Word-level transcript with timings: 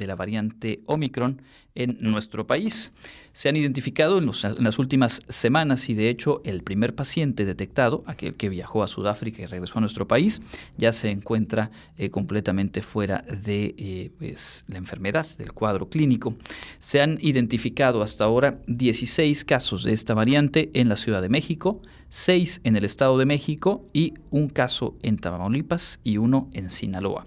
de 0.00 0.06
la 0.06 0.16
variante 0.16 0.80
Omicron 0.86 1.42
en 1.74 1.98
nuestro 2.00 2.46
país. 2.46 2.92
Se 3.32 3.48
han 3.48 3.56
identificado 3.56 4.18
en, 4.18 4.26
las 4.58 4.78
últimas 4.78 5.22
semanas 5.28 5.88
y 5.88 5.94
de 5.94 6.08
hecho 6.08 6.42
el 6.44 6.62
primer 6.62 6.94
paciente 6.96 7.44
detectado, 7.44 8.02
aquel 8.06 8.34
que 8.34 8.48
viajó 8.48 8.82
a 8.82 8.88
Sudáfrica 8.88 9.42
y 9.42 9.46
regresó 9.46 9.78
a 9.78 9.80
nuestro 9.80 10.08
país, 10.08 10.42
ya 10.76 10.92
se 10.92 11.10
encuentra 11.10 11.70
eh, 11.96 12.10
completamente 12.10 12.82
fuera 12.82 13.22
de 13.22 13.74
eh, 13.78 14.10
pues, 14.18 14.64
la 14.66 14.78
enfermedad, 14.78 15.26
del 15.38 15.52
cuadro 15.52 15.88
clínico. 15.88 16.34
Se 16.80 17.00
han 17.00 17.18
identificado 17.20 18.02
hasta 18.02 18.24
ahora 18.24 18.60
16 18.66 19.44
casos 19.44 19.84
de 19.84 19.92
esta 19.92 20.14
variante 20.14 20.70
en 20.74 20.88
la 20.88 20.96
Ciudad 20.96 21.22
de 21.22 21.28
México, 21.28 21.82
6 22.08 22.62
en 22.64 22.74
el 22.74 22.84
Estado 22.84 23.16
de 23.16 23.26
México 23.26 23.88
y 23.92 24.14
un 24.30 24.48
caso 24.48 24.96
en 25.02 25.18
Tamaulipas 25.18 26.00
y 26.02 26.16
uno 26.16 26.48
en 26.52 26.68
Sinaloa. 26.68 27.26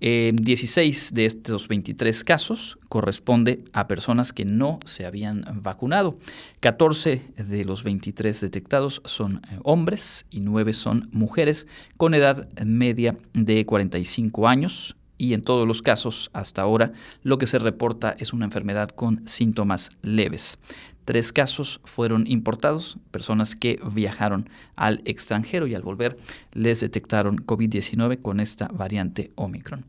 16 0.00 1.14
de 1.14 1.24
estos 1.24 1.68
23 1.68 2.22
casos 2.22 2.78
corresponde 2.88 3.64
a 3.72 3.88
personas 3.88 4.32
que 4.32 4.44
no 4.44 4.78
se 4.84 5.06
habían 5.06 5.44
vacunado. 5.62 6.18
14 6.60 7.22
de 7.36 7.64
los 7.64 7.82
23 7.82 8.40
detectados 8.40 9.00
son 9.04 9.36
eh, 9.50 9.58
hombres 9.62 10.26
y 10.30 10.40
9 10.40 10.74
son 10.74 11.08
mujeres 11.12 11.66
con 11.96 12.14
edad 12.14 12.48
media 12.64 13.16
de 13.32 13.64
45 13.64 14.48
años. 14.48 14.96
Y 15.18 15.32
en 15.32 15.40
todos 15.40 15.66
los 15.66 15.80
casos, 15.80 16.28
hasta 16.34 16.60
ahora, 16.60 16.92
lo 17.22 17.38
que 17.38 17.46
se 17.46 17.58
reporta 17.58 18.14
es 18.18 18.34
una 18.34 18.44
enfermedad 18.44 18.90
con 18.90 19.26
síntomas 19.26 19.92
leves. 20.02 20.58
Tres 21.06 21.32
casos 21.32 21.80
fueron 21.84 22.26
importados, 22.26 22.98
personas 23.12 23.54
que 23.54 23.78
viajaron 23.92 24.50
al 24.74 25.02
extranjero 25.04 25.68
y 25.68 25.74
al 25.76 25.82
volver 25.82 26.18
les 26.52 26.80
detectaron 26.80 27.36
COVID-19 27.38 28.20
con 28.20 28.40
esta 28.40 28.66
variante 28.66 29.30
Omicron. 29.36 29.84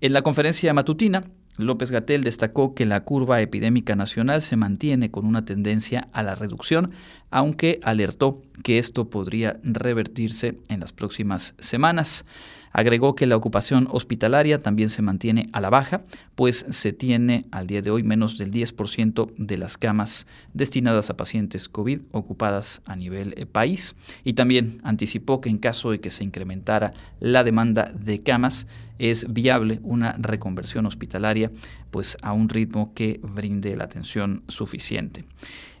En 0.00 0.14
la 0.14 0.22
conferencia 0.22 0.72
matutina, 0.72 1.24
López 1.58 1.90
Gatel 1.90 2.24
destacó 2.24 2.74
que 2.74 2.86
la 2.86 3.04
curva 3.04 3.42
epidémica 3.42 3.96
nacional 3.96 4.40
se 4.40 4.56
mantiene 4.56 5.10
con 5.10 5.26
una 5.26 5.44
tendencia 5.44 6.08
a 6.14 6.22
la 6.22 6.34
reducción, 6.34 6.90
aunque 7.30 7.78
alertó 7.82 8.40
que 8.64 8.78
esto 8.78 9.10
podría 9.10 9.60
revertirse 9.62 10.58
en 10.68 10.80
las 10.80 10.94
próximas 10.94 11.54
semanas. 11.58 12.24
Agregó 12.72 13.14
que 13.14 13.26
la 13.26 13.36
ocupación 13.36 13.86
hospitalaria 13.90 14.60
también 14.60 14.88
se 14.88 15.02
mantiene 15.02 15.48
a 15.52 15.60
la 15.60 15.70
baja, 15.70 16.02
pues 16.34 16.64
se 16.70 16.92
tiene 16.92 17.44
al 17.50 17.66
día 17.66 17.82
de 17.82 17.90
hoy 17.90 18.02
menos 18.02 18.38
del 18.38 18.50
10% 18.50 19.32
de 19.36 19.58
las 19.58 19.76
camas 19.76 20.26
destinadas 20.54 21.10
a 21.10 21.16
pacientes 21.16 21.68
COVID 21.68 22.02
ocupadas 22.12 22.82
a 22.86 22.96
nivel 22.96 23.34
eh, 23.36 23.46
país. 23.46 23.94
Y 24.24 24.32
también 24.32 24.80
anticipó 24.84 25.40
que 25.40 25.50
en 25.50 25.58
caso 25.58 25.90
de 25.90 26.00
que 26.00 26.10
se 26.10 26.24
incrementara 26.24 26.92
la 27.20 27.44
demanda 27.44 27.92
de 27.94 28.22
camas, 28.22 28.66
es 28.98 29.32
viable 29.32 29.80
una 29.82 30.14
reconversión 30.18 30.86
hospitalaria 30.86 31.50
pues 31.90 32.16
a 32.22 32.32
un 32.32 32.48
ritmo 32.48 32.92
que 32.94 33.20
brinde 33.22 33.74
la 33.74 33.84
atención 33.84 34.44
suficiente. 34.48 35.24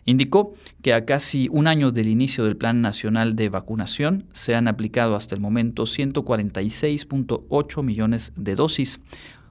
Indicó 0.04 0.54
que 0.82 0.94
a 0.94 1.04
casi 1.04 1.48
un 1.50 1.66
año 1.66 1.92
del 1.92 2.08
inicio 2.08 2.44
del 2.44 2.56
Plan 2.56 2.82
Nacional 2.82 3.36
de 3.36 3.48
Vacunación 3.48 4.24
se 4.32 4.54
han 4.54 4.66
aplicado 4.66 5.14
hasta 5.14 5.34
el 5.34 5.40
momento 5.40 5.84
146.8 5.84 7.82
millones 7.82 8.32
de 8.36 8.54
dosis. 8.56 9.00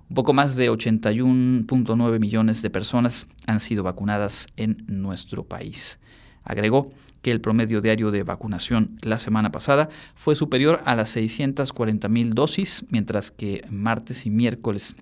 Un 0.10 0.16
poco 0.16 0.34
más 0.34 0.58
de 0.58 0.70
81.9 0.70 2.20
millones 2.20 2.62
de 2.62 2.70
personas 2.70 3.28
han 3.48 3.62
sido 3.62 3.84
vacunadas 3.84 4.48
en 4.58 4.78
nuestro 4.88 5.44
país. 5.46 6.00
Agregó 6.44 6.92
que 7.22 7.32
el 7.32 7.40
promedio 7.40 7.80
diario 7.80 8.12
de 8.12 8.24
vacunación 8.24 8.98
la 9.04 9.18
semana 9.18 9.52
pasada 9.52 9.90
fue 10.16 10.36
superior 10.36 10.82
a 10.86 10.96
las 10.96 11.10
640 11.12 12.10
mil 12.10 12.34
dosis, 12.34 12.84
mientras 12.90 13.32
que 13.32 13.64
martes 13.70 14.26
y 14.26 14.32
miércoles 14.32 14.96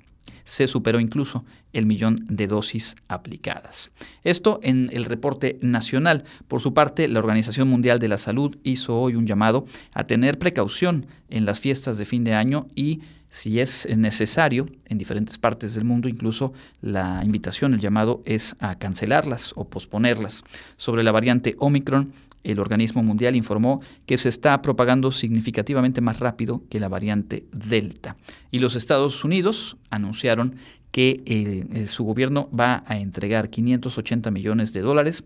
se 0.50 0.66
superó 0.66 1.00
incluso 1.00 1.45
el 1.73 1.86
millón 1.86 2.25
de 2.28 2.47
dosis 2.47 2.95
aplicadas. 3.08 3.92
Esto 4.23 4.59
en 4.64 4.89
el 4.92 5.05
reporte 5.05 5.59
nacional. 5.61 6.23
Por 6.47 6.59
su 6.59 6.73
parte, 6.73 7.08
la 7.08 7.19
Organización 7.19 7.67
Mundial 7.67 8.00
de 8.00 8.08
la 8.08 8.17
Salud 8.17 8.58
hizo 8.64 9.00
hoy 9.00 9.14
un 9.14 9.27
llamado 9.27 9.67
a 9.93 10.05
tener 10.05 10.39
precaución 10.39 11.05
en 11.30 11.45
las 11.45 11.59
fiestas 11.59 11.99
de 11.99 12.05
fin 12.05 12.23
de 12.23 12.33
año 12.33 12.65
y 12.73 13.02
si 13.30 13.59
es 13.59 13.88
necesario 13.95 14.65
en 14.88 14.98
diferentes 14.98 15.38
partes 15.38 15.76
del 15.76 15.86
mundo, 15.86 16.09
incluso 16.09 16.52
la 16.82 17.21
invitación, 17.23 17.76
el 17.76 17.80
llamado 17.80 18.23
es 18.26 18.55
a 18.59 18.73
cancelarlas 18.80 19.54
o 19.55 19.65
posponerlas. 19.65 20.43
Sobre 20.77 21.04
la 21.04 21.11
variante 21.11 21.55
Omicron, 21.59 22.11
el 22.44 22.60
organismo 22.60 23.04
mundial 23.04 23.36
informó 23.36 23.82
que 24.05 24.17
se 24.17 24.30
está 24.30 24.61
propagando 24.61 25.11
significativamente 25.11 26.02
más 26.02 26.20
rápido 26.20 26.64
que 26.70 26.80
la 26.80 26.88
variante 26.88 27.45
Delta. 27.52 28.16
Y 28.52 28.60
los 28.60 28.76
Estados 28.76 29.23
Unidos 29.23 29.77
anunciaron 29.89 30.55
que 30.92 31.22
eh, 31.26 31.67
eh, 31.72 31.88
su 31.88 32.04
gobierno 32.04 32.50
va 32.58 32.83
a 32.88 32.98
entregar 32.98 33.50
580 33.50 34.32
millones 34.32 34.73
de 34.73 34.82
dólares 34.82 35.23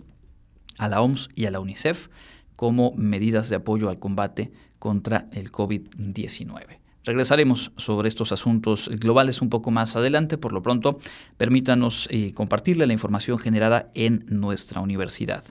a 0.77 0.89
la 0.89 1.01
OMS 1.01 1.29
y 1.35 1.45
a 1.45 1.51
la 1.51 1.59
UNICEF 1.59 2.09
como 2.55 2.93
medidas 2.95 3.49
de 3.49 3.57
apoyo 3.57 3.89
al 3.89 3.99
combate 3.99 4.51
contra 4.79 5.27
el 5.31 5.51
COVID-19. 5.51 6.79
Regresaremos 7.05 7.71
sobre 7.75 8.07
estos 8.07 8.31
asuntos 8.31 8.89
globales 8.89 9.41
un 9.41 9.49
poco 9.49 9.71
más 9.71 9.95
adelante. 9.95 10.37
Por 10.37 10.53
lo 10.53 10.61
pronto, 10.61 10.99
permítanos 11.37 12.07
eh, 12.11 12.31
compartirle 12.33 12.87
la 12.87 12.93
información 12.93 13.37
generada 13.37 13.91
en 13.93 14.25
nuestra 14.29 14.79
universidad. 14.79 15.43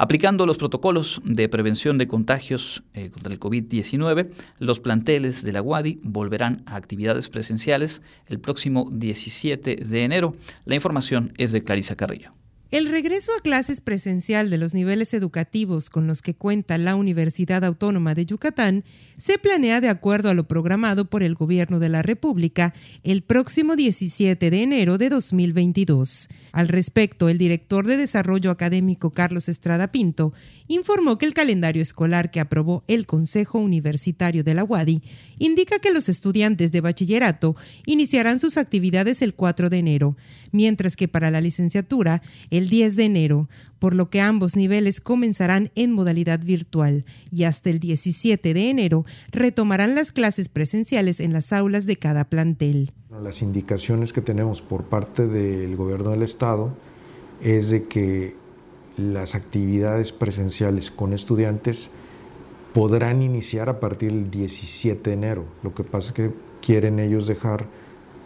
Aplicando 0.00 0.46
los 0.46 0.58
protocolos 0.58 1.20
de 1.24 1.48
prevención 1.48 1.98
de 1.98 2.06
contagios 2.06 2.84
eh, 2.94 3.10
contra 3.10 3.32
el 3.32 3.40
COVID-19, 3.40 4.30
los 4.60 4.78
planteles 4.78 5.42
de 5.42 5.50
la 5.50 5.60
UADI 5.60 5.98
volverán 6.04 6.62
a 6.66 6.76
actividades 6.76 7.28
presenciales 7.28 8.00
el 8.26 8.38
próximo 8.38 8.88
17 8.92 9.74
de 9.76 10.04
enero. 10.04 10.36
La 10.66 10.76
información 10.76 11.32
es 11.36 11.50
de 11.50 11.62
Clarisa 11.62 11.96
Carrillo. 11.96 12.32
El 12.70 12.90
regreso 12.90 13.32
a 13.34 13.40
clases 13.40 13.80
presencial 13.80 14.50
de 14.50 14.58
los 14.58 14.74
niveles 14.74 15.14
educativos 15.14 15.88
con 15.88 16.06
los 16.06 16.20
que 16.20 16.34
cuenta 16.34 16.76
la 16.76 16.96
Universidad 16.96 17.64
Autónoma 17.64 18.14
de 18.14 18.26
Yucatán 18.26 18.84
se 19.16 19.38
planea 19.38 19.80
de 19.80 19.88
acuerdo 19.88 20.28
a 20.28 20.34
lo 20.34 20.46
programado 20.46 21.06
por 21.06 21.22
el 21.22 21.34
Gobierno 21.34 21.78
de 21.78 21.88
la 21.88 22.02
República 22.02 22.74
el 23.04 23.22
próximo 23.22 23.74
17 23.74 24.50
de 24.50 24.62
enero 24.62 24.98
de 24.98 25.08
2022. 25.08 26.28
Al 26.52 26.68
respecto, 26.68 27.28
el 27.28 27.38
director 27.38 27.86
de 27.86 27.96
Desarrollo 27.96 28.50
Académico 28.50 29.10
Carlos 29.10 29.48
Estrada 29.48 29.92
Pinto 29.92 30.32
informó 30.66 31.18
que 31.18 31.26
el 31.26 31.34
calendario 31.34 31.82
escolar 31.82 32.30
que 32.30 32.40
aprobó 32.40 32.84
el 32.88 33.06
Consejo 33.06 33.58
Universitario 33.58 34.44
de 34.44 34.54
la 34.54 34.64
UADI 34.64 35.02
indica 35.38 35.78
que 35.78 35.92
los 35.92 36.08
estudiantes 36.08 36.72
de 36.72 36.80
bachillerato 36.80 37.56
iniciarán 37.86 38.38
sus 38.38 38.56
actividades 38.56 39.22
el 39.22 39.34
4 39.34 39.70
de 39.70 39.78
enero, 39.78 40.16
mientras 40.52 40.96
que 40.96 41.08
para 41.08 41.30
la 41.30 41.40
licenciatura 41.40 42.22
el 42.50 42.68
10 42.68 42.96
de 42.96 43.04
enero, 43.04 43.48
por 43.78 43.94
lo 43.94 44.10
que 44.10 44.20
ambos 44.20 44.56
niveles 44.56 45.00
comenzarán 45.00 45.70
en 45.74 45.92
modalidad 45.92 46.40
virtual 46.40 47.04
y 47.30 47.44
hasta 47.44 47.70
el 47.70 47.78
17 47.78 48.54
de 48.54 48.70
enero 48.70 49.04
retomarán 49.30 49.94
las 49.94 50.12
clases 50.12 50.48
presenciales 50.48 51.20
en 51.20 51.32
las 51.32 51.52
aulas 51.52 51.86
de 51.86 51.96
cada 51.96 52.24
plantel. 52.28 52.92
Las 53.22 53.42
indicaciones 53.42 54.12
que 54.12 54.20
tenemos 54.20 54.62
por 54.62 54.84
parte 54.84 55.26
del 55.26 55.76
gobierno 55.76 56.10
del 56.10 56.22
estado 56.22 56.70
es 57.40 57.70
de 57.70 57.84
que 57.84 58.36
las 58.96 59.34
actividades 59.34 60.12
presenciales 60.12 60.90
con 60.90 61.12
estudiantes 61.12 61.90
podrán 62.74 63.22
iniciar 63.22 63.68
a 63.68 63.80
partir 63.80 64.12
del 64.12 64.30
17 64.30 65.10
de 65.10 65.14
enero. 65.14 65.44
Lo 65.62 65.74
que 65.74 65.84
pasa 65.84 66.08
es 66.08 66.14
que 66.14 66.30
quieren 66.60 66.98
ellos 66.98 67.26
dejar 67.26 67.66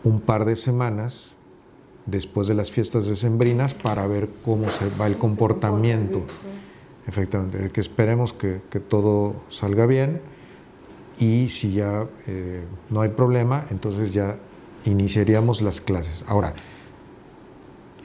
un 0.05 0.21
par 0.21 0.45
de 0.45 0.57
semanas 0.57 1.37
después 2.07 2.49
de 2.49 2.55
las 2.55 2.71
fiestas 2.71 3.07
decembrinas 3.07 3.75
para 3.75 4.07
ver 4.07 4.29
cómo 4.45 4.69
se 4.69 4.89
va 5.01 5.07
el 5.07 5.17
comportamiento. 5.17 6.23
Efectivamente, 7.07 7.71
que 7.71 7.81
esperemos 7.81 8.33
que, 8.33 8.61
todo 8.89 9.37
salga 9.49 9.87
bien 9.87 10.21
y 11.19 11.49
si 11.49 11.73
ya 11.73 12.07
eh, 12.27 12.65
no 12.91 13.01
hay 13.01 13.11
problema, 13.11 13.65
entonces 13.71 14.13
ya 14.13 14.37
iniciaríamos 14.85 15.63
las 15.63 15.81
clases. 15.81 16.25
Ahora, 16.27 16.55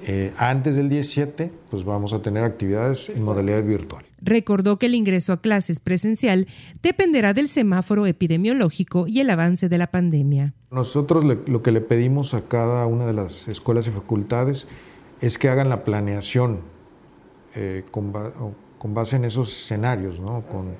eh, 0.04 0.34
antes 0.38 0.76
del 0.76 0.90
17, 0.90 1.52
pues 1.70 1.84
vamos 1.84 2.14
a 2.14 2.22
tener 2.22 2.44
actividades 2.44 3.10
en 3.10 3.24
modalidad 3.24 3.64
virtual. 3.64 4.06
Recordó 4.22 4.78
que 4.78 4.86
el 4.88 4.96
ingreso 4.96 5.34
a 5.34 5.42
clases 5.42 5.80
presencial 5.80 6.48
dependerá 6.82 7.34
del 7.34 7.48
semáforo 7.48 8.06
epidemiológico 8.06 9.08
y 9.08 9.20
el 9.20 9.30
avance 9.30 9.70
de 9.70 9.78
la 9.78 9.88
pandemia. 9.88 10.54
Nosotros 10.72 11.24
lo 11.24 11.62
que 11.62 11.72
le 11.72 11.82
pedimos 11.82 12.34
a 12.34 12.42
cada 12.42 12.86
una 12.86 13.06
de 13.06 13.14
las 13.14 13.48
escuelas 13.48 13.88
y 13.88 13.92
facultades 13.92 14.68
es 15.22 15.38
que 15.38 15.50
hagan 15.50 15.70
la 15.70 15.84
planeación 15.84 16.62
eh, 17.56 17.84
con, 17.92 18.14
base 18.94 19.16
en 19.16 19.26
esos 19.26 19.52
escenarios, 19.52 20.20
¿no? 20.20 20.44
con, 20.48 20.76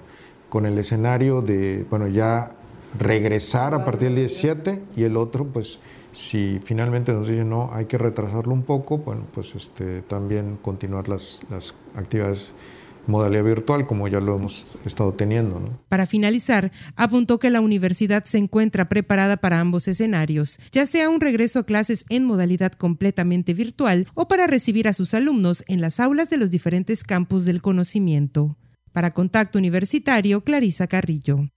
con 0.50 0.66
el 0.66 0.78
escenario 0.78 1.42
de, 1.42 1.86
bueno, 1.90 2.08
ya 2.08 2.50
regresar 2.98 3.74
a 3.74 3.86
partir 3.86 4.10
del 4.10 4.16
17 4.16 4.84
y 4.96 5.04
el 5.04 5.18
otro, 5.18 5.46
pues 5.46 5.80
si 6.12 6.60
finalmente 6.64 7.14
nos 7.14 7.28
dicen 7.28 7.50
no, 7.50 7.70
hay 7.74 7.86
que 7.86 7.98
retrasarlo 7.98 8.54
un 8.54 8.64
poco, 8.64 9.00
bueno, 9.00 9.24
pues 9.34 9.54
este, 9.56 10.02
también 10.02 10.58
continuar 10.62 11.08
las, 11.08 11.42
las 11.50 11.76
actividades 11.96 12.54
modalidad 13.08 13.44
virtual 13.44 13.88
como 13.88 14.08
ya 14.08 14.20
lo 14.20 14.36
hemos 14.36 14.66
estado 14.86 15.14
teniendo. 15.14 15.80
Para 15.90 16.06
finalizar, 16.06 16.72
apuntó 16.96 17.40
que 17.40 17.50
la 17.50 17.62
universidad 17.62 18.26
se 18.26 18.38
encuentra 18.38 18.90
preparada 18.90 19.38
para 19.38 19.60
ambos 19.60 19.88
escenarios, 19.88 20.60
ya 20.72 20.86
sea 20.86 21.10
un 21.10 21.22
regreso 21.22 21.60
a 21.60 21.66
clases 21.66 22.06
en 22.10 22.26
modalidad 22.26 22.74
completamente 22.74 23.54
virtual 23.54 24.08
o 24.14 24.28
para 24.28 24.48
recibir 24.48 24.88
a 24.88 24.94
sus 24.94 25.14
alumnos 25.14 25.64
en 25.68 25.82
las 25.82 26.00
aulas 26.00 26.30
de 26.30 26.38
los 26.38 26.52
diferentes 26.52 27.04
campus 27.04 27.46
del 27.46 27.62
conocimiento. 27.62 28.58
Para 28.92 29.12
Contacto 29.12 29.58
Universitario, 29.58 30.42
Clarisa 30.42 30.88
Carrillo. 30.88 31.50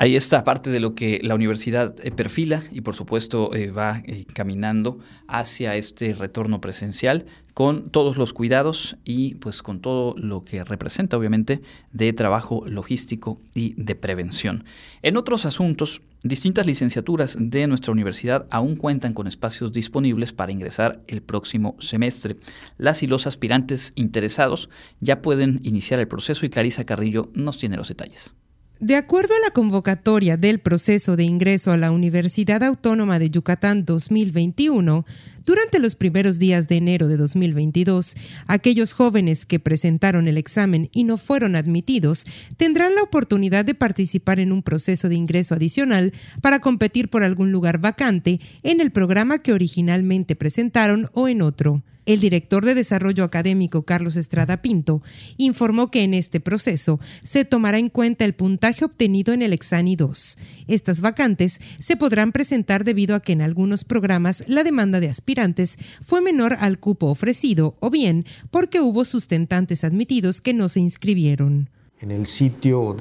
Ahí 0.00 0.14
está 0.14 0.44
parte 0.44 0.70
de 0.70 0.78
lo 0.78 0.94
que 0.94 1.18
la 1.24 1.34
universidad 1.34 1.96
eh, 2.04 2.12
perfila 2.12 2.62
y 2.70 2.82
por 2.82 2.94
supuesto 2.94 3.52
eh, 3.52 3.72
va 3.72 4.00
eh, 4.06 4.26
caminando 4.32 5.00
hacia 5.26 5.74
este 5.74 6.14
retorno 6.14 6.60
presencial 6.60 7.26
con 7.52 7.90
todos 7.90 8.16
los 8.16 8.32
cuidados 8.32 8.96
y 9.04 9.34
pues 9.34 9.60
con 9.60 9.80
todo 9.80 10.14
lo 10.16 10.44
que 10.44 10.62
representa 10.62 11.16
obviamente 11.16 11.62
de 11.90 12.12
trabajo 12.12 12.62
logístico 12.64 13.40
y 13.56 13.74
de 13.76 13.96
prevención. 13.96 14.62
En 15.02 15.16
otros 15.16 15.44
asuntos, 15.46 16.00
distintas 16.22 16.68
licenciaturas 16.68 17.36
de 17.36 17.66
nuestra 17.66 17.90
universidad 17.90 18.46
aún 18.52 18.76
cuentan 18.76 19.14
con 19.14 19.26
espacios 19.26 19.72
disponibles 19.72 20.32
para 20.32 20.52
ingresar 20.52 21.02
el 21.08 21.22
próximo 21.22 21.74
semestre. 21.80 22.36
Las 22.76 23.02
y 23.02 23.08
los 23.08 23.26
aspirantes 23.26 23.92
interesados 23.96 24.70
ya 25.00 25.22
pueden 25.22 25.58
iniciar 25.64 25.98
el 25.98 26.06
proceso 26.06 26.46
y 26.46 26.50
Clarisa 26.50 26.84
Carrillo 26.84 27.32
nos 27.34 27.58
tiene 27.58 27.76
los 27.76 27.88
detalles. 27.88 28.32
De 28.80 28.94
acuerdo 28.94 29.34
a 29.34 29.40
la 29.40 29.50
convocatoria 29.50 30.36
del 30.36 30.60
proceso 30.60 31.16
de 31.16 31.24
ingreso 31.24 31.72
a 31.72 31.76
la 31.76 31.90
Universidad 31.90 32.62
Autónoma 32.62 33.18
de 33.18 33.28
Yucatán 33.28 33.84
2021, 33.84 35.04
durante 35.44 35.80
los 35.80 35.96
primeros 35.96 36.38
días 36.38 36.68
de 36.68 36.76
enero 36.76 37.08
de 37.08 37.16
2022, 37.16 38.14
aquellos 38.46 38.92
jóvenes 38.92 39.46
que 39.46 39.58
presentaron 39.58 40.28
el 40.28 40.38
examen 40.38 40.90
y 40.92 41.02
no 41.02 41.16
fueron 41.16 41.56
admitidos 41.56 42.24
tendrán 42.56 42.94
la 42.94 43.02
oportunidad 43.02 43.64
de 43.64 43.74
participar 43.74 44.38
en 44.38 44.52
un 44.52 44.62
proceso 44.62 45.08
de 45.08 45.16
ingreso 45.16 45.56
adicional 45.56 46.12
para 46.40 46.60
competir 46.60 47.10
por 47.10 47.24
algún 47.24 47.50
lugar 47.50 47.78
vacante 47.78 48.38
en 48.62 48.80
el 48.80 48.92
programa 48.92 49.38
que 49.38 49.52
originalmente 49.52 50.36
presentaron 50.36 51.10
o 51.14 51.26
en 51.26 51.42
otro. 51.42 51.82
El 52.08 52.20
director 52.20 52.64
de 52.64 52.74
Desarrollo 52.74 53.22
Académico, 53.22 53.82
Carlos 53.82 54.16
Estrada 54.16 54.62
Pinto, 54.62 55.02
informó 55.36 55.90
que 55.90 56.04
en 56.04 56.14
este 56.14 56.40
proceso 56.40 57.00
se 57.22 57.44
tomará 57.44 57.76
en 57.76 57.90
cuenta 57.90 58.24
el 58.24 58.32
puntaje 58.32 58.86
obtenido 58.86 59.34
en 59.34 59.42
el 59.42 59.52
Exani 59.52 59.94
2. 59.94 60.38
Estas 60.68 61.02
vacantes 61.02 61.60
se 61.78 61.98
podrán 61.98 62.32
presentar 62.32 62.84
debido 62.84 63.14
a 63.14 63.20
que 63.20 63.32
en 63.32 63.42
algunos 63.42 63.84
programas 63.84 64.42
la 64.46 64.64
demanda 64.64 65.00
de 65.00 65.08
aspirantes 65.08 65.76
fue 66.00 66.22
menor 66.22 66.56
al 66.60 66.78
cupo 66.78 67.08
ofrecido 67.08 67.76
o 67.78 67.90
bien 67.90 68.24
porque 68.50 68.80
hubo 68.80 69.04
sustentantes 69.04 69.84
admitidos 69.84 70.40
que 70.40 70.54
no 70.54 70.70
se 70.70 70.80
inscribieron. 70.80 71.68
En 72.00 72.10
el 72.10 72.26
sitio 72.26 72.96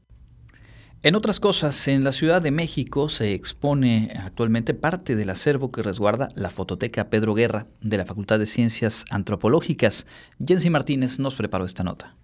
En 1.03 1.15
otras 1.15 1.39
cosas, 1.39 1.87
en 1.87 2.03
la 2.03 2.11
Ciudad 2.11 2.43
de 2.43 2.51
México 2.51 3.09
se 3.09 3.33
expone 3.33 4.13
actualmente 4.19 4.75
parte 4.75 5.15
del 5.15 5.31
acervo 5.31 5.71
que 5.71 5.81
resguarda 5.81 6.29
la 6.35 6.51
fototeca 6.51 7.09
Pedro 7.09 7.33
Guerra 7.33 7.65
de 7.81 7.97
la 7.97 8.05
Facultad 8.05 8.37
de 8.37 8.45
Ciencias 8.45 9.05
Antropológicas. 9.09 10.05
Jensi 10.45 10.69
Martínez 10.69 11.17
nos 11.17 11.33
preparó 11.33 11.65
esta 11.65 11.83
nota. 11.83 12.15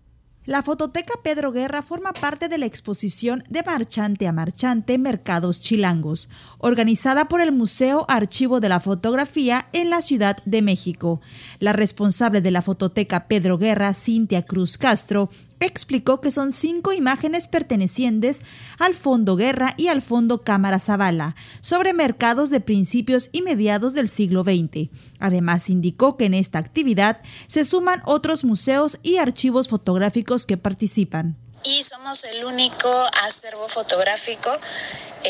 La 0.45 0.61
fototeca 0.61 1.13
Pedro 1.23 1.51
Guerra 1.51 1.81
forma 1.81 2.13
parte 2.13 2.47
de 2.49 2.57
la 2.57 2.67
exposición 2.67 3.43
de 3.49 3.63
Marchante 3.63 4.27
a 4.27 4.31
Marchante 4.31 4.97
Mercados 4.97 5.59
Chilangos, 5.59 6.29
organizada 6.59 7.27
por 7.27 7.41
el 7.41 7.51
Museo 7.51 8.05
Archivo 8.07 8.61
de 8.61 8.69
la 8.69 8.79
Fotografía 8.79 9.67
en 9.73 9.89
la 9.89 10.01
Ciudad 10.01 10.37
de 10.45 10.61
México. 10.61 11.19
La 11.59 11.73
responsable 11.73 12.41
de 12.41 12.51
la 12.51 12.61
fototeca 12.61 13.27
Pedro 13.27 13.57
Guerra, 13.57 13.93
Cintia 13.93 14.45
Cruz 14.45 14.77
Castro, 14.77 15.31
explicó 15.59 16.21
que 16.21 16.31
son 16.31 16.53
cinco 16.53 16.93
imágenes 16.93 17.47
pertenecientes 17.47 18.39
al 18.79 18.93
Fondo 18.93 19.35
Guerra 19.35 19.73
y 19.77 19.87
al 19.87 20.01
Fondo 20.01 20.43
Cámara 20.43 20.79
Zavala 20.79 21.35
sobre 21.61 21.93
mercados 21.93 22.49
de 22.49 22.61
principios 22.61 23.29
y 23.31 23.41
mediados 23.41 23.93
del 23.93 24.09
siglo 24.09 24.43
XX. 24.43 24.89
Además, 25.19 25.69
indicó 25.69 26.17
que 26.17 26.25
en 26.25 26.33
esta 26.33 26.59
actividad 26.59 27.21
se 27.47 27.65
suman 27.65 28.01
otros 28.05 28.43
museos 28.43 28.99
y 29.03 29.17
archivos 29.17 29.67
fotográficos 29.67 30.45
que 30.45 30.57
participan 30.57 31.37
y 31.63 31.83
somos 31.83 32.23
el 32.23 32.45
único 32.45 32.89
acervo 33.23 33.67
fotográfico, 33.67 34.51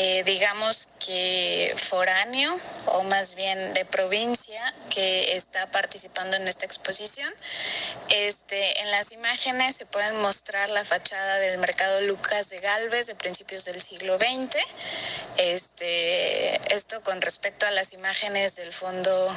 eh, 0.00 0.22
digamos 0.22 0.86
que 1.04 1.74
foráneo 1.76 2.56
o 2.86 3.02
más 3.02 3.34
bien 3.34 3.74
de 3.74 3.84
provincia 3.84 4.72
que 4.90 5.34
está 5.34 5.72
participando 5.72 6.36
en 6.36 6.46
esta 6.46 6.66
exposición. 6.66 7.28
Este, 8.08 8.80
en 8.80 8.92
las 8.92 9.10
imágenes 9.10 9.74
se 9.74 9.86
pueden 9.86 10.20
mostrar 10.20 10.68
la 10.68 10.84
fachada 10.84 11.40
del 11.40 11.58
mercado 11.58 12.00
Lucas 12.02 12.48
de 12.48 12.58
Galvez 12.58 13.08
de 13.08 13.16
principios 13.16 13.64
del 13.64 13.80
siglo 13.80 14.18
XX. 14.18 14.56
Este, 15.36 16.72
esto 16.72 17.02
con 17.02 17.20
respecto 17.20 17.66
a 17.66 17.72
las 17.72 17.92
imágenes 17.92 18.54
del 18.54 18.72
fondo 18.72 19.28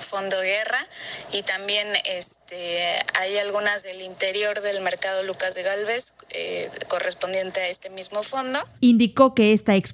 Fondo 0.00 0.40
Guerra 0.40 0.86
y 1.30 1.42
también 1.42 1.86
este, 2.04 2.98
hay 3.14 3.36
algunas 3.36 3.82
del 3.82 4.00
interior 4.00 4.60
del 4.60 4.80
mercado 4.80 5.22
Lucas 5.22 5.54
de 5.54 5.62
Galvez 5.62 6.14
eh, 6.30 6.70
correspondiente 6.88 7.60
a 7.60 7.68
este 7.68 7.90
mismo 7.90 8.22
fondo. 8.22 8.58
Indicó 8.80 9.34
que 9.34 9.52
esta 9.52 9.76
exposición 9.76 9.89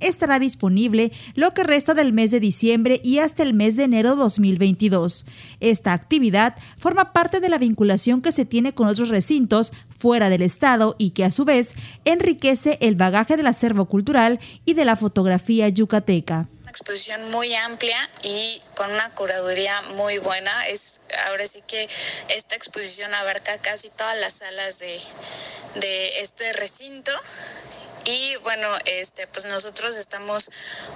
estará 0.00 0.38
disponible 0.38 1.12
lo 1.34 1.52
que 1.52 1.64
resta 1.64 1.94
del 1.94 2.12
mes 2.12 2.30
de 2.30 2.40
diciembre 2.40 3.00
y 3.02 3.18
hasta 3.18 3.42
el 3.42 3.54
mes 3.54 3.76
de 3.76 3.84
enero 3.84 4.16
2022. 4.16 5.26
Esta 5.60 5.92
actividad 5.92 6.56
forma 6.76 7.12
parte 7.12 7.40
de 7.40 7.48
la 7.48 7.58
vinculación 7.58 8.22
que 8.22 8.32
se 8.32 8.44
tiene 8.44 8.74
con 8.74 8.88
otros 8.88 9.08
recintos 9.08 9.72
fuera 9.96 10.30
del 10.30 10.42
Estado 10.42 10.94
y 10.98 11.10
que 11.10 11.24
a 11.24 11.30
su 11.30 11.44
vez 11.44 11.74
enriquece 12.04 12.78
el 12.80 12.94
bagaje 12.94 13.36
del 13.36 13.46
acervo 13.46 13.86
cultural 13.86 14.38
y 14.64 14.74
de 14.74 14.84
la 14.84 14.96
fotografía 14.96 15.68
yucateca 15.68 16.48
exposición 16.78 17.30
muy 17.30 17.54
amplia 17.56 18.08
y 18.22 18.62
con 18.76 18.92
una 18.92 19.10
curaduría 19.10 19.82
muy 19.82 20.18
buena. 20.18 20.68
Es 20.68 21.00
ahora 21.26 21.44
sí 21.46 21.60
que 21.66 21.88
esta 22.28 22.54
exposición 22.54 23.12
abarca 23.14 23.58
casi 23.58 23.90
todas 23.90 24.16
las 24.18 24.34
salas 24.34 24.78
de, 24.78 25.00
de 25.74 26.20
este 26.20 26.52
recinto 26.52 27.10
y 28.04 28.36
bueno, 28.36 28.68
este, 28.86 29.26
pues 29.26 29.44
nosotros 29.44 29.94
estamos 29.94 30.50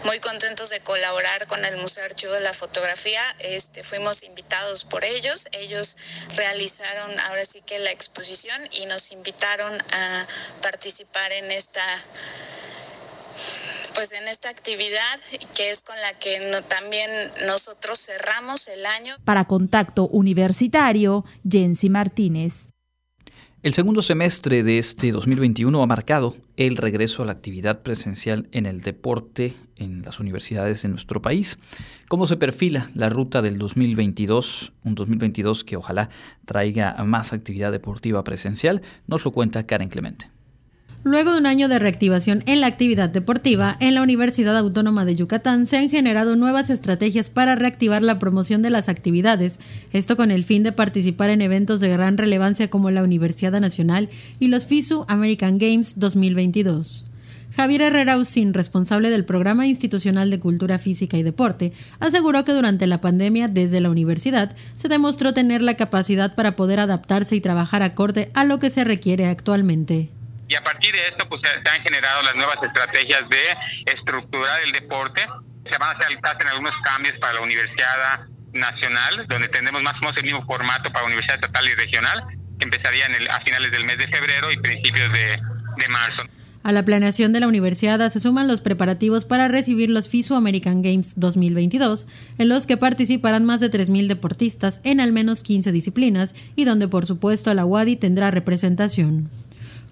muy 0.05 0.19
contentos 0.21 0.71
de 0.71 0.81
colaborar 0.81 1.47
con 1.47 1.63
el 1.65 1.77
Museo 1.77 2.05
Archivo 2.05 2.33
de 2.33 2.41
la 2.41 2.55
Fotografía. 2.55 3.23
Este, 3.39 3.83
fuimos 3.83 4.23
invitados 4.23 4.87
por 4.87 5.05
ellos. 5.05 5.47
Ellos 5.53 5.99
realizaron 6.37 7.21
ahora 7.21 7.45
sí 7.45 7.61
que 7.61 7.79
la 7.81 7.91
exposición 7.91 8.67
y 8.71 8.87
nos 8.87 9.13
invitaron 9.13 9.79
a 9.93 10.27
participar 10.63 11.33
en 11.33 11.51
esta 11.51 11.85
pues 13.95 14.13
en 14.13 14.29
esta 14.29 14.49
actividad 14.49 15.21
que 15.55 15.71
es 15.71 15.83
con 15.83 15.97
la 15.97 16.19
que 16.19 16.41
también 16.69 17.11
nosotros 17.47 17.99
cerramos 17.99 18.69
el 18.69 18.87
año. 18.87 19.17
Para 19.25 19.45
Contacto 19.47 20.09
Universitario, 20.09 21.25
Jensi 21.49 21.89
Martínez. 21.91 22.73
El 23.63 23.75
segundo 23.75 24.03
semestre 24.03 24.65
de 24.65 24.79
este 24.79 25.13
2021 25.13 25.81
ha 25.81 25.87
marcado 25.87 26.35
el 26.57 26.77
regreso 26.77 27.23
a 27.23 27.27
la 27.27 27.31
actividad 27.31 27.83
presencial 27.83 28.49
en 28.51 28.67
el 28.67 28.81
deporte 28.81 29.55
en 29.77 30.03
las 30.03 30.19
universidades 30.19 30.83
de 30.83 30.89
nuestro 30.89 31.23
país. 31.23 31.61
¿Cómo 32.09 32.27
se 32.27 32.37
perfila 32.37 32.91
la 32.95 33.09
ruta 33.09 33.41
del 33.41 33.59
2022? 33.59 34.73
Un 34.83 34.97
2022 34.97 35.63
que 35.63 35.77
ojalá 35.77 36.11
traiga 36.45 36.97
más 37.05 37.33
actividad 37.33 37.71
deportiva 37.71 38.25
presencial. 38.25 38.83
Nos 39.07 39.25
lo 39.25 39.31
cuenta 39.31 39.65
Karen 39.65 39.91
Clemente. 39.91 40.32
Luego 41.05 41.33
de 41.33 41.39
un 41.39 41.47
año 41.47 41.67
de 41.67 41.81
reactivación 41.81 42.45
en 42.47 42.61
la 42.61 42.69
actividad 42.69 43.09
deportiva, 43.09 43.77
en 43.81 43.97
la 43.97 44.03
Universidad 44.03 44.57
Autónoma 44.57 45.05
de 45.05 45.17
Yucatán 45.17 45.67
se 45.67 45.77
han 45.77 45.91
generado 45.91 46.37
nuevas 46.37 46.71
estrategias 46.71 47.29
para 47.29 47.57
reactivar 47.57 48.03
la 48.03 48.21
promoción 48.21 48.63
de 48.63 48.71
las 48.71 48.89
actividades, 48.89 49.59
esto 49.93 50.17
con 50.17 50.31
el 50.31 50.45
fin 50.45 50.63
de 50.63 50.71
participar 50.71 51.31
en 51.31 51.43
eventos 51.43 51.81
de 51.81 51.89
gran 51.89 52.19
relevancia 52.19 52.71
como 52.71 52.93
la 52.93 53.03
Universidad 53.03 53.61
Nacional 53.61 54.11
y 54.39 54.47
los 54.47 54.67
FISU 54.67 55.05
American 55.09 55.59
Games 55.59 55.99
2022. 55.99 57.07
Javier 57.57 57.83
Herrera 57.83 58.17
Usín, 58.17 58.55
responsable 58.55 59.11
del 59.11 59.25
Programa 59.25 59.67
Institucional 59.67 60.31
de 60.31 60.39
Cultura 60.39 60.79
Física 60.79 61.19
y 61.19 61.25
Deporte, 61.25 61.73
aseguró 61.99 62.45
que 62.45 62.53
durante 62.53 62.87
la 62.87 63.01
pandemia 63.01 63.49
desde 63.49 63.81
la 63.81 63.91
universidad 63.91 64.55
se 64.77 64.87
demostró 64.87 65.35
tener 65.35 65.63
la 65.63 65.75
capacidad 65.75 66.37
para 66.37 66.55
poder 66.55 66.79
adaptarse 66.79 67.35
y 67.35 67.41
trabajar 67.41 67.83
acorde 67.83 68.31
a 68.35 68.45
lo 68.45 68.61
que 68.61 68.71
se 68.71 68.85
requiere 68.85 69.27
actualmente 69.27 70.11
y 70.53 70.55
a 70.55 70.63
partir 70.63 70.93
de 70.93 71.09
esto 71.09 71.27
pues 71.31 71.41
se 71.41 71.49
han 71.49 71.83
generado 71.83 72.23
las 72.23 72.35
nuevas 72.35 72.59
estrategias 72.63 73.27
de 73.31 73.57
estructurar 73.87 74.63
el 74.63 74.73
deporte. 74.73 75.23
Se 75.71 75.79
van 75.79 75.97
a 75.97 75.99
hacer 75.99 76.13
en 76.13 76.47
algunos 76.49 76.75
cambios 76.85 77.19
para 77.19 77.35
la 77.35 77.41
Universidad 77.41 78.27
Nacional, 78.53 79.27
donde 79.29 79.49
tendremos 79.49 79.83
más 79.83 79.95
o 79.95 80.01
menos 80.01 80.17
el 80.19 80.25
mismo 80.25 80.45
formato 80.45 80.93
para 80.93 81.01
la 81.01 81.07
Universidad 81.07 81.37
Estatal 81.37 81.67
y 81.67 81.75
Regional, 81.75 82.25
que 82.59 82.65
empezaría 82.67 83.07
a 83.31 83.41
finales 83.41 83.73
del 83.73 83.87
mes 83.87 83.97
de 83.97 84.09
febrero 84.09 84.53
y 84.53 84.59
principios 84.59 85.11
de, 85.11 85.41
de 85.79 85.89
marzo. 85.89 86.25
A 86.63 86.71
la 86.71 86.85
planeación 86.85 87.33
de 87.33 87.41
la 87.41 87.49
universidad 87.49 88.07
se 88.11 88.21
suman 88.21 88.47
los 88.47 88.61
preparativos 88.61 89.25
para 89.25 89.49
recibir 89.49 89.89
los 89.89 90.11
FISU 90.11 90.35
American 90.35 90.83
Games 90.83 91.15
2022, 91.17 92.07
en 92.37 92.49
los 92.51 92.67
que 92.67 92.77
participarán 92.77 93.47
más 93.47 93.61
de 93.61 93.71
3.000 93.71 94.07
deportistas 94.07 94.81
en 94.85 95.01
al 95.01 95.13
menos 95.13 95.43
15 95.43 95.73
disciplinas 95.73 96.35
y 96.57 96.65
donde 96.65 96.89
por 96.89 97.07
supuesto 97.07 97.55
la 97.55 97.65
UADI 97.65 97.97
tendrá 97.97 98.31
representación. 98.31 99.31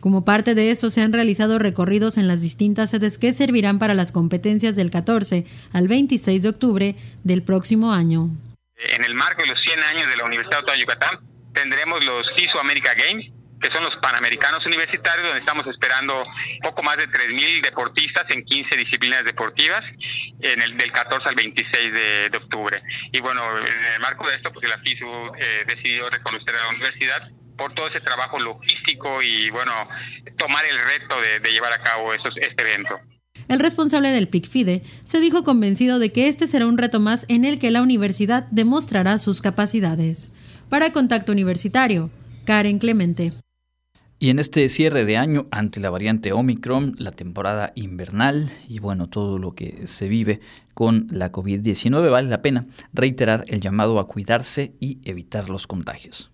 Como 0.00 0.25
parte 0.25 0.54
de 0.54 0.71
eso, 0.71 0.88
se 0.88 1.02
han 1.02 1.12
realizado 1.12 1.59
recorridos 1.59 2.16
en 2.16 2.26
las 2.26 2.40
distintas 2.40 2.90
sedes 2.90 3.19
que 3.19 3.35
servirán 3.35 3.78
para 3.78 3.92
las 3.92 4.12
competencias 4.12 4.75
del 4.75 4.90
14 4.90 5.45
al 5.75 5.88
26 5.88 6.42
de 6.42 6.49
octubre 6.49 6.95
del 7.23 7.42
próximo 7.42 7.92
año. 7.92 8.30
En 8.78 9.04
el 9.04 9.14
marco 9.14 9.42
de 9.42 9.49
los 9.49 9.61
100 9.61 9.78
años 9.78 10.09
de 10.09 10.16
la 10.16 10.25
Universidad 10.25 10.61
Autónoma 10.61 10.76
de 10.76 10.80
Yucatán, 10.80 11.19
tendremos 11.52 12.02
los 12.02 12.26
FISO 12.35 12.59
America 12.59 12.95
Games, 12.95 13.30
que 13.61 13.71
son 13.73 13.85
los 13.85 13.95
Panamericanos 13.97 14.64
Universitarios, 14.64 15.26
donde 15.26 15.40
estamos 15.40 15.66
esperando 15.66 16.25
poco 16.62 16.83
más 16.83 16.97
de 16.97 17.07
3.000 17.07 17.61
deportistas 17.61 18.25
en 18.30 18.42
15 18.42 18.75
disciplinas 18.78 19.23
deportivas, 19.23 19.85
en 20.40 20.62
el 20.62 20.78
del 20.78 20.92
14 20.92 21.28
al 21.28 21.35
26 21.35 21.92
de, 21.92 22.38
octubre. 22.38 22.83
Y 23.12 23.21
bueno, 23.21 23.42
en 23.59 23.85
el 23.95 24.00
marco 24.00 24.26
de 24.26 24.37
esto, 24.37 24.50
pues 24.50 24.66
la 24.66 24.78
FISU 24.78 25.07
eh, 25.37 25.64
decidió 25.66 26.09
reconocer 26.09 26.54
a 26.57 26.62
la 26.62 26.69
universidad 26.71 27.30
por 27.60 27.74
todo 27.74 27.88
ese 27.88 28.00
trabajo 28.00 28.40
logístico 28.40 29.22
y 29.22 29.50
bueno, 29.50 29.70
tomar 30.38 30.64
el 30.64 30.78
reto 30.78 31.14
de, 31.20 31.52
llevar 31.52 31.74
a 31.74 31.82
cabo 31.82 32.14
esos, 32.14 32.34
este 32.38 32.62
evento. 32.62 32.98
El 33.48 33.58
responsable 33.58 34.08
del 34.10 34.28
PICFIDE 34.28 34.82
se 35.04 35.20
dijo 35.20 35.44
convencido 35.44 35.98
de 35.98 36.10
que 36.10 36.28
este 36.28 36.46
será 36.46 36.66
un 36.66 36.78
reto 36.78 37.00
más 37.00 37.26
en 37.28 37.44
el 37.44 37.58
que 37.58 37.70
la 37.70 37.82
universidad 37.82 38.46
demostrará 38.50 39.18
sus 39.18 39.42
capacidades. 39.42 40.32
Para 40.70 40.90
Contacto 40.92 41.32
Universitario, 41.32 42.10
Karen 42.46 42.78
Clemente. 42.78 43.32
Y 44.18 44.30
en 44.30 44.38
este 44.38 44.68
cierre 44.70 45.04
de 45.04 45.18
año, 45.18 45.46
ante 45.50 45.80
la 45.80 45.90
variante 45.90 46.32
Omicron, 46.32 46.94
la 46.98 47.12
temporada 47.12 47.72
invernal 47.74 48.50
y 48.68 48.78
bueno, 48.78 49.08
todo 49.08 49.38
lo 49.38 49.54
que 49.54 49.86
se 49.86 50.08
vive 50.08 50.40
con 50.72 51.08
la 51.10 51.30
COVID-19, 51.30 52.10
vale 52.10 52.28
la 52.28 52.40
pena 52.40 52.66
reiterar 52.94 53.44
el 53.48 53.60
llamado 53.60 53.98
a 53.98 54.06
cuidarse 54.06 54.74
y 54.80 54.98
evitar 55.04 55.50
los 55.50 55.66
contagios. 55.66 56.29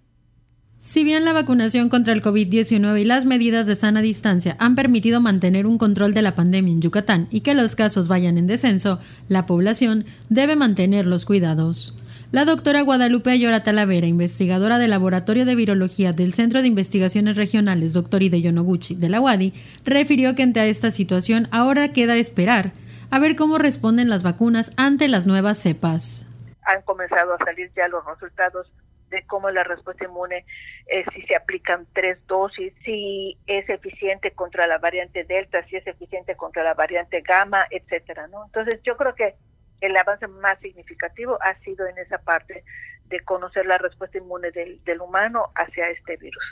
Si 0.87 1.03
bien 1.03 1.25
la 1.25 1.33
vacunación 1.33 1.89
contra 1.89 2.13
el 2.13 2.23
COVID-19 2.23 3.01
y 3.01 3.05
las 3.05 3.27
medidas 3.27 3.67
de 3.67 3.75
sana 3.75 4.03
distancia 4.03 4.57
han 4.61 4.77
permitido 4.77 5.21
mantener 5.21 5.67
un 5.67 5.79
control 5.79 6.15
de 6.15 6.23
la 6.23 6.37
pandemia 6.37 6.73
en 6.73 6.81
Yucatán 6.81 7.27
y 7.33 7.41
que 7.41 7.57
los 7.57 7.75
casos 7.75 8.07
vayan 8.07 8.39
en 8.39 8.47
descenso, 8.47 9.01
la 9.29 9.47
población 9.47 10.05
debe 10.29 10.55
mantener 10.55 11.05
los 11.05 11.25
cuidados. 11.25 11.97
La 12.31 12.45
doctora 12.45 12.83
Guadalupe 12.83 13.33
Ayora 13.33 13.65
Talavera, 13.65 14.07
investigadora 14.07 14.79
del 14.79 14.91
Laboratorio 14.91 15.45
de 15.45 15.57
Virología 15.57 16.13
del 16.13 16.33
Centro 16.33 16.63
de 16.63 16.69
Investigaciones 16.69 17.35
Regionales 17.35 17.93
Dr. 17.93 18.31
de 18.31 18.41
Yonoguchi 18.41 18.95
de 18.95 19.09
la 19.09 19.21
UADI, 19.21 19.55
refirió 19.85 20.37
que 20.37 20.45
ante 20.45 20.71
esta 20.71 20.93
situación 20.93 21.49
ahora 21.51 21.93
queda 21.93 22.15
esperar 22.17 22.71
a 23.11 23.19
ver 23.19 23.35
cómo 23.35 23.59
responden 23.59 24.09
las 24.09 24.23
vacunas 24.23 24.71
ante 24.77 25.09
las 25.09 25.27
nuevas 25.27 25.59
cepas. 25.59 26.27
Han 26.63 26.81
comenzado 26.83 27.35
a 27.35 27.39
salir 27.45 27.73
ya 27.77 27.89
los 27.89 28.05
resultados 28.05 28.69
de 29.11 29.25
cómo 29.27 29.51
la 29.51 29.65
respuesta 29.65 30.05
inmune, 30.05 30.45
eh, 30.87 31.05
si 31.15 31.23
se 31.23 31.37
aplican 31.37 31.87
tres 31.93 32.19
dosis, 32.27 32.73
si 32.85 33.39
es 33.47 33.69
eficiente 33.69 34.33
contra 34.33 34.67
la 34.67 34.79
variante 34.79 35.25
Delta, 35.25 35.65
si 35.67 35.77
es 35.77 35.87
eficiente 35.87 36.37
contra 36.37 36.63
la 36.63 36.75
variante 36.75 37.21
Gamma, 37.21 37.67
etcétera, 37.71 38.27
¿no? 38.29 38.45
Entonces 38.47 38.81
yo 38.83 38.97
creo 38.97 39.15
que 39.15 39.35
el 39.81 39.97
avance 39.97 40.27
más 40.27 40.59
significativo 40.61 41.39
ha 41.43 41.59
sido 41.61 41.87
en 41.87 41.99
esa 41.99 42.19
parte 42.19 42.65
de 43.07 43.21
conocer 43.21 43.67
la 43.67 43.79
respuesta 43.79 44.19
inmune 44.19 44.51
del, 44.51 44.83
del 44.85 45.01
humano 45.01 45.47
hacia 45.55 45.91
este 45.91 46.17
virus. 46.17 46.45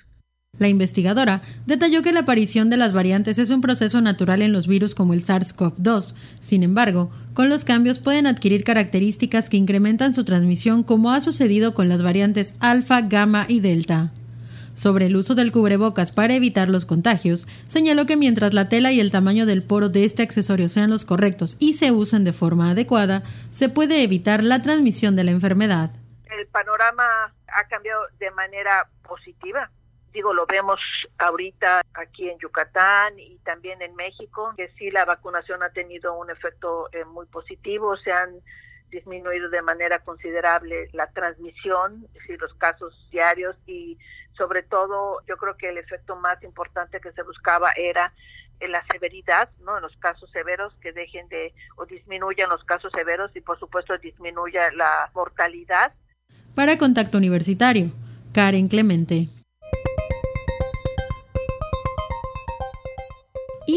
La 0.59 0.69
investigadora 0.69 1.43
detalló 1.67 2.03
que 2.03 2.13
la 2.13 2.21
aparición 2.21 2.71
de 2.71 2.77
las 2.77 2.93
variantes 2.93 3.39
es 3.39 3.51
un 3.51 3.61
proceso 3.61 4.01
natural 4.01 4.41
en 4.41 4.53
los 4.53 4.69
virus 4.69 4.95
como 4.95 5.13
el 5.13 5.25
SARS-CoV-2. 5.25 6.15
Sin 6.41 6.63
embargo, 6.63 7.11
con 7.33 7.49
los 7.49 7.65
cambios 7.65 7.99
pueden 7.99 8.27
adquirir 8.27 8.63
características 8.63 9.51
que 9.51 9.57
incrementan 9.57 10.13
su 10.13 10.25
transmisión 10.25 10.85
como 10.85 11.13
ha 11.13 11.21
sucedido 11.21 11.75
con 11.75 11.89
las 11.89 12.03
variantes 12.03 12.55
alfa, 12.61 13.01
gamma 13.01 13.47
y 13.49 13.61
delta. 13.61 14.13
Sobre 14.77 15.07
el 15.07 15.17
uso 15.17 15.35
del 15.35 15.53
cubrebocas 15.53 16.13
para 16.13 16.35
evitar 16.35 16.69
los 16.69 16.85
contagios, 16.85 17.47
señaló 17.69 18.07
que 18.07 18.17
mientras 18.17 18.55
la 18.55 18.69
tela 18.69 18.93
y 18.93 19.01
el 19.01 19.11
tamaño 19.11 19.47
del 19.47 19.63
poro 19.63 19.89
de 19.89 20.05
este 20.05 20.23
accesorio 20.23 20.69
sean 20.69 20.91
los 20.91 21.05
correctos 21.05 21.57
y 21.61 21.75
se 21.75 21.93
usen 21.93 22.25
de 22.25 22.33
forma 22.33 22.71
adecuada, 22.71 23.23
se 23.53 23.69
puede 23.69 24.03
evitar 24.03 24.43
la 24.43 24.63
transmisión 24.63 25.15
de 25.15 25.25
la 25.25 25.31
enfermedad. 25.31 25.91
El 26.25 26.47
panorama 26.49 27.05
ha 27.47 27.69
cambiado 27.69 28.01
de 28.19 28.31
manera 28.33 28.89
positiva 29.07 29.71
digo, 30.15 30.33
lo 30.33 30.47
vemos 30.47 30.81
ahorita 31.19 31.83
aquí 31.93 32.31
en 32.31 32.39
Yucatán 32.39 33.19
y 33.19 33.37
también 33.41 33.83
en 33.83 33.97
México, 33.97 34.55
que 34.57 34.69
sí 34.79 34.91
la 34.93 35.05
vacunación 35.05 35.63
ha 35.65 35.71
tenido 35.71 36.15
un 36.15 36.31
efecto 36.31 36.89
eh, 36.93 37.05
muy 37.05 37.27
positivo, 37.27 37.97
se 37.97 38.13
han 38.13 38.41
disminuido 38.91 39.51
de 39.51 39.61
manera 39.61 39.99
considerable 39.99 40.89
la 40.93 41.11
transmisión, 41.11 42.07
sí, 42.27 42.37
los 42.37 42.55
casos 42.55 42.95
diarios 43.11 43.57
y 43.67 43.99
sobre 44.37 44.63
todo 44.63 45.21
yo 45.27 45.37
creo 45.37 45.57
que 45.57 45.71
el 45.71 45.79
efecto 45.79 46.15
más 46.15 46.41
importante 46.45 47.01
que 47.01 47.11
se 47.13 47.23
buscaba 47.23 47.73
era 47.73 48.13
en 48.61 48.71
la 48.71 48.85
severidad, 48.87 49.49
¿no? 49.65 49.77
En 49.77 49.83
los 49.83 49.97
casos 49.97 50.31
severos 50.31 50.73
que 50.81 50.93
dejen 50.93 51.29
de 51.29 51.53
o 51.75 51.87
disminuyan 51.87 52.49
los 52.51 52.63
casos 52.63 52.93
severos 52.95 53.35
y 53.35 53.41
por 53.41 53.59
supuesto 53.59 53.99
disminuya 53.99 54.71
la 54.71 55.11
mortalidad. 55.13 55.93
Para 56.55 56.79
Contacto 56.79 57.19
Universitario, 57.19 57.89
Karen 58.33 58.69
Clemente. 58.69 59.27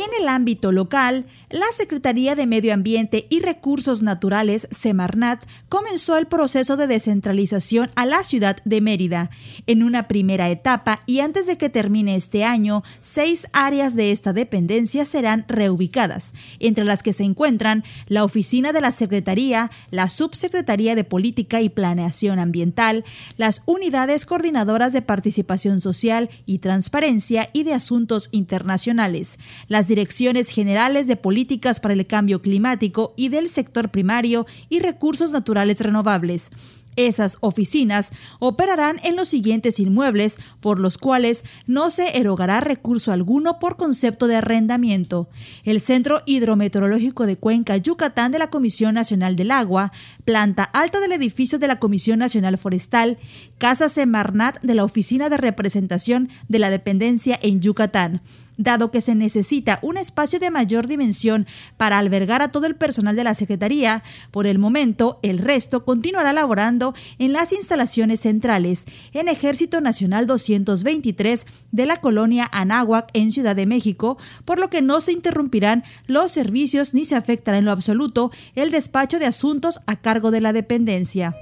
En 0.07 0.21
el 0.21 0.27
ámbito 0.29 0.71
local, 0.71 1.25
La 1.49 1.67
Secretaría 1.71 2.35
de 2.35 2.45
Medio 2.45 2.73
Ambiente 2.73 3.25
y 3.29 3.39
Recursos 3.39 4.01
Naturales, 4.01 4.67
Semarnat, 4.69 5.45
comenzó 5.69 6.17
el 6.17 6.27
proceso 6.27 6.75
de 6.75 6.87
descentralización 6.87 7.89
a 7.95 8.05
la 8.05 8.25
ciudad 8.25 8.57
de 8.65 8.81
Mérida. 8.81 9.29
En 9.65 9.81
una 9.81 10.09
primera 10.09 10.49
etapa 10.49 11.03
y 11.05 11.21
antes 11.21 11.47
de 11.47 11.57
que 11.57 11.69
termine 11.69 12.17
este 12.17 12.43
año, 12.43 12.83
seis 12.99 13.47
áreas 13.53 13.95
de 13.95 14.11
esta 14.11 14.33
dependencia 14.33 15.05
serán 15.05 15.45
reubicadas, 15.47 16.33
entre 16.59 16.83
las 16.83 17.01
que 17.01 17.13
se 17.13 17.23
encuentran 17.23 17.85
la 18.07 18.25
oficina 18.25 18.73
de 18.73 18.81
la 18.81 18.91
Secretaría, 18.91 19.71
la 19.89 20.09
Subsecretaría 20.09 20.95
de 20.95 21.05
Política 21.05 21.61
y 21.61 21.69
Planeación 21.69 22.39
Ambiental, 22.39 23.05
las 23.37 23.63
unidades 23.67 24.25
coordinadoras 24.25 24.91
de 24.91 25.01
participación 25.01 25.79
social 25.79 26.29
y 26.45 26.59
transparencia 26.59 27.49
y 27.53 27.63
de 27.63 27.73
asuntos 27.73 28.27
internacionales, 28.33 29.39
las 29.69 29.87
direcciones 29.87 30.49
generales 30.49 31.07
de 31.07 31.15
política 31.15 31.36
políticas 31.37 31.79
para 31.79 31.93
el 31.93 32.07
cambio 32.07 32.41
climático 32.41 33.13
y 33.15 33.29
del 33.29 33.47
sector 33.47 33.89
primario 33.89 34.47
y 34.69 34.79
recursos 34.79 35.33
naturales 35.33 35.79
renovables. 35.79 36.49
Esas 36.95 37.37
oficinas 37.41 38.09
operarán 38.39 38.97
en 39.03 39.15
los 39.15 39.27
siguientes 39.27 39.79
inmuebles, 39.79 40.37
por 40.61 40.79
los 40.79 40.97
cuales 40.97 41.45
no 41.67 41.91
se 41.91 42.17
erogará 42.17 42.59
recurso 42.59 43.11
alguno 43.11 43.59
por 43.59 43.77
concepto 43.77 44.25
de 44.25 44.37
arrendamiento. 44.37 45.29
El 45.63 45.79
Centro 45.79 46.23
Hidrometeorológico 46.25 47.27
de 47.27 47.37
Cuenca, 47.37 47.77
Yucatán 47.77 48.31
de 48.31 48.39
la 48.39 48.49
Comisión 48.49 48.95
Nacional 48.95 49.35
del 49.35 49.51
Agua, 49.51 49.91
planta 50.25 50.63
alta 50.63 50.99
del 50.99 51.11
edificio 51.11 51.59
de 51.59 51.67
la 51.67 51.77
Comisión 51.77 52.17
Nacional 52.17 52.57
Forestal, 52.57 53.19
Casa 53.59 53.89
Semarnat 53.89 54.59
de 54.63 54.73
la 54.73 54.83
Oficina 54.83 55.29
de 55.29 55.37
Representación 55.37 56.29
de 56.47 56.57
la 56.57 56.71
Dependencia 56.71 57.37
en 57.43 57.61
Yucatán 57.61 58.23
dado 58.57 58.91
que 58.91 59.01
se 59.01 59.15
necesita 59.15 59.79
un 59.81 59.97
espacio 59.97 60.39
de 60.39 60.51
mayor 60.51 60.87
dimensión 60.87 61.47
para 61.77 61.97
albergar 61.97 62.41
a 62.41 62.51
todo 62.51 62.65
el 62.67 62.75
personal 62.75 63.15
de 63.15 63.23
la 63.23 63.33
Secretaría. 63.33 64.03
Por 64.31 64.47
el 64.47 64.59
momento, 64.59 65.19
el 65.21 65.37
resto 65.37 65.85
continuará 65.85 66.33
laborando 66.33 66.93
en 67.19 67.33
las 67.33 67.53
instalaciones 67.53 68.21
centrales 68.21 68.85
en 69.13 69.27
Ejército 69.27 69.81
Nacional 69.81 70.27
223 70.27 71.45
de 71.71 71.85
la 71.85 71.97
colonia 71.97 72.49
Anáhuac 72.51 73.09
en 73.13 73.31
Ciudad 73.31 73.55
de 73.55 73.65
México, 73.65 74.17
por 74.45 74.59
lo 74.59 74.69
que 74.69 74.81
no 74.81 74.99
se 74.99 75.11
interrumpirán 75.11 75.83
los 76.05 76.31
servicios 76.31 76.93
ni 76.93 77.05
se 77.05 77.15
afectará 77.15 77.57
en 77.57 77.65
lo 77.65 77.71
absoluto 77.71 78.31
el 78.55 78.71
despacho 78.71 79.19
de 79.19 79.25
asuntos 79.25 79.81
a 79.85 79.97
cargo 79.97 80.31
de 80.31 80.41
la 80.41 80.53
dependencia. 80.53 81.35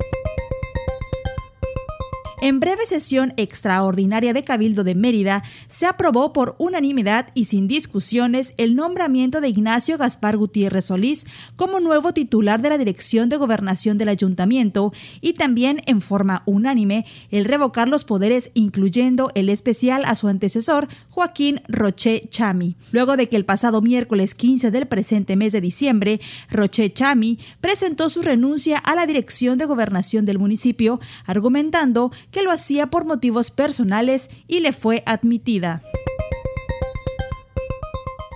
En 2.46 2.60
breve 2.60 2.86
sesión 2.86 3.34
extraordinaria 3.38 4.32
de 4.32 4.44
Cabildo 4.44 4.84
de 4.84 4.94
Mérida, 4.94 5.42
se 5.68 5.88
aprobó 5.88 6.32
por 6.32 6.56
unanimidad 6.60 7.30
y 7.34 7.46
sin 7.46 7.68
discusiones 7.68 8.54
el 8.58 8.75
nombramiento 8.75 9.42
de 9.42 9.50
Ignacio 9.50 9.98
Gaspar 9.98 10.38
Gutiérrez 10.38 10.86
Solís 10.86 11.25
como 11.56 11.80
nuevo 11.80 12.14
titular 12.14 12.62
de 12.62 12.70
la 12.70 12.78
Dirección 12.78 13.30
de 13.30 13.38
Gobernación 13.38 13.98
del 13.98 14.10
Ayuntamiento 14.10 14.94
y 15.22 15.34
también 15.34 15.82
en 15.88 16.02
forma 16.02 16.44
unánime 16.46 17.08
el 17.32 17.46
revocar 17.46 17.90
los 17.90 18.06
poderes 18.06 18.52
incluyendo 18.54 19.32
el 19.34 19.50
especial 19.50 20.04
a 20.06 20.14
su 20.14 20.28
antecesor 20.28 20.88
Joaquín 21.15 21.62
Roché 21.69 22.27
Chami. 22.29 22.75
Luego 22.91 23.15
de 23.15 23.29
que 23.29 23.38
el 23.38 23.45
pasado 23.45 23.81
miércoles 23.81 24.36
15 24.36 24.69
del 24.69 24.86
presente 24.86 25.38
mes 25.38 25.53
de 25.53 25.62
diciembre, 25.62 26.19
Roché 26.51 26.91
Chami 26.91 27.39
presentó 27.62 28.10
su 28.10 28.22
renuncia 28.22 28.77
a 28.77 28.95
la 28.95 29.05
Dirección 29.05 29.57
de 29.57 29.63
Gobernación 29.63 30.25
del 30.25 30.39
municipio, 30.39 31.00
argumentando 31.25 32.12
que 32.31 32.43
lo 32.43 32.51
hacía 32.51 32.88
por 32.88 33.05
motivos 33.05 33.50
personales 33.50 34.29
y 34.50 34.60
le 34.60 34.74
fue 34.74 35.03
admitida. 35.05 35.81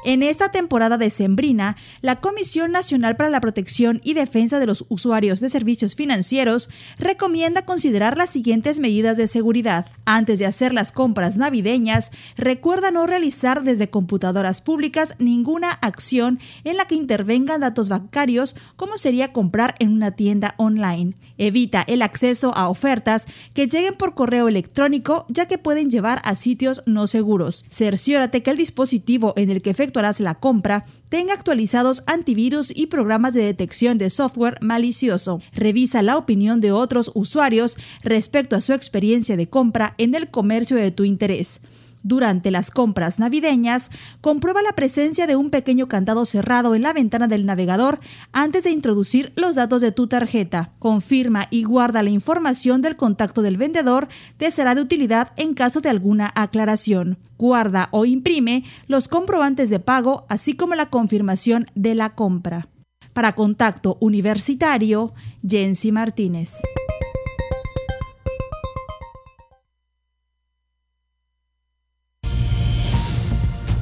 En 0.05 0.23
esta 0.23 0.49
temporada 0.49 0.97
decembrina, 0.97 1.75
la 2.01 2.21
Comisión 2.21 2.71
Nacional 2.71 3.17
para 3.17 3.29
la 3.29 3.41
Protección 3.41 3.99
y 4.01 4.13
Defensa 4.13 4.57
de 4.57 4.65
los 4.65 4.85
Usuarios 4.87 5.41
de 5.41 5.49
Servicios 5.49 5.95
Financieros 5.95 6.69
recomienda 6.97 7.65
considerar 7.65 8.17
las 8.17 8.29
siguientes 8.29 8.79
medidas 8.79 9.17
de 9.17 9.27
seguridad. 9.27 9.87
Antes 10.05 10.39
de 10.39 10.45
hacer 10.45 10.73
las 10.73 10.93
compras 10.93 11.35
navideñas, 11.35 12.11
recuerda 12.37 12.91
no 12.91 13.07
realizar 13.07 13.63
desde 13.63 13.89
computadoras 13.89 14.61
públicas 14.61 15.15
ninguna 15.19 15.69
acción 15.69 16.39
en 16.63 16.77
la 16.77 16.85
que 16.85 16.95
intervengan 16.95 17.59
datos 17.59 17.89
bancarios 17.89 18.55
como 18.77 18.97
sería 18.97 19.33
comprar 19.33 19.75
en 19.79 19.91
una 19.91 20.11
tienda 20.11 20.55
online. 20.57 21.15
Evita 21.37 21.83
el 21.87 22.01
acceso 22.01 22.55
a 22.55 22.69
ofertas 22.69 23.25
que 23.53 23.67
lleguen 23.67 23.95
por 23.95 24.15
correo 24.15 24.47
electrónico 24.47 25.25
ya 25.27 25.47
que 25.47 25.57
pueden 25.57 25.89
llevar 25.89 26.21
a 26.23 26.35
sitios 26.35 26.83
no 26.85 27.05
seguros. 27.05 27.65
Cerciórate 27.69 28.43
que 28.43 28.51
el 28.51 28.57
dispositivo 28.57 29.33
en 29.35 29.49
el 29.49 29.61
que 29.61 29.73
la 30.19 30.35
compra 30.35 30.85
tenga 31.09 31.33
actualizados 31.33 32.03
antivirus 32.05 32.71
y 32.75 32.87
programas 32.87 33.33
de 33.33 33.43
detección 33.43 33.97
de 33.97 34.09
software 34.09 34.57
malicioso. 34.61 35.41
Revisa 35.53 36.01
la 36.01 36.17
opinión 36.17 36.61
de 36.61 36.71
otros 36.71 37.11
usuarios 37.15 37.77
respecto 38.03 38.55
a 38.55 38.61
su 38.61 38.73
experiencia 38.73 39.35
de 39.35 39.49
compra 39.49 39.95
en 39.97 40.15
el 40.15 40.29
comercio 40.29 40.77
de 40.77 40.91
tu 40.91 41.03
interés. 41.03 41.61
Durante 42.03 42.49
las 42.49 42.71
compras 42.71 43.19
navideñas, 43.19 43.89
comprueba 44.21 44.61
la 44.61 44.71
presencia 44.71 45.27
de 45.27 45.35
un 45.35 45.49
pequeño 45.49 45.87
candado 45.87 46.23
cerrado 46.25 46.73
en 46.73 46.81
la 46.81 46.93
ventana 46.93 47.27
del 47.27 47.45
navegador 47.45 47.99
antes 48.31 48.63
de 48.63 48.71
introducir 48.71 49.33
los 49.35 49.55
datos 49.55 49.81
de 49.81 49.91
tu 49.91 50.07
tarjeta. 50.07 50.71
Confirma 50.79 51.47
y 51.49 51.63
guarda 51.63 52.01
la 52.01 52.09
información 52.09 52.81
del 52.81 52.95
contacto 52.95 53.41
del 53.41 53.57
vendedor, 53.57 54.07
te 54.37 54.49
será 54.49 54.75
de 54.75 54.81
utilidad 54.81 55.33
en 55.35 55.53
caso 55.53 55.81
de 55.81 55.89
alguna 55.89 56.31
aclaración. 56.35 57.17
Guarda 57.37 57.89
o 57.91 58.05
imprime 58.05 58.63
los 58.87 59.07
comprobantes 59.07 59.69
de 59.69 59.79
pago, 59.79 60.25
así 60.29 60.53
como 60.55 60.75
la 60.75 60.89
confirmación 60.89 61.65
de 61.75 61.95
la 61.95 62.15
compra. 62.15 62.69
Para 63.13 63.33
contacto 63.35 63.97
universitario, 63.99 65.13
Jensi 65.45 65.91
Martínez. 65.91 66.53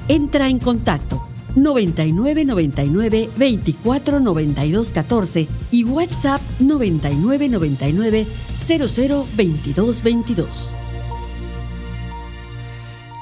Entra 0.08 0.50
en 0.50 0.60
contacto 0.60 1.22
99 1.56 2.46
99 2.46 3.30
24 3.36 4.20
92 4.20 4.92
14 4.92 5.48
y 5.72 5.84
WhatsApp 5.84 6.42
99 6.60 7.50
99 7.50 8.28
00 8.54 9.26
22 9.36 10.04
22. 10.04 10.87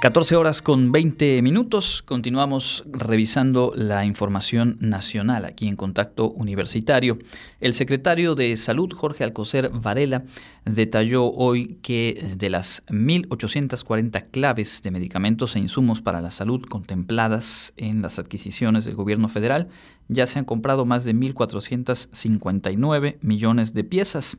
14 0.05 0.35
horas 0.35 0.61
con 0.61 0.91
20 0.91 1.41
minutos. 1.41 2.03
Continuamos 2.03 2.83
revisando 2.85 3.73
la 3.75 4.05
información 4.05 4.77
nacional 4.79 5.45
aquí 5.45 5.67
en 5.67 5.75
Contacto 5.75 6.29
Universitario. 6.29 7.17
El 7.59 7.73
secretario 7.73 8.35
de 8.35 8.55
Salud, 8.55 8.93
Jorge 8.93 9.23
Alcocer 9.23 9.71
Varela, 9.73 10.23
detalló 10.63 11.31
hoy 11.31 11.79
que 11.81 12.35
de 12.37 12.51
las 12.51 12.85
1.840 12.85 14.27
claves 14.29 14.83
de 14.83 14.91
medicamentos 14.91 15.55
e 15.55 15.59
insumos 15.59 16.01
para 16.01 16.21
la 16.21 16.29
salud 16.29 16.61
contempladas 16.61 17.73
en 17.75 18.03
las 18.03 18.19
adquisiciones 18.19 18.85
del 18.85 18.93
gobierno 18.93 19.27
federal, 19.27 19.69
ya 20.07 20.27
se 20.27 20.37
han 20.37 20.45
comprado 20.45 20.85
más 20.85 21.03
de 21.03 21.15
1.459 21.15 23.17
millones 23.21 23.73
de 23.73 23.83
piezas. 23.83 24.37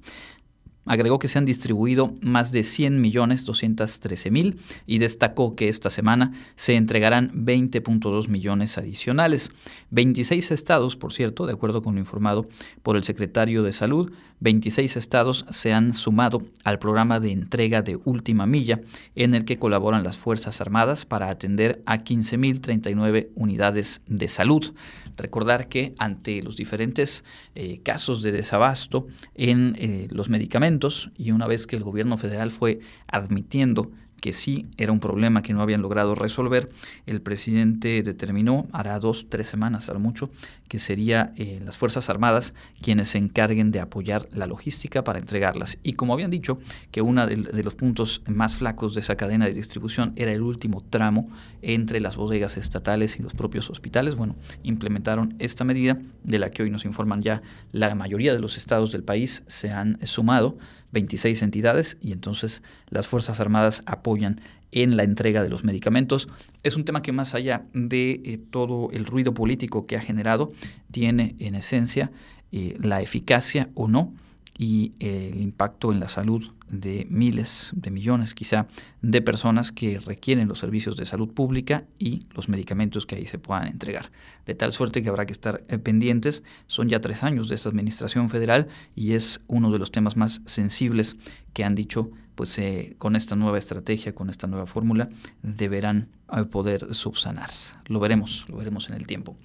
Agregó 0.86 1.18
que 1.18 1.28
se 1.28 1.38
han 1.38 1.44
distribuido 1.44 2.14
más 2.20 2.52
de 2.52 2.64
100 2.64 3.00
millones 3.00 3.44
213 3.44 4.30
mil 4.30 4.60
y 4.86 4.98
destacó 4.98 5.54
que 5.56 5.68
esta 5.68 5.90
semana 5.90 6.32
se 6.54 6.76
entregarán 6.76 7.30
20.2 7.32 8.28
millones 8.28 8.78
adicionales. 8.78 9.50
26 9.90 10.52
estados, 10.52 10.96
por 10.96 11.12
cierto, 11.12 11.46
de 11.46 11.52
acuerdo 11.52 11.82
con 11.82 11.94
lo 11.94 12.00
informado 12.00 12.46
por 12.82 12.96
el 12.96 13.04
secretario 13.04 13.62
de 13.62 13.72
Salud, 13.72 14.12
26 14.40 14.96
estados 14.96 15.46
se 15.50 15.72
han 15.72 15.94
sumado 15.94 16.42
al 16.64 16.78
programa 16.78 17.20
de 17.20 17.32
entrega 17.32 17.82
de 17.82 17.96
última 18.04 18.46
milla 18.46 18.80
en 19.14 19.34
el 19.34 19.44
que 19.44 19.58
colaboran 19.58 20.04
las 20.04 20.18
Fuerzas 20.18 20.60
Armadas 20.60 21.06
para 21.06 21.30
atender 21.30 21.82
a 21.86 21.98
15.039 21.98 23.28
unidades 23.34 24.02
de 24.06 24.28
salud. 24.28 24.74
Recordar 25.16 25.68
que 25.68 25.94
ante 25.98 26.42
los 26.42 26.56
diferentes 26.56 27.24
eh, 27.54 27.80
casos 27.82 28.22
de 28.22 28.32
desabasto 28.32 29.06
en 29.34 29.76
eh, 29.78 30.08
los 30.10 30.28
medicamentos 30.28 31.10
y 31.16 31.30
una 31.30 31.46
vez 31.46 31.66
que 31.66 31.76
el 31.76 31.84
gobierno 31.84 32.16
federal 32.16 32.50
fue 32.50 32.80
admitiendo 33.06 33.90
que 34.26 34.32
sí 34.32 34.66
era 34.76 34.90
un 34.90 34.98
problema 34.98 35.40
que 35.40 35.52
no 35.52 35.62
habían 35.62 35.82
logrado 35.82 36.16
resolver, 36.16 36.68
el 37.06 37.20
presidente 37.20 38.02
determinó, 38.02 38.66
hará 38.72 38.98
dos, 38.98 39.26
tres 39.28 39.46
semanas 39.46 39.88
al 39.88 40.00
mucho, 40.00 40.30
que 40.66 40.80
sería 40.80 41.32
eh, 41.36 41.60
las 41.64 41.76
Fuerzas 41.76 42.10
Armadas 42.10 42.52
quienes 42.82 43.10
se 43.10 43.18
encarguen 43.18 43.70
de 43.70 43.78
apoyar 43.78 44.28
la 44.32 44.48
logística 44.48 45.04
para 45.04 45.20
entregarlas. 45.20 45.78
Y 45.84 45.92
como 45.92 46.12
habían 46.12 46.32
dicho, 46.32 46.58
que 46.90 47.02
uno 47.02 47.24
de, 47.24 47.36
de, 47.36 47.62
los 47.62 47.76
puntos 47.76 48.22
más 48.26 48.56
flacos 48.56 48.94
de 48.94 49.00
esa 49.00 49.14
cadena 49.14 49.44
de 49.44 49.54
distribución 49.54 50.12
era 50.16 50.32
el 50.32 50.42
último 50.42 50.82
tramo 50.90 51.30
entre 51.62 52.00
las 52.00 52.16
bodegas 52.16 52.56
estatales 52.56 53.20
y 53.20 53.22
los 53.22 53.32
propios 53.32 53.70
hospitales, 53.70 54.16
bueno, 54.16 54.34
implementaron 54.64 55.36
esta 55.38 55.62
medida 55.62 56.00
de 56.24 56.40
la 56.40 56.50
que 56.50 56.64
hoy 56.64 56.70
nos 56.70 56.84
informan 56.84 57.22
ya 57.22 57.42
la 57.70 57.94
mayoría 57.94 58.32
de 58.32 58.40
los 58.40 58.56
estados 58.56 58.90
del 58.90 59.04
país 59.04 59.44
se 59.46 59.70
han 59.70 60.04
sumado 60.04 60.58
26 60.92 61.42
entidades 61.42 61.96
y 62.00 62.12
entonces 62.12 62.62
las 62.88 63.06
Fuerzas 63.06 63.40
Armadas 63.40 63.82
apoyan 63.86 64.40
en 64.72 64.96
la 64.96 65.04
entrega 65.04 65.42
de 65.42 65.48
los 65.48 65.64
medicamentos. 65.64 66.28
Es 66.62 66.76
un 66.76 66.84
tema 66.84 67.02
que 67.02 67.12
más 67.12 67.34
allá 67.34 67.64
de 67.72 68.20
eh, 68.24 68.38
todo 68.50 68.90
el 68.92 69.06
ruido 69.06 69.32
político 69.34 69.86
que 69.86 69.96
ha 69.96 70.00
generado, 70.00 70.52
tiene 70.90 71.34
en 71.38 71.54
esencia 71.54 72.10
eh, 72.52 72.76
la 72.80 73.00
eficacia 73.00 73.70
o 73.74 73.88
no 73.88 74.12
y 74.58 74.92
el 75.00 75.40
impacto 75.40 75.92
en 75.92 76.00
la 76.00 76.08
salud 76.08 76.44
de 76.68 77.06
miles, 77.10 77.72
de 77.76 77.90
millones 77.90 78.34
quizá, 78.34 78.66
de 79.02 79.22
personas 79.22 79.70
que 79.70 79.98
requieren 79.98 80.48
los 80.48 80.58
servicios 80.58 80.96
de 80.96 81.06
salud 81.06 81.28
pública 81.28 81.84
y 81.98 82.20
los 82.34 82.48
medicamentos 82.48 83.06
que 83.06 83.16
ahí 83.16 83.26
se 83.26 83.38
puedan 83.38 83.68
entregar. 83.68 84.10
De 84.46 84.54
tal 84.54 84.72
suerte 84.72 85.02
que 85.02 85.08
habrá 85.08 85.26
que 85.26 85.32
estar 85.32 85.62
eh, 85.68 85.78
pendientes. 85.78 86.42
Son 86.66 86.88
ya 86.88 87.00
tres 87.00 87.22
años 87.22 87.48
de 87.48 87.54
esta 87.54 87.68
administración 87.68 88.28
federal 88.28 88.68
y 88.94 89.12
es 89.12 89.42
uno 89.46 89.70
de 89.70 89.78
los 89.78 89.90
temas 89.90 90.16
más 90.16 90.42
sensibles 90.46 91.16
que 91.52 91.64
han 91.64 91.74
dicho, 91.74 92.10
pues 92.34 92.58
eh, 92.58 92.94
con 92.98 93.16
esta 93.16 93.36
nueva 93.36 93.58
estrategia, 93.58 94.14
con 94.14 94.30
esta 94.30 94.46
nueva 94.46 94.66
fórmula, 94.66 95.08
deberán 95.42 96.08
eh, 96.36 96.44
poder 96.44 96.94
subsanar. 96.94 97.50
Lo 97.86 98.00
veremos, 98.00 98.46
lo 98.48 98.56
veremos 98.56 98.88
en 98.88 98.96
el 98.96 99.06
tiempo. 99.06 99.36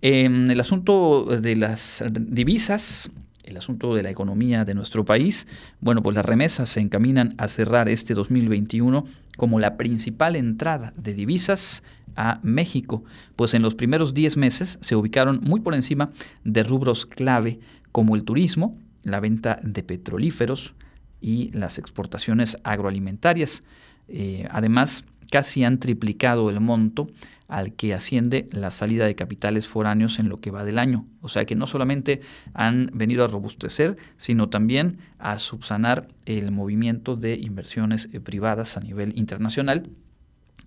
En 0.00 0.50
el 0.50 0.60
asunto 0.60 1.24
de 1.24 1.56
las 1.56 2.04
divisas, 2.08 3.10
el 3.48 3.56
asunto 3.56 3.94
de 3.94 4.02
la 4.02 4.10
economía 4.10 4.64
de 4.64 4.74
nuestro 4.74 5.04
país, 5.04 5.46
bueno, 5.80 6.02
pues 6.02 6.14
las 6.14 6.24
remesas 6.24 6.68
se 6.68 6.80
encaminan 6.80 7.34
a 7.38 7.48
cerrar 7.48 7.88
este 7.88 8.14
2021 8.14 9.04
como 9.36 9.58
la 9.58 9.76
principal 9.76 10.36
entrada 10.36 10.92
de 10.96 11.14
divisas 11.14 11.82
a 12.16 12.40
México, 12.42 13.04
pues 13.36 13.54
en 13.54 13.62
los 13.62 13.74
primeros 13.74 14.12
10 14.12 14.36
meses 14.36 14.78
se 14.82 14.96
ubicaron 14.96 15.40
muy 15.42 15.60
por 15.60 15.74
encima 15.74 16.10
de 16.44 16.62
rubros 16.64 17.06
clave 17.06 17.60
como 17.92 18.16
el 18.16 18.24
turismo, 18.24 18.76
la 19.04 19.20
venta 19.20 19.60
de 19.62 19.82
petrolíferos 19.82 20.74
y 21.20 21.50
las 21.52 21.78
exportaciones 21.78 22.58
agroalimentarias. 22.64 23.62
Eh, 24.08 24.48
además, 24.50 25.04
casi 25.30 25.64
han 25.64 25.78
triplicado 25.78 26.50
el 26.50 26.60
monto 26.60 27.08
al 27.48 27.72
que 27.72 27.94
asciende 27.94 28.48
la 28.52 28.70
salida 28.70 29.06
de 29.06 29.14
capitales 29.14 29.66
foráneos 29.66 30.18
en 30.18 30.28
lo 30.28 30.36
que 30.36 30.50
va 30.50 30.64
del 30.64 30.78
año. 30.78 31.06
O 31.20 31.28
sea 31.28 31.46
que 31.46 31.54
no 31.54 31.66
solamente 31.66 32.20
han 32.54 32.90
venido 32.92 33.24
a 33.24 33.26
robustecer, 33.26 33.96
sino 34.16 34.50
también 34.50 34.98
a 35.18 35.38
subsanar 35.38 36.08
el 36.26 36.52
movimiento 36.52 37.16
de 37.16 37.34
inversiones 37.36 38.08
eh, 38.12 38.20
privadas 38.20 38.76
a 38.76 38.80
nivel 38.80 39.18
internacional 39.18 39.88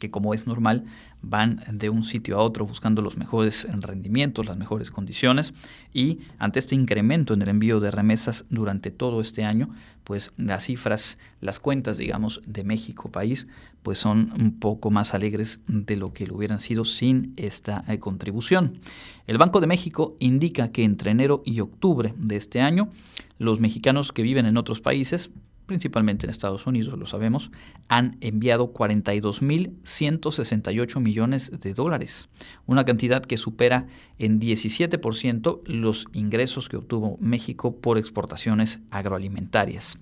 que 0.01 0.09
como 0.09 0.33
es 0.33 0.47
normal 0.47 0.83
van 1.21 1.61
de 1.71 1.91
un 1.91 2.03
sitio 2.03 2.39
a 2.39 2.41
otro 2.41 2.65
buscando 2.65 3.03
los 3.03 3.17
mejores 3.17 3.67
rendimientos, 3.71 4.47
las 4.47 4.57
mejores 4.57 4.89
condiciones 4.89 5.53
y 5.93 6.21
ante 6.39 6.57
este 6.57 6.73
incremento 6.73 7.35
en 7.35 7.43
el 7.43 7.49
envío 7.49 7.79
de 7.79 7.91
remesas 7.91 8.45
durante 8.49 8.89
todo 8.89 9.21
este 9.21 9.43
año, 9.43 9.69
pues 10.03 10.33
las 10.37 10.65
cifras, 10.65 11.19
las 11.39 11.59
cuentas, 11.59 11.99
digamos, 11.99 12.41
de 12.47 12.63
México 12.63 13.11
país, 13.11 13.47
pues 13.83 13.99
son 13.99 14.33
un 14.39 14.59
poco 14.59 14.89
más 14.89 15.13
alegres 15.13 15.59
de 15.67 15.95
lo 15.95 16.13
que 16.13 16.25
lo 16.25 16.35
hubieran 16.35 16.59
sido 16.59 16.83
sin 16.83 17.33
esta 17.37 17.83
eh, 17.87 17.99
contribución. 17.99 18.79
El 19.27 19.37
Banco 19.37 19.61
de 19.61 19.67
México 19.67 20.15
indica 20.19 20.71
que 20.71 20.83
entre 20.83 21.11
enero 21.11 21.43
y 21.45 21.59
octubre 21.59 22.15
de 22.17 22.37
este 22.37 22.59
año, 22.59 22.89
los 23.37 23.59
mexicanos 23.59 24.11
que 24.11 24.23
viven 24.23 24.47
en 24.47 24.57
otros 24.57 24.81
países 24.81 25.29
principalmente 25.71 26.25
en 26.25 26.31
Estados 26.31 26.67
Unidos, 26.67 26.99
lo 26.99 27.05
sabemos, 27.05 27.49
han 27.87 28.17
enviado 28.19 28.73
42.168 28.73 30.99
millones 30.99 31.49
de 31.61 31.73
dólares, 31.73 32.27
una 32.65 32.83
cantidad 32.83 33.23
que 33.23 33.37
supera 33.37 33.87
en 34.19 34.41
17% 34.41 35.61
los 35.65 36.07
ingresos 36.11 36.67
que 36.67 36.75
obtuvo 36.75 37.17
México 37.21 37.77
por 37.77 37.97
exportaciones 37.97 38.81
agroalimentarias. 38.89 39.97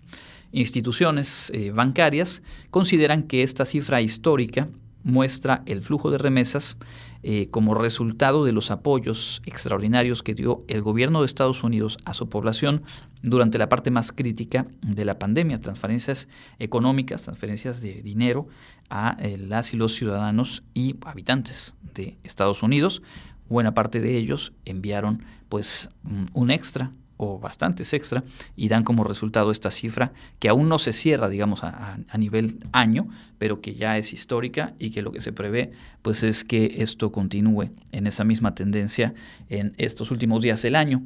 Instituciones 0.51 1.51
eh, 1.53 1.69
bancarias 1.69 2.41
consideran 2.71 3.21
que 3.21 3.43
esta 3.43 3.63
cifra 3.63 4.01
histórica 4.01 4.69
muestra 5.03 5.61
el 5.67 5.83
flujo 5.83 6.09
de 6.09 6.17
remesas 6.17 6.77
eh, 7.21 7.49
como 7.49 7.73
resultado 7.73 8.45
de 8.45 8.53
los 8.53 8.71
apoyos 8.71 9.41
extraordinarios 9.45 10.23
que 10.23 10.33
dio 10.33 10.63
el 10.67 10.81
gobierno 10.81 11.19
de 11.19 11.25
Estados 11.25 11.63
Unidos 11.63 11.97
a 12.05 12.13
su 12.13 12.29
población 12.29 12.83
durante 13.21 13.57
la 13.57 13.67
parte 13.67 13.91
más 13.91 14.11
crítica 14.11 14.65
de 14.81 15.03
la 15.03 15.19
pandemia, 15.19 15.59
transferencias 15.59 16.29
económicas, 16.59 17.23
transferencias 17.23 17.81
de 17.81 18.01
dinero 18.01 18.47
a 18.89 19.17
eh, 19.19 19.37
las 19.37 19.73
y 19.73 19.77
los 19.77 19.95
ciudadanos 19.95 20.63
y 20.73 20.95
habitantes 21.05 21.75
de 21.93 22.17
Estados 22.23 22.63
Unidos. 22.63 23.01
Buena 23.49 23.73
parte 23.73 23.99
de 23.99 24.15
ellos 24.15 24.53
enviaron 24.63 25.25
pues 25.49 25.89
un 26.33 26.51
extra 26.51 26.93
o 27.21 27.37
bastantes 27.37 27.93
extra 27.93 28.23
y 28.55 28.69
dan 28.69 28.83
como 28.83 29.03
resultado 29.03 29.51
esta 29.51 29.71
cifra 29.71 30.13
que 30.39 30.47
aún 30.47 30.69
no 30.69 30.79
se 30.79 30.93
cierra, 30.93 31.27
digamos, 31.27 31.65
a, 31.65 31.99
nivel 32.17 32.59
año, 32.71 33.09
pero 33.37 33.59
que 33.59 33.75
ya 33.75 33.97
es 33.97 34.13
histórica 34.13 34.73
y 34.79 34.91
que 34.91 35.01
lo 35.01 35.11
que 35.11 35.19
se 35.19 35.33
prevé 35.33 35.73
pues 36.01 36.23
es 36.23 36.45
que 36.45 36.75
esto 36.77 37.11
continúe 37.11 37.71
en 37.91 38.07
esa 38.07 38.23
misma 38.23 38.55
tendencia 38.55 39.13
en 39.49 39.73
estos 39.77 40.11
últimos 40.11 40.41
días 40.41 40.61
del 40.61 40.77
año. 40.77 41.03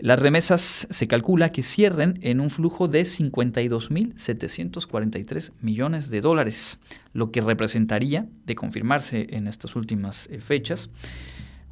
Las 0.00 0.18
remesas 0.18 0.88
se 0.90 1.06
calcula 1.06 1.52
que 1.52 1.62
cierren 1.62 2.18
en 2.22 2.40
un 2.40 2.50
flujo 2.50 2.88
de 2.88 3.02
52.743 3.02 5.52
millones 5.60 6.10
de 6.10 6.20
dólares, 6.20 6.80
lo 7.12 7.30
que 7.30 7.40
representaría, 7.40 8.26
de 8.46 8.56
confirmarse 8.56 9.28
en 9.30 9.46
estas 9.46 9.76
últimas 9.76 10.28
eh, 10.32 10.40
fechas, 10.40 10.90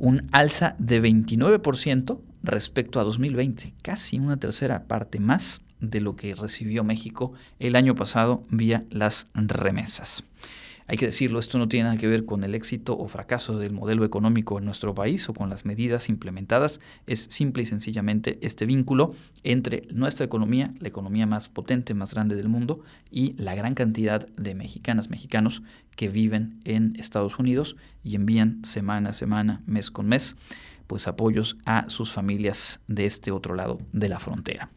un 0.01 0.29
alza 0.33 0.75
de 0.79 1.03
29% 1.03 2.21
respecto 2.43 3.01
a 3.01 3.05
2020, 3.05 3.75
casi 3.83 4.19
una 4.19 4.39
tercera 4.39 4.85
parte 4.85 5.21
más 5.21 5.61
de 5.81 6.01
lo 6.01 6.17
que 6.17 6.35
recibió 6.35 6.85
México 6.85 7.33
el 7.59 7.77
año 7.77 7.95
pasado 7.95 8.45
vía 8.51 8.85
las 8.91 9.29
remesas. 9.35 10.25
Hay 10.91 10.97
que 10.97 11.07
decirlo, 11.07 11.39
esto 11.39 11.57
no 11.57 11.69
tiene 11.69 11.85
nada 11.85 11.99
que 11.99 12.09
ver 12.09 12.25
con 12.25 12.43
el 12.43 12.53
éxito 12.53 12.99
o 12.99 13.07
fracaso 13.07 13.57
del 13.57 13.73
modelo 13.73 14.05
económico 14.05 14.59
en 14.59 14.65
nuestro 14.65 14.93
país 14.93 15.29
o 15.29 15.35
con 15.35 15.49
las 15.49 15.65
medidas 15.65 16.09
implementadas, 16.09 16.81
es 17.07 17.29
simple 17.31 17.63
y 17.63 17.67
sencillamente 17.67 18.41
este 18.43 18.67
vínculo 18.67 19.15
entre 19.45 19.83
nuestra 19.95 20.27
economía, 20.27 20.75
la 20.81 20.89
economía 20.89 21.27
más 21.27 21.49
potente, 21.49 21.95
más 21.95 22.13
grande 22.13 22.35
del 22.35 22.49
mundo, 22.49 22.81
y 23.09 23.35
la 23.41 23.55
gran 23.55 23.75
cantidad 23.75 24.27
de 24.31 24.57
mexicanas, 24.57 25.11
mexicanos 25.11 25.63
que 25.95 26.09
viven 26.09 26.59
en 26.65 26.97
Estados 26.99 27.39
Unidos 27.39 27.77
y 28.03 28.17
envían 28.17 28.65
semana 28.65 29.11
a 29.11 29.13
semana, 29.13 29.63
mes 29.67 29.93
con 29.93 30.09
mes, 30.09 30.35
pues 30.89 31.07
apoyos 31.07 31.57
a 31.67 31.89
sus 31.89 32.11
familias 32.11 32.81
de 32.89 33.07
este 33.07 33.31
otro 33.31 33.55
lado 33.55 33.79
de 33.93 34.09
la 34.09 34.19
frontera. 34.19 34.71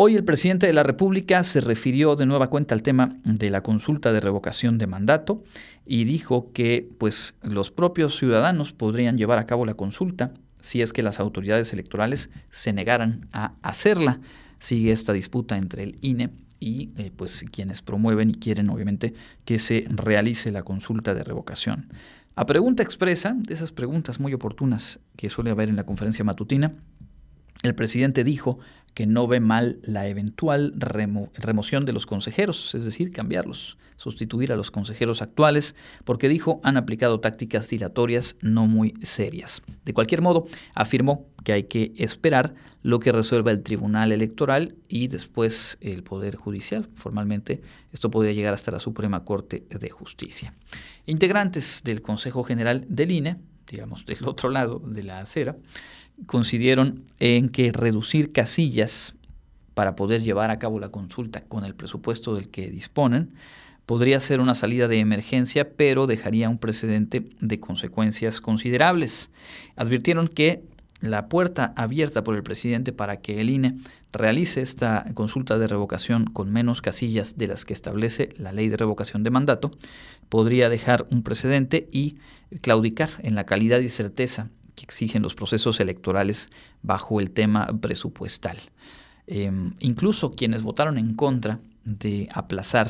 Hoy 0.00 0.14
el 0.14 0.22
presidente 0.22 0.68
de 0.68 0.72
la 0.72 0.84
República 0.84 1.42
se 1.42 1.60
refirió 1.60 2.14
de 2.14 2.24
nueva 2.24 2.50
cuenta 2.50 2.72
al 2.72 2.84
tema 2.84 3.16
de 3.24 3.50
la 3.50 3.64
consulta 3.64 4.12
de 4.12 4.20
revocación 4.20 4.78
de 4.78 4.86
mandato 4.86 5.42
y 5.84 6.04
dijo 6.04 6.52
que 6.52 6.88
pues 6.98 7.34
los 7.42 7.72
propios 7.72 8.16
ciudadanos 8.16 8.72
podrían 8.72 9.18
llevar 9.18 9.40
a 9.40 9.46
cabo 9.46 9.66
la 9.66 9.74
consulta 9.74 10.30
si 10.60 10.82
es 10.82 10.92
que 10.92 11.02
las 11.02 11.18
autoridades 11.18 11.72
electorales 11.72 12.30
se 12.48 12.72
negaran 12.72 13.26
a 13.32 13.54
hacerla. 13.62 14.20
Sigue 14.60 14.92
esta 14.92 15.12
disputa 15.12 15.58
entre 15.58 15.82
el 15.82 15.96
INE 16.00 16.30
y 16.60 16.90
eh, 16.96 17.10
pues 17.16 17.44
quienes 17.50 17.82
promueven 17.82 18.30
y 18.30 18.34
quieren 18.34 18.70
obviamente 18.70 19.14
que 19.44 19.58
se 19.58 19.84
realice 19.88 20.52
la 20.52 20.62
consulta 20.62 21.12
de 21.12 21.24
revocación. 21.24 21.88
A 22.36 22.46
pregunta 22.46 22.84
expresa, 22.84 23.34
de 23.36 23.52
esas 23.52 23.72
preguntas 23.72 24.20
muy 24.20 24.32
oportunas 24.32 25.00
que 25.16 25.28
suele 25.28 25.50
haber 25.50 25.68
en 25.68 25.74
la 25.74 25.86
conferencia 25.86 26.24
matutina, 26.24 26.72
el 27.64 27.74
presidente 27.74 28.22
dijo 28.22 28.60
que 28.98 29.06
no 29.06 29.28
ve 29.28 29.38
mal 29.38 29.78
la 29.84 30.08
eventual 30.08 30.74
remoción 30.76 31.86
de 31.86 31.92
los 31.92 32.04
consejeros, 32.04 32.74
es 32.74 32.84
decir, 32.84 33.12
cambiarlos, 33.12 33.78
sustituir 33.94 34.52
a 34.52 34.56
los 34.56 34.72
consejeros 34.72 35.22
actuales, 35.22 35.76
porque 36.04 36.28
dijo 36.28 36.60
han 36.64 36.76
aplicado 36.76 37.20
tácticas 37.20 37.68
dilatorias 37.68 38.36
no 38.40 38.66
muy 38.66 38.94
serias. 39.00 39.62
De 39.84 39.94
cualquier 39.94 40.20
modo, 40.20 40.48
afirmó 40.74 41.28
que 41.44 41.52
hay 41.52 41.62
que 41.62 41.92
esperar 41.96 42.56
lo 42.82 42.98
que 42.98 43.12
resuelva 43.12 43.52
el 43.52 43.62
Tribunal 43.62 44.10
Electoral 44.10 44.74
y 44.88 45.06
después 45.06 45.78
el 45.80 46.02
Poder 46.02 46.34
Judicial. 46.34 46.88
Formalmente, 46.96 47.62
esto 47.92 48.10
podría 48.10 48.32
llegar 48.32 48.52
hasta 48.52 48.72
la 48.72 48.80
Suprema 48.80 49.22
Corte 49.22 49.64
de 49.70 49.90
Justicia. 49.90 50.54
Integrantes 51.06 51.82
del 51.84 52.02
Consejo 52.02 52.42
General 52.42 52.84
del 52.88 53.12
INE, 53.12 53.36
digamos 53.70 54.04
del 54.06 54.26
otro 54.26 54.50
lado 54.50 54.82
de 54.84 55.04
la 55.04 55.20
acera, 55.20 55.56
coincidieron 56.26 57.04
en 57.18 57.48
que 57.48 57.72
reducir 57.72 58.32
casillas 58.32 59.14
para 59.74 59.96
poder 59.96 60.22
llevar 60.22 60.50
a 60.50 60.58
cabo 60.58 60.80
la 60.80 60.90
consulta 60.90 61.40
con 61.40 61.64
el 61.64 61.74
presupuesto 61.74 62.34
del 62.34 62.48
que 62.48 62.70
disponen 62.70 63.30
podría 63.86 64.20
ser 64.20 64.40
una 64.40 64.54
salida 64.54 64.86
de 64.86 64.98
emergencia, 64.98 65.70
pero 65.70 66.06
dejaría 66.06 66.50
un 66.50 66.58
precedente 66.58 67.30
de 67.40 67.58
consecuencias 67.58 68.42
considerables. 68.42 69.30
Advirtieron 69.76 70.28
que 70.28 70.62
la 71.00 71.28
puerta 71.28 71.72
abierta 71.76 72.24
por 72.24 72.34
el 72.34 72.42
presidente 72.42 72.92
para 72.92 73.20
que 73.20 73.40
el 73.40 73.48
INE 73.48 73.76
realice 74.12 74.60
esta 74.60 75.06
consulta 75.14 75.58
de 75.58 75.68
revocación 75.68 76.26
con 76.26 76.52
menos 76.52 76.82
casillas 76.82 77.38
de 77.38 77.46
las 77.46 77.64
que 77.64 77.72
establece 77.72 78.30
la 78.36 78.52
ley 78.52 78.68
de 78.68 78.76
revocación 78.76 79.22
de 79.22 79.30
mandato, 79.30 79.70
podría 80.28 80.68
dejar 80.68 81.06
un 81.10 81.22
precedente 81.22 81.86
y 81.90 82.18
claudicar 82.60 83.08
en 83.22 83.36
la 83.36 83.46
calidad 83.46 83.80
y 83.80 83.88
certeza 83.88 84.50
que 84.78 84.84
exigen 84.84 85.22
los 85.22 85.34
procesos 85.34 85.80
electorales 85.80 86.50
bajo 86.82 87.20
el 87.20 87.30
tema 87.30 87.66
presupuestal. 87.80 88.56
Em, 89.26 89.72
incluso 89.80 90.32
quienes 90.32 90.62
votaron 90.62 90.96
en 90.98 91.14
contra 91.14 91.60
de 91.84 92.28
aplazar 92.32 92.88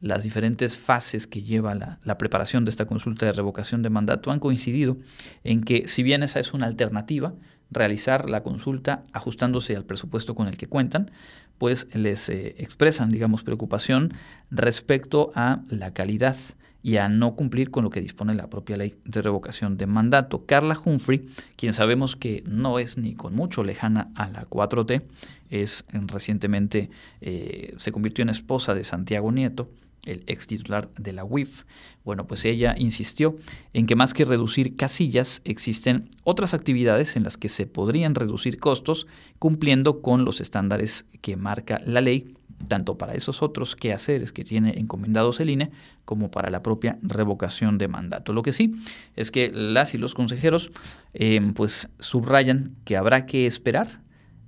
las 0.00 0.24
diferentes 0.24 0.76
fases 0.76 1.26
que 1.26 1.42
lleva 1.42 1.74
la, 1.74 2.18
preparación 2.18 2.64
de 2.64 2.70
esta 2.70 2.86
consulta 2.86 3.24
de 3.24 3.32
revocación 3.32 3.82
de 3.82 3.90
mandato 3.90 4.32
han 4.32 4.40
coincidido 4.40 4.96
en 5.44 5.62
que 5.62 5.86
si 5.86 6.02
bien 6.02 6.22
esa 6.24 6.40
es 6.40 6.52
una 6.52 6.66
alternativa, 6.66 7.34
realizar 7.70 8.28
la 8.28 8.42
consulta 8.42 9.04
ajustándose 9.12 9.76
al 9.76 9.84
presupuesto 9.84 10.34
con 10.34 10.48
el 10.48 10.56
que 10.56 10.66
cuentan, 10.66 11.10
pues 11.56 11.86
les 11.94 12.28
eh, 12.28 12.56
expresan, 12.58 13.10
digamos, 13.10 13.44
preocupación 13.44 14.12
respecto 14.50 15.30
a 15.34 15.62
la 15.68 15.94
calidad 15.94 16.36
y 16.82 16.96
a 16.96 17.08
no 17.08 17.34
cumplir 17.36 17.70
con 17.70 17.84
lo 17.84 17.90
que 17.90 18.00
dispone 18.00 18.34
la 18.34 18.48
propia 18.48 18.76
ley 18.76 18.94
de 19.04 19.22
revocación 19.22 19.76
de 19.76 19.86
mandato. 19.86 20.44
Carla 20.46 20.78
Humphrey, 20.84 21.28
quien 21.56 21.72
sabemos 21.72 22.16
que 22.16 22.42
no 22.46 22.78
es 22.78 22.98
ni 22.98 23.14
con 23.14 23.34
mucho 23.34 23.64
lejana 23.64 24.10
a 24.14 24.28
la 24.28 24.48
4T, 24.48 25.02
es 25.50 25.84
recientemente 25.92 26.90
eh, 27.20 27.74
se 27.76 27.92
convirtió 27.92 28.22
en 28.22 28.30
esposa 28.30 28.74
de 28.74 28.84
Santiago 28.84 29.30
Nieto, 29.30 29.68
el 30.04 30.24
ex 30.26 30.46
titular 30.46 30.90
de 30.98 31.12
la 31.12 31.24
UIF. 31.24 31.64
Bueno, 32.04 32.26
pues 32.26 32.44
ella 32.44 32.74
insistió 32.76 33.36
en 33.72 33.86
que 33.86 33.94
más 33.94 34.14
que 34.14 34.24
reducir 34.24 34.76
casillas, 34.76 35.42
existen 35.44 36.08
otras 36.24 36.54
actividades 36.54 37.16
en 37.16 37.22
las 37.22 37.36
que 37.36 37.48
se 37.48 37.66
podrían 37.66 38.14
reducir 38.14 38.58
costos 38.58 39.06
cumpliendo 39.38 40.02
con 40.02 40.24
los 40.24 40.40
estándares 40.40 41.04
que 41.20 41.36
marca 41.36 41.80
la 41.86 42.00
ley, 42.00 42.34
tanto 42.68 42.98
para 42.98 43.14
esos 43.14 43.42
otros 43.42 43.76
quehaceres 43.76 44.32
que 44.32 44.44
tiene 44.44 44.78
encomendados 44.78 45.40
el 45.40 45.50
INE 45.50 45.70
como 46.04 46.30
para 46.30 46.50
la 46.50 46.62
propia 46.62 46.98
revocación 47.02 47.78
de 47.78 47.88
mandato. 47.88 48.32
Lo 48.32 48.42
que 48.42 48.52
sí 48.52 48.74
es 49.16 49.30
que 49.30 49.50
las 49.52 49.94
y 49.94 49.98
los 49.98 50.14
consejeros 50.14 50.70
eh, 51.14 51.40
pues 51.54 51.90
subrayan 51.98 52.76
que 52.84 52.96
habrá 52.96 53.26
que 53.26 53.46
esperar 53.46 54.02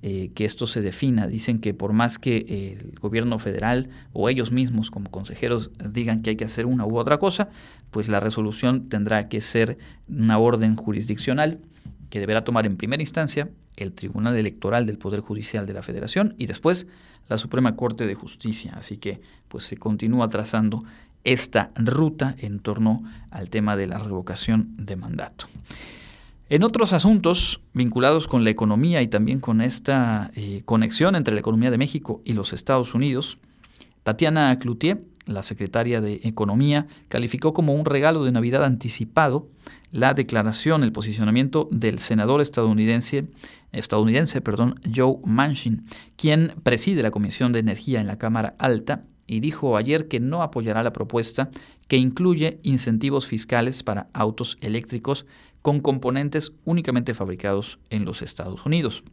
eh, 0.07 0.33
que 0.35 0.45
esto 0.45 0.67
se 0.67 0.83
defina. 0.83 1.27
Dicen 1.27 1.61
que 1.61 1.73
por 1.73 1.95
más 1.95 2.19
que 2.19 2.77
el 2.79 2.99
gobierno 3.01 3.39
federal 3.39 3.89
o 4.13 4.29
ellos 4.29 4.53
mismos 4.53 4.91
como 4.91 5.11
consejeros 5.11 5.71
digan 5.91 6.21
que 6.21 6.31
hay 6.31 6.37
que 6.37 6.45
hacer 6.45 6.67
una 6.67 6.85
u 6.85 6.99
otra 6.99 7.19
cosa, 7.19 7.49
pues 7.91 8.09
la 8.09 8.21
resolución 8.21 8.91
tendrá 8.91 9.31
que 9.31 9.41
ser 9.41 9.79
una 10.07 10.39
orden 10.39 10.77
jurisdiccional 10.77 11.59
que 12.11 12.21
deberá 12.21 12.45
tomar 12.45 12.67
en 12.67 12.77
primera 12.77 13.03
instancia 13.03 13.49
el 13.77 13.93
Tribunal 13.93 14.37
Electoral 14.37 14.87
del 14.87 14.99
Poder 14.99 15.21
Judicial 15.21 15.67
de 15.67 15.73
la 15.73 15.83
Federación 15.83 16.35
y 16.39 16.47
después 16.47 16.87
la 17.29 17.39
Suprema 17.39 17.77
Corte 17.77 18.07
de 18.07 18.15
Justicia. 18.15 18.75
Así 18.77 18.99
que 18.99 19.21
pues 19.49 19.65
se 19.65 19.77
continúa 19.77 20.29
trazando 20.29 20.85
esta 21.25 21.71
ruta 21.75 22.37
en 22.39 22.61
torno 22.61 23.03
al 23.31 23.51
tema 23.51 23.77
de 23.77 23.87
la 23.87 23.99
revocación 23.99 24.75
de 24.77 24.97
mandato. 24.97 25.47
En 26.51 26.63
otros 26.63 26.93
asuntos 26.93 27.63
vinculados 27.73 28.29
con 28.29 28.45
la 28.45 28.51
economía 28.51 29.01
y 29.01 29.09
también 29.09 29.41
con 29.41 29.63
esta 29.63 30.31
eh, 30.37 30.63
conexión 30.67 31.17
entre 31.17 31.35
la 31.35 31.41
economía 31.41 31.71
de 31.71 31.79
México 31.79 32.21
y 32.25 32.35
los 32.35 32.53
Estados 32.53 32.95
Unidos, 32.95 33.39
Tatiana 34.03 34.57
Cloutier, 34.59 35.03
la 35.25 35.43
secretaria 35.43 36.03
de 36.03 36.21
Economía, 36.25 36.87
calificó 37.09 37.55
como 37.55 37.73
un 37.73 37.87
regalo 37.87 38.25
de 38.25 38.33
Navidad 38.33 38.63
anticipado 38.63 39.49
la 39.95 40.13
declaración, 40.13 40.83
el 40.83 40.91
posicionamiento 40.91 41.69
del 41.71 42.01
senador 42.01 42.41
estadounidense, 42.41 43.29
estadounidense 43.71 44.41
perdón, 44.41 44.75
Joe 44.93 45.19
Manchin, 45.25 45.87
quien 46.17 46.53
preside 46.65 47.05
la 47.05 47.13
Comisión 47.13 47.53
de 47.53 47.61
Energía 47.61 48.01
en 48.01 48.09
la 48.09 48.19
Cámara 48.19 48.57
Alta 48.59 49.05
y 49.29 49.39
dijo 49.39 49.77
ayer 49.77 50.09
que 50.09 50.19
no 50.19 50.43
apoyará 50.43 50.83
la 50.83 50.93
propuesta 50.93 51.49
que 51.87 51.97
incluye 51.97 52.59
incentivos 52.65 53.29
fiscales 53.29 53.85
para 53.85 54.09
autos 54.15 54.59
eléctricos 54.63 55.27
con 55.63 55.79
componentes 55.79 56.53
únicamente 56.65 57.15
fabricados 57.15 57.79
en 57.89 58.05
los 58.05 58.21
Estados 58.21 58.67
Unidos. 58.67 59.05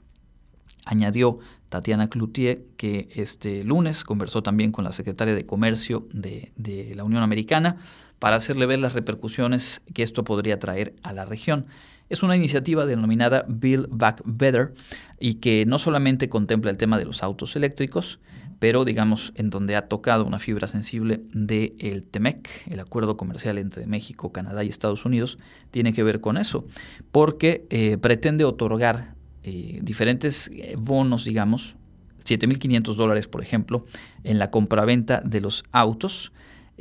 Añadió 0.85 1.37
Tatiana 1.69 2.09
Cloutier 2.09 2.65
que 2.75 3.07
este 3.13 3.63
lunes 3.63 4.03
conversó 4.03 4.41
también 4.41 4.71
con 4.71 4.83
la 4.83 4.93
secretaria 4.93 5.35
de 5.35 5.45
Comercio 5.45 6.07
de, 6.11 6.51
de, 6.55 6.95
la 6.95 7.03
Unión 7.03 7.21
Americana 7.21 7.77
para 8.21 8.35
hacerle 8.35 8.67
ver 8.67 8.77
las 8.77 8.93
repercusiones 8.93 9.81
que 9.95 10.03
esto 10.03 10.23
podría 10.23 10.59
traer 10.59 10.93
a 11.01 11.11
la 11.11 11.25
región. 11.25 11.65
Es 12.07 12.21
una 12.21 12.35
iniciativa 12.35 12.85
denominada 12.85 13.45
Build 13.47 13.87
Back 13.89 14.21
Better 14.25 14.75
y 15.19 15.35
que 15.35 15.65
no 15.65 15.79
solamente 15.79 16.29
contempla 16.29 16.69
el 16.69 16.77
tema 16.77 16.99
de 16.99 17.05
los 17.05 17.23
autos 17.23 17.55
eléctricos, 17.55 18.19
pero 18.59 18.85
digamos 18.85 19.33
en 19.37 19.49
donde 19.49 19.75
ha 19.75 19.87
tocado 19.87 20.23
una 20.23 20.37
fibra 20.37 20.67
sensible 20.67 21.21
del 21.33 21.73
el 21.79 22.05
TEMEC, 22.05 22.67
el 22.69 22.79
acuerdo 22.79 23.17
comercial 23.17 23.57
entre 23.57 23.87
México, 23.87 24.31
Canadá 24.31 24.63
y 24.63 24.69
Estados 24.69 25.03
Unidos, 25.03 25.39
tiene 25.71 25.91
que 25.91 26.03
ver 26.03 26.21
con 26.21 26.37
eso, 26.37 26.67
porque 27.11 27.65
eh, 27.71 27.97
pretende 27.97 28.45
otorgar 28.45 29.15
eh, 29.41 29.79
diferentes 29.81 30.51
eh, 30.53 30.75
bonos, 30.77 31.25
digamos, 31.25 31.75
7.500 32.23 32.93
dólares, 32.93 33.27
por 33.27 33.41
ejemplo, 33.41 33.87
en 34.23 34.37
la 34.37 34.51
compraventa 34.51 35.21
de 35.21 35.41
los 35.41 35.63
autos, 35.71 36.31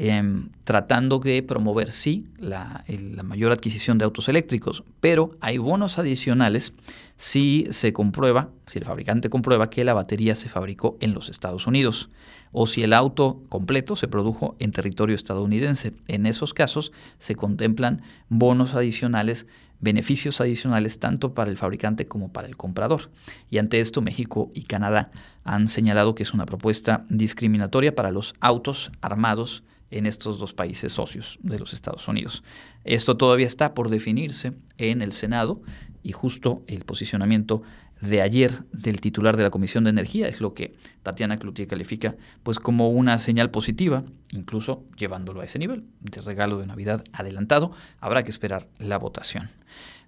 Em, 0.03 0.49
tratando 0.65 1.19
de 1.19 1.43
promover, 1.43 1.93
sí, 1.93 2.25
la, 2.39 2.85
la, 2.89 3.23
mayor 3.23 3.53
adquisición 3.53 3.99
de 3.99 4.07
autos 4.07 4.31
eléctricos, 4.31 4.83
pero 4.99 5.33
hay 5.43 5.59
bonos 5.59 5.99
adicionales 5.99 6.73
si 7.19 7.67
se 7.69 7.93
comprueba, 7.93 8.49
si 8.67 8.79
el 8.79 8.87
fabricante 8.87 9.29
comprueba 9.29 9.69
que 9.69 9.85
la 9.85 9.93
batería 9.93 10.35
se 10.35 10.49
fabricó 10.49 10.97
en 11.03 11.13
los 11.13 11.29
Estados 11.29 11.67
Unidos 11.67 12.09
o 12.51 12.67
si 12.67 12.83
el 12.83 12.95
auto 12.95 13.43
completo 13.51 13.95
se 13.95 14.09
produjo 14.09 14.57
en 14.59 14.73
territorio 14.73 15.15
estadounidense. 15.15 15.93
En 16.09 16.25
esos 16.25 16.55
casos 16.55 16.93
se 17.19 17.35
contemplan 17.35 18.01
bonos 18.31 18.73
adicionales 18.73 19.47
beneficios 19.81 20.41
adicionales 20.41 20.99
tanto 20.99 21.35
para 21.35 21.51
el 21.51 21.59
fabricante 21.59 22.07
como 22.07 22.33
para 22.33 22.49
el 22.49 22.57
comprador. 22.57 23.11
Y 23.51 23.59
ante 23.59 23.81
esto 23.81 24.01
México 24.01 24.51
y 24.55 24.63
Canadá 24.63 25.11
han 25.45 25.69
señalado 25.69 26.15
que 26.15 26.23
es 26.23 26.33
una 26.33 26.47
propuesta 26.47 27.05
discriminatoria 27.11 27.95
para 27.95 28.13
los 28.13 28.35
autos 28.41 28.93
armados 29.03 29.63
en 29.91 30.07
estos 30.07 30.39
dos 30.39 30.55
países 30.55 30.93
socios 30.93 31.39
de 31.43 31.59
los 31.59 31.73
Estados 31.73 32.07
Unidos. 32.09 32.43
Esto 32.85 33.17
todavía 33.17 33.47
está 33.47 33.75
por 33.75 33.89
definirse 33.89 34.53
en 34.79 35.03
el 35.03 35.13
Senado 35.13 35.63
y 36.03 36.13
justo 36.13 36.63
el 36.67 36.85
posicionamiento 36.85 37.63
de 38.01 38.23
ayer 38.23 38.65
del 38.73 39.01
titular 39.01 39.37
de 39.37 39.43
la 39.43 39.51
Comisión 39.51 39.85
de 39.85 39.91
Energía 39.91 40.27
es 40.27 40.41
lo 40.41 40.55
que 40.55 40.75
Tatiana 41.03 41.39
Cloutier 41.39 41.69
califica 41.69 42.17
pues 42.43 42.59
como 42.59 42.91
una 42.91 43.19
señal 43.19 43.51
positiva, 43.51 44.05
incluso 44.33 44.85
llevándolo 44.97 45.41
a 45.41 45.45
ese 45.45 45.59
nivel 45.59 45.85
de 46.01 46.23
regalo 46.23 46.59
de 46.59 46.67
Navidad 46.67 47.05
adelantado. 47.13 47.73
Habrá 48.01 48.23
que 48.23 48.31
esperar 48.31 48.69
la 48.79 48.99
votación. 48.99 49.51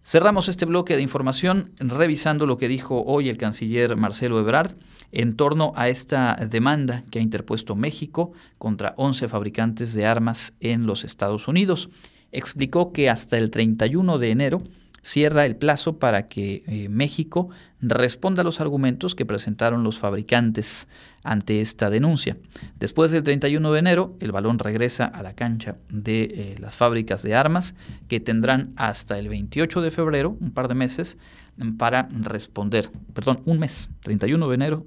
Cerramos 0.04 0.48
este 0.48 0.66
bloque 0.66 0.96
de 0.96 1.02
información 1.02 1.70
revisando 1.78 2.44
lo 2.44 2.58
que 2.58 2.66
dijo 2.66 3.04
hoy 3.06 3.28
el 3.28 3.38
canciller 3.38 3.96
Marcelo 3.96 4.40
Ebrard 4.40 4.72
en 5.12 5.36
torno 5.36 5.72
a 5.76 5.88
esta 5.88 6.34
demanda 6.34 7.04
que 7.10 7.20
ha 7.20 7.22
interpuesto 7.22 7.76
México 7.76 8.32
contra 8.58 8.94
11 8.96 9.28
fabricantes 9.28 9.94
de 9.94 10.04
armas 10.04 10.54
en 10.58 10.86
los 10.86 11.04
Estados 11.04 11.46
Unidos. 11.46 11.88
Explicó 12.32 12.92
que 12.92 13.10
hasta 13.10 13.38
el 13.38 13.52
31 13.52 14.18
de 14.18 14.30
enero 14.30 14.62
cierra 15.02 15.44
el 15.44 15.56
plazo 15.56 15.98
para 15.98 16.26
que 16.26 16.62
eh, 16.66 16.88
México 16.88 17.50
responda 17.80 18.42
a 18.42 18.44
los 18.44 18.60
argumentos 18.60 19.14
que 19.14 19.26
presentaron 19.26 19.82
los 19.82 19.98
fabricantes 19.98 20.88
ante 21.24 21.60
esta 21.60 21.90
denuncia. 21.90 22.36
Después 22.78 23.10
del 23.10 23.24
31 23.24 23.72
de 23.72 23.78
enero, 23.78 24.16
el 24.20 24.32
balón 24.32 24.60
regresa 24.60 25.04
a 25.04 25.22
la 25.22 25.34
cancha 25.34 25.76
de 25.88 26.22
eh, 26.22 26.54
las 26.60 26.76
fábricas 26.76 27.22
de 27.22 27.34
armas, 27.34 27.74
que 28.08 28.20
tendrán 28.20 28.72
hasta 28.76 29.18
el 29.18 29.28
28 29.28 29.80
de 29.80 29.90
febrero, 29.90 30.36
un 30.40 30.52
par 30.52 30.68
de 30.68 30.74
meses, 30.74 31.18
para 31.76 32.08
responder, 32.12 32.90
perdón, 33.12 33.42
un 33.44 33.58
mes, 33.58 33.90
31 34.02 34.48
de 34.48 34.54
enero, 34.54 34.86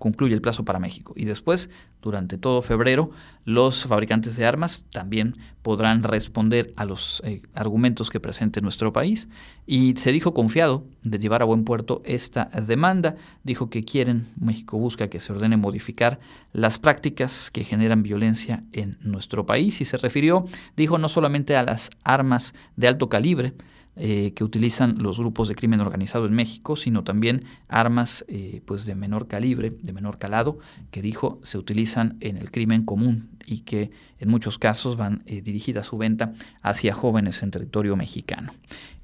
concluye 0.00 0.34
el 0.34 0.40
plazo 0.40 0.64
para 0.64 0.80
México. 0.80 1.12
Y 1.14 1.26
después, 1.26 1.70
durante 2.00 2.38
todo 2.38 2.62
febrero, 2.62 3.10
los 3.44 3.84
fabricantes 3.84 4.36
de 4.36 4.46
armas 4.46 4.86
también 4.90 5.36
podrán 5.62 6.02
responder 6.02 6.72
a 6.76 6.86
los 6.86 7.22
eh, 7.24 7.42
argumentos 7.54 8.08
que 8.08 8.18
presente 8.18 8.62
nuestro 8.62 8.92
país. 8.94 9.28
Y 9.66 9.94
se 9.96 10.10
dijo 10.10 10.32
confiado 10.32 10.84
de 11.02 11.18
llevar 11.18 11.42
a 11.42 11.44
buen 11.44 11.64
puerto 11.64 12.00
esta 12.06 12.46
demanda. 12.46 13.16
Dijo 13.44 13.68
que 13.68 13.84
quieren, 13.84 14.26
México 14.40 14.78
busca 14.78 15.08
que 15.08 15.20
se 15.20 15.32
ordene 15.32 15.58
modificar 15.58 16.18
las 16.54 16.78
prácticas 16.78 17.50
que 17.50 17.62
generan 17.62 18.02
violencia 18.02 18.64
en 18.72 18.96
nuestro 19.02 19.44
país. 19.44 19.82
Y 19.82 19.84
se 19.84 19.98
refirió, 19.98 20.46
dijo, 20.76 20.96
no 20.96 21.10
solamente 21.10 21.56
a 21.56 21.62
las 21.62 21.90
armas 22.04 22.54
de 22.76 22.88
alto 22.88 23.10
calibre, 23.10 23.52
eh, 24.02 24.32
que 24.34 24.44
utilizan 24.44 24.96
los 25.02 25.18
grupos 25.18 25.48
de 25.48 25.54
crimen 25.54 25.80
organizado 25.80 26.24
en 26.24 26.32
México, 26.32 26.74
sino 26.74 27.04
también 27.04 27.44
armas 27.68 28.24
eh, 28.28 28.62
pues 28.64 28.86
de 28.86 28.94
menor 28.94 29.28
calibre, 29.28 29.76
de 29.82 29.92
menor 29.92 30.18
calado, 30.18 30.58
que 30.90 31.02
dijo 31.02 31.38
se 31.42 31.58
utilizan 31.58 32.16
en 32.20 32.38
el 32.38 32.50
crimen 32.50 32.86
común 32.86 33.28
y 33.44 33.58
que 33.58 33.90
en 34.18 34.30
muchos 34.30 34.56
casos 34.56 34.96
van 34.96 35.22
eh, 35.26 35.42
dirigidas 35.42 35.88
su 35.88 35.98
venta 35.98 36.32
hacia 36.62 36.94
jóvenes 36.94 37.42
en 37.42 37.50
territorio 37.50 37.94
mexicano. 37.94 38.54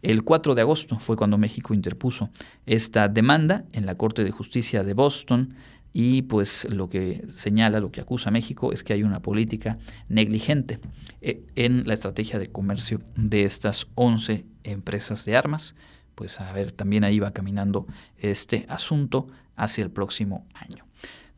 El 0.01 0.25
4 0.25 0.55
de 0.55 0.63
agosto 0.63 0.99
fue 0.99 1.15
cuando 1.15 1.37
México 1.37 1.75
interpuso 1.75 2.31
esta 2.65 3.09
demanda 3.09 3.67
en 3.73 3.85
la 3.85 3.97
Corte 3.97 4.25
de 4.25 4.31
Justicia 4.31 4.83
de 4.83 4.95
Boston 4.95 5.57
y 5.99 6.21
pues 6.21 6.67
lo 6.71 6.91
que 6.91 7.25
señala, 7.35 7.81
lo 7.81 7.91
que 7.91 8.03
acusa 8.03 8.31
México 8.31 8.71
es 8.71 8.85
que 8.85 8.93
hay 8.93 9.03
una 9.03 9.23
política 9.23 9.79
negligente 10.11 10.79
en 11.23 11.85
la 11.87 11.95
estrategia 11.95 12.39
de 12.39 12.49
comercio 12.49 13.01
de 13.17 13.45
estas 13.45 13.87
11 13.95 14.45
empresas 14.65 15.25
de 15.25 15.39
armas, 15.39 15.75
pues 16.15 16.39
a 16.39 16.53
ver, 16.53 16.71
también 16.71 17.03
ahí 17.03 17.19
va 17.19 17.31
caminando 17.31 17.87
este 18.19 18.67
asunto 18.69 19.29
hacia 19.57 19.85
el 19.85 19.91
próximo 19.91 20.45
año. 20.53 20.86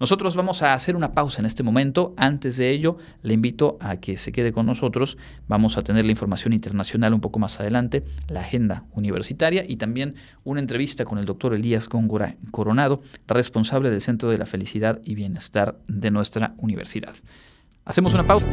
Nosotros 0.01 0.37
vamos 0.37 0.63
a 0.63 0.75
hacer 0.75 0.95
una 0.97 1.13
pausa 1.13 1.41
en 1.41 1.47
este 1.47 1.63
momento. 1.63 2.15
Antes 2.17 2.57
de 2.57 2.71
ello, 2.71 2.99
le 3.23 3.35
invito 3.35 3.79
a 3.81 3.97
que 3.97 4.17
se 4.17 4.33
quede 4.33 4.53
con 4.53 4.67
nosotros. 4.67 5.19
Vamos 5.49 5.77
a 5.77 5.83
tener 5.83 6.05
la 6.05 6.13
información 6.13 6.53
internacional 6.53 7.15
un 7.15 7.21
poco 7.21 7.39
más 7.39 7.59
adelante, 7.59 8.05
la 8.29 8.41
agenda 8.41 8.85
universitaria 8.93 9.65
y 9.67 9.77
también 9.77 10.15
una 10.45 10.61
entrevista 10.61 11.05
con 11.05 11.19
el 11.19 11.25
doctor 11.25 11.55
Elías 11.55 11.89
Góngora 11.89 12.37
Coronado, 12.51 13.03
responsable 13.27 13.91
del 13.91 14.01
Centro 14.01 14.31
de 14.31 14.39
la 14.39 14.47
Felicidad 14.47 15.01
y 15.05 15.15
Bienestar 15.15 15.79
de 15.89 16.11
nuestra 16.11 16.55
universidad. 16.59 17.15
Hacemos 17.85 18.15
una 18.15 18.25
pausa. 18.27 18.47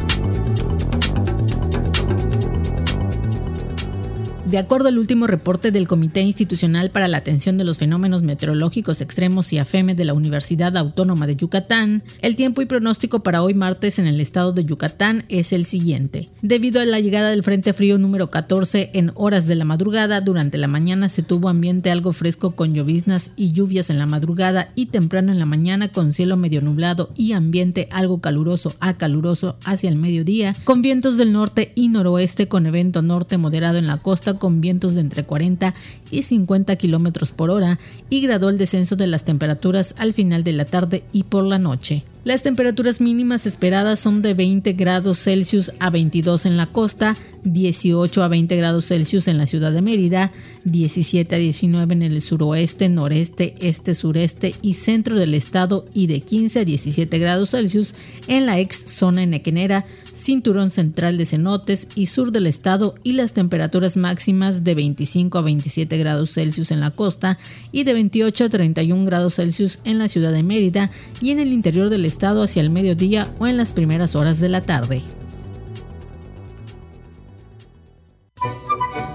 De 4.56 4.60
acuerdo 4.60 4.88
al 4.88 4.96
último 4.96 5.26
reporte 5.26 5.70
del 5.70 5.86
Comité 5.86 6.22
Institucional 6.22 6.90
para 6.90 7.08
la 7.08 7.18
Atención 7.18 7.58
de 7.58 7.64
los 7.64 7.76
Fenómenos 7.76 8.22
Meteorológicos 8.22 9.02
Extremos 9.02 9.52
y 9.52 9.58
AFEME 9.58 9.94
de 9.94 10.06
la 10.06 10.14
Universidad 10.14 10.74
Autónoma 10.78 11.26
de 11.26 11.36
Yucatán, 11.36 12.02
el 12.22 12.36
tiempo 12.36 12.62
y 12.62 12.64
pronóstico 12.64 13.22
para 13.22 13.42
hoy 13.42 13.52
martes 13.52 13.98
en 13.98 14.06
el 14.06 14.18
estado 14.18 14.52
de 14.52 14.64
Yucatán 14.64 15.26
es 15.28 15.52
el 15.52 15.66
siguiente. 15.66 16.30
Debido 16.40 16.80
a 16.80 16.86
la 16.86 17.00
llegada 17.00 17.28
del 17.28 17.42
Frente 17.42 17.74
Frío 17.74 17.98
número 17.98 18.30
14 18.30 18.92
en 18.94 19.12
horas 19.14 19.46
de 19.46 19.56
la 19.56 19.66
madrugada, 19.66 20.22
durante 20.22 20.56
la 20.56 20.68
mañana 20.68 21.10
se 21.10 21.22
tuvo 21.22 21.50
ambiente 21.50 21.90
algo 21.90 22.12
fresco 22.12 22.52
con 22.52 22.72
lloviznas 22.72 23.32
y 23.36 23.52
lluvias 23.52 23.90
en 23.90 23.98
la 23.98 24.06
madrugada 24.06 24.70
y 24.74 24.86
temprano 24.86 25.32
en 25.32 25.38
la 25.38 25.44
mañana 25.44 25.88
con 25.88 26.14
cielo 26.14 26.38
medio 26.38 26.62
nublado 26.62 27.10
y 27.14 27.32
ambiente 27.32 27.88
algo 27.90 28.22
caluroso 28.22 28.74
a 28.80 28.94
caluroso 28.94 29.58
hacia 29.66 29.90
el 29.90 29.96
mediodía, 29.96 30.56
con 30.64 30.80
vientos 30.80 31.18
del 31.18 31.34
norte 31.34 31.72
y 31.74 31.88
noroeste 31.88 32.48
con 32.48 32.64
evento 32.64 33.02
norte 33.02 33.36
moderado 33.36 33.76
en 33.76 33.86
la 33.86 33.98
costa 33.98 34.38
vientos 34.50 34.94
de 34.94 35.02
entre 35.02 35.24
40 35.24 35.74
y 36.10 36.22
50 36.22 36.76
kilómetros 36.76 37.32
por 37.32 37.50
hora 37.50 37.78
y 38.10 38.20
graduó 38.20 38.48
el 38.48 38.58
descenso 38.58 38.96
de 38.96 39.06
las 39.06 39.24
temperaturas 39.24 39.94
al 39.98 40.12
final 40.12 40.44
de 40.44 40.52
la 40.52 40.64
tarde 40.64 41.04
y 41.12 41.24
por 41.24 41.44
la 41.44 41.58
noche. 41.58 42.04
Las 42.26 42.42
temperaturas 42.42 43.00
mínimas 43.00 43.46
esperadas 43.46 44.00
son 44.00 44.20
de 44.20 44.34
20 44.34 44.72
grados 44.72 45.20
Celsius 45.20 45.70
a 45.78 45.90
22 45.90 46.46
en 46.46 46.56
la 46.56 46.66
costa, 46.66 47.16
18 47.44 48.20
a 48.20 48.26
20 48.26 48.56
grados 48.56 48.88
Celsius 48.88 49.28
en 49.28 49.38
la 49.38 49.46
ciudad 49.46 49.70
de 49.70 49.80
Mérida, 49.80 50.32
17 50.64 51.36
a 51.36 51.38
19 51.38 51.94
en 51.94 52.02
el 52.02 52.20
suroeste, 52.20 52.88
noreste, 52.88 53.54
este, 53.60 53.94
sureste 53.94 54.56
y 54.60 54.72
centro 54.72 55.14
del 55.14 55.34
estado 55.34 55.86
y 55.94 56.08
de 56.08 56.18
15 56.18 56.58
a 56.58 56.64
17 56.64 57.16
grados 57.20 57.50
Celsius 57.50 57.94
en 58.26 58.44
la 58.46 58.58
ex 58.58 58.76
zona 58.76 59.22
enequenera, 59.22 59.84
cinturón 60.12 60.70
central 60.70 61.18
de 61.18 61.26
cenotes 61.26 61.86
y 61.94 62.06
sur 62.06 62.32
del 62.32 62.48
estado 62.48 62.96
y 63.04 63.12
las 63.12 63.34
temperaturas 63.34 63.96
máximas 63.96 64.64
de 64.64 64.74
25 64.74 65.38
a 65.38 65.42
27 65.42 65.96
grados 65.96 66.32
Celsius 66.32 66.72
en 66.72 66.80
la 66.80 66.90
costa 66.90 67.38
y 67.70 67.84
de 67.84 67.92
28 67.92 68.46
a 68.46 68.48
31 68.48 69.04
grados 69.04 69.36
Celsius 69.36 69.78
en 69.84 69.98
la 69.98 70.08
ciudad 70.08 70.32
de 70.32 70.42
Mérida 70.42 70.90
y 71.20 71.30
en 71.30 71.38
el 71.38 71.52
interior 71.52 71.88
del 71.88 72.04
estado 72.04 72.15
hacia 72.18 72.62
el 72.62 72.70
mediodía 72.70 73.32
o 73.38 73.46
en 73.46 73.56
las 73.56 73.72
primeras 73.72 74.14
horas 74.14 74.40
de 74.40 74.48
la 74.48 74.60
tarde. 74.60 75.02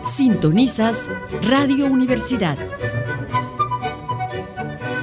Sintonizas 0.03 1.09
Radio 1.43 1.87
Universidad. 1.87 2.57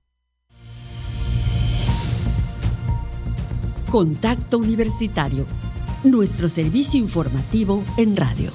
Contacto 3.91 4.59
Universitario. 4.59 5.47
Nuestro 6.05 6.49
servicio 6.49 6.99
informativo 6.99 7.83
en 7.97 8.17
radio. 8.17 8.51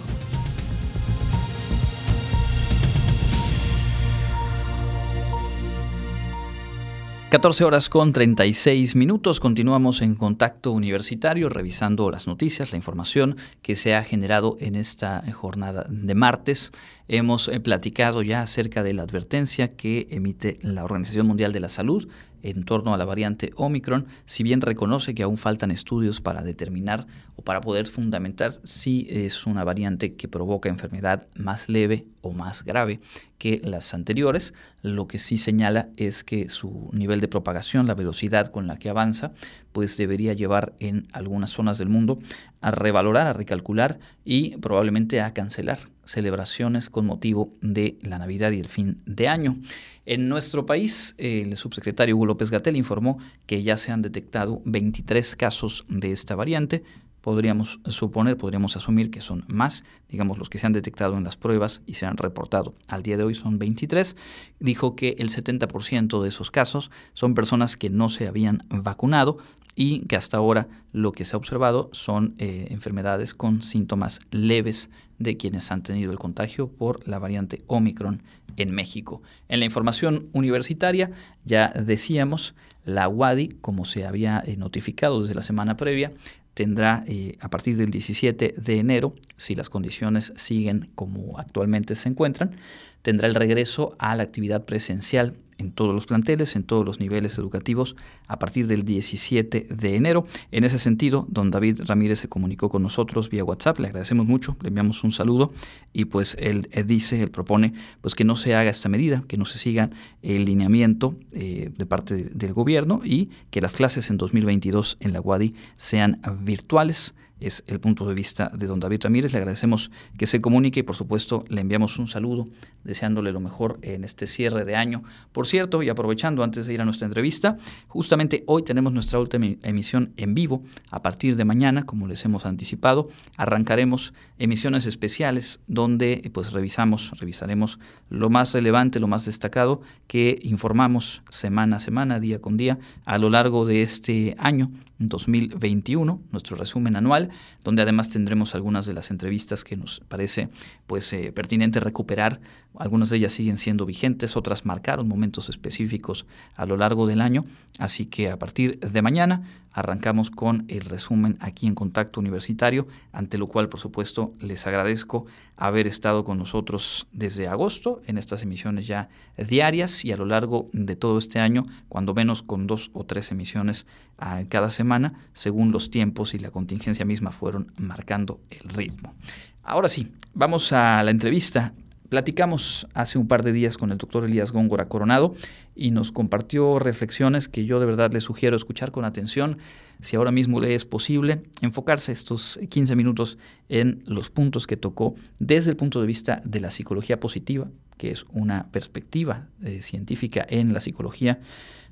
14 7.36 7.66
horas 7.66 7.90
con 7.90 8.14
36 8.14 8.96
minutos. 8.96 9.42
Continuamos 9.42 10.02
en 10.02 10.16
contacto 10.16 10.72
universitario 10.72 11.50
revisando 11.50 12.10
las 12.10 12.28
noticias, 12.28 12.72
la 12.72 12.78
información 12.78 13.36
que 13.62 13.76
se 13.76 13.94
ha 13.94 14.06
generado 14.06 14.56
en 14.62 14.76
esta 14.76 15.22
jornada 15.34 15.86
de 15.90 16.16
martes. 16.16 16.72
Hemos 17.10 17.50
eh, 17.50 17.60
platicado 17.60 18.22
ya 18.22 18.42
acerca 18.42 18.84
de 18.84 18.94
la 18.94 19.04
advertencia 19.04 19.68
que 19.68 20.08
emite 20.12 20.60
la 20.62 20.86
Organización 20.86 21.28
Mundial 21.28 21.52
de 21.52 21.60
la 21.60 21.68
Salud 21.68 22.08
en 22.46 22.64
torno 22.64 22.94
a 22.94 22.98
la 22.98 23.06
variante 23.06 23.52
Omicron, 23.56 24.06
si 24.26 24.44
bien 24.44 24.62
reconoce 24.62 25.16
que 25.16 25.24
aún 25.24 25.38
faltan 25.38 25.72
estudios 25.72 26.22
para 26.22 26.44
determinar 26.44 27.08
o 27.36 27.42
para 27.42 27.62
poder 27.62 27.88
fundamentar 27.88 28.52
si 28.64 29.08
es 29.10 29.46
una 29.46 29.64
variante 29.64 30.16
que 30.16 30.28
provoca 30.28 30.70
enfermedad 30.70 31.28
más 31.38 31.70
leve 31.70 32.06
o 32.22 32.32
más 32.32 32.64
grave 32.64 33.00
que 33.38 33.62
las 33.64 33.94
anteriores, 33.94 34.54
lo 34.82 35.08
que 35.08 35.20
sí 35.20 35.38
señala 35.38 35.90
es 35.98 36.24
que 36.24 36.50
su 36.50 36.90
nivel 36.94 37.20
de 37.20 37.28
propagación, 37.28 37.88
la 37.88 37.96
velocidad 37.96 38.48
con 38.48 38.68
la 38.68 38.78
que 38.78 38.90
avanza, 38.90 39.34
pues 39.72 39.98
debería 39.98 40.34
llevar 40.34 40.74
en 40.80 41.08
algunas 41.12 41.52
zonas 41.52 41.78
del 41.78 41.90
mundo 41.90 42.20
a 42.62 42.72
revalorar, 42.72 43.28
a 43.28 43.34
recalcular 43.34 44.00
y 44.24 44.58
probablemente 44.58 45.22
a 45.22 45.34
cancelar 45.34 45.78
celebraciones 46.06 46.90
con 46.90 47.06
motivo 47.06 47.54
de 47.62 47.98
la 48.02 48.18
Navidad 48.18 48.52
y 48.52 48.60
el 48.60 48.70
fin 48.70 49.02
de 49.06 49.28
año. 49.28 49.58
En 50.06 50.30
nuestro 50.30 50.66
país, 50.66 51.16
el 51.18 51.58
subsecretario 51.58 52.16
Hugo 52.16 52.28
López 52.28 52.52
Gatel 52.52 52.76
informó 52.76 53.18
que 53.48 53.64
ya 53.64 53.76
se 53.76 53.92
han 53.92 54.04
detectado 54.04 54.62
23 54.66 55.36
casos 55.36 55.86
de 55.90 56.12
esta 56.12 56.36
variante, 56.36 56.84
podríamos 57.26 57.80
suponer, 57.88 58.38
podríamos 58.38 58.78
asumir 58.78 59.10
que 59.10 59.20
son 59.20 59.46
más, 59.48 59.84
digamos, 60.10 60.38
los 60.38 60.48
que 60.48 60.60
se 60.60 60.68
han 60.68 60.74
detectado 60.74 61.18
en 61.18 61.24
las 61.24 61.38
pruebas 61.38 61.82
y 61.88 61.96
se 61.96 62.06
han 62.06 62.18
reportado. 62.18 62.76
Al 62.88 63.02
día 63.02 63.18
de 63.18 63.24
hoy 63.24 63.34
son 63.34 63.58
23. 63.58 64.16
Dijo 64.60 64.96
que 64.96 65.16
el 65.18 65.30
70% 65.30 66.22
de 66.22 66.30
esos 66.30 66.52
casos 66.52 66.92
son 67.16 67.34
personas 67.34 67.78
que 67.78 67.90
no 67.90 68.10
se 68.10 68.28
habían 68.28 68.64
vacunado 68.70 69.40
y 69.76 70.02
que 70.02 70.16
hasta 70.16 70.38
ahora 70.38 70.68
lo 70.94 71.14
que 71.14 71.26
se 71.26 71.36
ha 71.36 71.40
observado 71.40 71.90
son 71.94 72.36
eh, 72.38 72.68
enfermedades 72.70 73.34
con 73.34 73.64
síntomas 73.64 74.20
leves 74.30 74.92
de 75.18 75.36
quienes 75.36 75.72
han 75.72 75.82
tenido 75.82 76.12
el 76.12 76.20
contagio 76.20 76.68
por 76.68 77.08
la 77.08 77.18
variante 77.18 77.64
Omicron 77.66 78.22
en 78.56 78.70
México. 78.70 79.24
En 79.50 79.60
la 79.60 79.66
información 79.66 80.28
universitaria 80.34 81.10
ya 81.44 81.70
decíamos, 81.70 82.54
la 82.86 83.10
UADI, 83.10 83.50
como 83.62 83.86
se 83.86 84.06
había 84.06 84.44
eh, 84.46 84.58
notificado 84.58 85.22
desde 85.22 85.34
la 85.34 85.42
semana 85.42 85.76
previa, 85.76 86.14
tendrá 86.56 87.04
eh, 87.06 87.38
a 87.42 87.50
partir 87.50 87.78
del 87.78 87.92
17 87.92 88.56
de 88.58 88.80
enero, 88.80 89.14
si 89.36 89.54
las 89.54 89.70
condiciones 89.70 90.34
siguen 90.36 90.90
como 90.96 91.38
actualmente 91.38 91.96
se 91.96 92.10
encuentran, 92.10 92.56
tendrá 93.04 93.28
el 93.28 93.36
regreso 93.36 93.96
a 94.00 94.16
la 94.16 94.24
actividad 94.24 94.66
presencial 94.66 95.36
en 95.58 95.72
todos 95.72 95.94
los 95.94 96.06
planteles, 96.06 96.56
en 96.56 96.64
todos 96.64 96.86
los 96.86 97.00
niveles 97.00 97.38
educativos, 97.38 97.96
a 98.28 98.40
partir 98.40 98.68
del 98.68 98.84
17 98.84 99.68
de 99.70 99.96
enero. 99.96 100.26
En 100.52 100.64
ese 100.64 100.80
sentido, 100.80 101.26
don 101.30 101.52
David 101.52 101.82
Ramírez 101.86 102.20
se 102.20 102.30
comunicó 102.30 102.70
con 102.70 102.84
nosotros 102.84 103.30
vía 103.30 103.44
WhatsApp, 103.44 103.80
le 103.80 103.88
agradecemos 103.88 104.26
mucho, 104.26 104.58
le 104.62 104.70
enviamos 104.70 105.04
un 105.04 105.12
saludo 105.12 105.54
y 105.94 106.06
pues 106.06 106.36
él, 106.40 106.70
dice, 106.86 107.22
él 107.22 107.32
propone 107.32 107.74
pues 108.02 108.16
que 108.16 108.24
no 108.24 108.36
se 108.36 108.56
haga 108.56 108.70
esta 108.70 108.90
medida, 108.90 109.24
que 109.28 109.38
no 109.38 109.46
se 109.46 109.58
siga 109.58 109.90
el 110.22 110.46
lineamiento 110.46 111.16
eh, 111.32 111.72
de 111.76 111.86
parte 111.86 112.16
del 112.16 112.54
gobierno 112.54 113.02
y 113.04 113.30
que 113.50 113.62
las 113.62 113.76
clases 113.76 114.10
en 114.10 114.18
2022 114.18 114.98
en 115.00 115.14
la 115.14 115.22
UADI 115.22 115.54
sean 115.76 116.22
virtuales 116.42 117.16
es 117.40 117.64
el 117.68 117.80
punto 117.80 118.08
de 118.08 118.14
vista 118.14 118.52
de 118.54 118.68
don 118.68 118.80
David 118.80 119.02
Ramírez. 119.04 119.34
Le 119.34 119.40
agradecemos 119.40 119.92
que 120.18 120.26
se 120.26 120.42
comunique 120.42 120.82
y 120.82 120.84
por 120.84 120.96
supuesto 120.96 121.44
le 121.50 121.62
enviamos 121.62 121.98
un 122.00 122.08
saludo 122.08 122.48
deseándole 122.84 123.32
lo 123.32 123.40
mejor 123.40 123.80
en 123.82 124.04
este 124.04 124.28
cierre 124.28 124.64
de 124.64 124.76
año. 124.76 125.04
Por 125.32 125.48
cierto, 125.48 125.84
y 125.84 125.90
aprovechando 125.90 126.44
antes 126.44 126.68
de 126.68 126.74
ir 126.74 126.82
a 126.82 126.86
nuestra 126.86 127.08
entrevista, 127.08 127.58
justamente 127.88 128.44
hoy 128.48 128.64
tenemos 128.64 128.94
nuestra 128.94 129.20
última 129.20 129.48
emisión 129.64 130.14
en 130.18 130.34
vivo. 130.34 130.64
A 130.92 131.02
partir 131.02 131.36
de 131.36 131.46
mañana, 131.46 131.86
como 131.86 132.08
les 132.08 132.24
hemos 132.26 132.46
anticipado, 132.46 133.10
arrancaremos 133.38 134.14
emisiones 134.38 134.86
especiales 134.86 135.60
donde 135.68 136.30
pues 136.34 136.54
revisamos, 136.54 137.12
revisaremos 137.20 137.80
lo 138.10 138.30
más 138.30 138.54
relevante, 138.54 139.00
lo 139.00 139.08
más 139.08 139.26
destacado 139.26 139.82
que 140.08 140.40
informamos 140.42 141.24
semana 141.30 141.78
a 141.78 141.80
semana, 141.80 142.20
día 142.20 142.40
con 142.40 142.58
día 142.58 142.78
a 143.06 143.18
lo 143.18 143.30
largo 143.30 143.66
de 143.66 143.82
este 143.82 144.36
año 144.38 144.72
2021, 145.00 146.22
nuestro 146.32 146.56
resumen 146.56 146.96
anual, 146.96 147.30
donde 147.64 147.82
además 147.82 148.10
tendremos 148.10 148.56
algunas 148.56 148.86
de 148.86 148.94
las 148.94 149.12
entrevistas 149.12 149.64
que 149.64 149.76
nos 149.76 150.02
parece 150.08 150.50
pues 150.88 151.12
eh, 151.14 151.32
pertinente 151.32 151.80
recuperar. 151.80 152.40
Algunas 152.78 153.10
de 153.10 153.18
ellas 153.18 153.34
siguen 153.34 153.58
siendo 153.58 153.86
vigentes, 153.86 154.36
otras 154.36 154.66
marcaron 154.66 155.08
momentos 155.08 155.50
específicos 155.50 156.26
a 156.56 156.66
lo 156.66 156.78
largo 156.78 157.08
del 157.08 157.22
año, 157.22 157.44
así 157.78 158.06
que 158.06 158.30
a 158.30 158.38
partir 158.38 158.80
de 158.80 159.02
mañana 159.02 159.44
arrancamos 159.76 160.32
con 160.32 160.64
el 160.70 160.82
resumen 160.82 161.38
aquí 161.42 161.68
en 161.68 161.76
Contacto 161.76 162.22
Universitario, 162.22 162.88
ante 163.12 163.38
lo 163.38 163.48
cual 163.48 163.68
por 163.68 163.82
supuesto 163.82 164.34
les 164.40 164.66
agradezco 164.66 165.26
haber 165.58 165.86
estado 165.86 166.24
con 166.24 166.38
nosotros 166.38 167.08
desde 167.12 167.50
agosto 167.50 168.02
en 168.08 168.18
estas 168.18 168.42
emisiones 168.42 168.88
ya 168.88 169.10
diarias 169.38 170.06
y 170.06 170.14
a 170.14 170.18
lo 170.18 170.26
largo 170.26 170.70
de 170.72 170.96
todo 170.96 171.18
este 171.18 171.40
año, 171.40 171.66
cuando 171.90 172.14
menos 172.14 172.42
con 172.42 172.68
dos 172.68 172.90
o 172.94 173.04
tres 173.04 173.32
emisiones 173.32 173.86
a 174.18 174.46
cada 174.46 174.70
semana, 174.70 175.28
según 175.34 175.74
los 175.74 175.92
tiempos 175.92 176.34
y 176.34 176.40
la 176.40 176.52
contingencia 176.52 177.04
misma 177.04 177.32
fueron 177.32 177.74
marcando 177.78 178.40
el 178.50 178.70
ritmo. 178.70 179.14
Ahora 179.62 179.90
sí, 179.90 180.10
vamos 180.34 180.72
a 180.72 181.04
la 181.04 181.12
entrevista. 181.12 181.74
Platicamos 182.10 182.88
hace 182.94 183.18
un 183.18 183.28
par 183.28 183.44
de 183.44 183.52
días 183.52 183.78
con 183.78 183.92
el 183.92 183.98
doctor 183.98 184.26
Elías 184.26 184.52
Góngora 184.52 184.88
Coronado 184.88 185.34
y 185.76 185.90
nos 185.90 186.12
compartió 186.12 186.78
reflexiones 186.78 187.48
que 187.48 187.66
yo 187.66 187.80
de 187.80 187.88
verdad 187.88 188.14
le 188.14 188.22
sugiero 188.22 188.56
escuchar 188.56 188.92
con 188.92 189.06
atención, 189.06 189.58
si 190.02 190.16
ahora 190.16 190.32
mismo 190.32 190.62
le 190.62 190.76
es 190.76 190.86
posible, 190.86 191.42
enfocarse 191.62 192.12
estos 192.12 192.60
15 192.70 192.96
minutos 192.96 193.40
en 193.70 194.04
los 194.06 194.30
puntos 194.30 194.68
que 194.68 194.78
tocó 194.78 195.16
desde 195.40 195.72
el 195.72 195.78
punto 195.78 196.00
de 196.00 196.06
vista 196.06 196.44
de 196.46 196.60
la 196.60 196.70
psicología 196.70 197.20
positiva, 197.20 197.70
que 197.98 198.12
es 198.12 198.26
una 198.32 198.68
perspectiva 198.72 199.48
eh, 199.64 199.82
científica 199.82 200.46
en 200.48 200.74
la 200.74 200.82
psicología, 200.82 201.40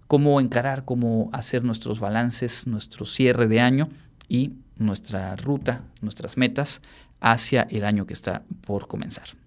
cómo 0.08 0.40
encarar, 0.40 0.86
cómo 0.86 1.32
hacer 1.34 1.64
nuestros 1.64 2.00
balances, 2.00 2.68
nuestro 2.68 3.08
cierre 3.08 3.48
de 3.48 3.62
año 3.62 3.90
y 4.30 4.52
nuestra 4.78 5.36
ruta, 5.38 5.82
nuestras 6.02 6.38
metas 6.38 6.82
hacia 7.20 7.64
el 7.64 7.84
año 7.84 8.06
que 8.06 8.14
está 8.14 8.44
por 8.66 8.88
comenzar. 8.88 9.43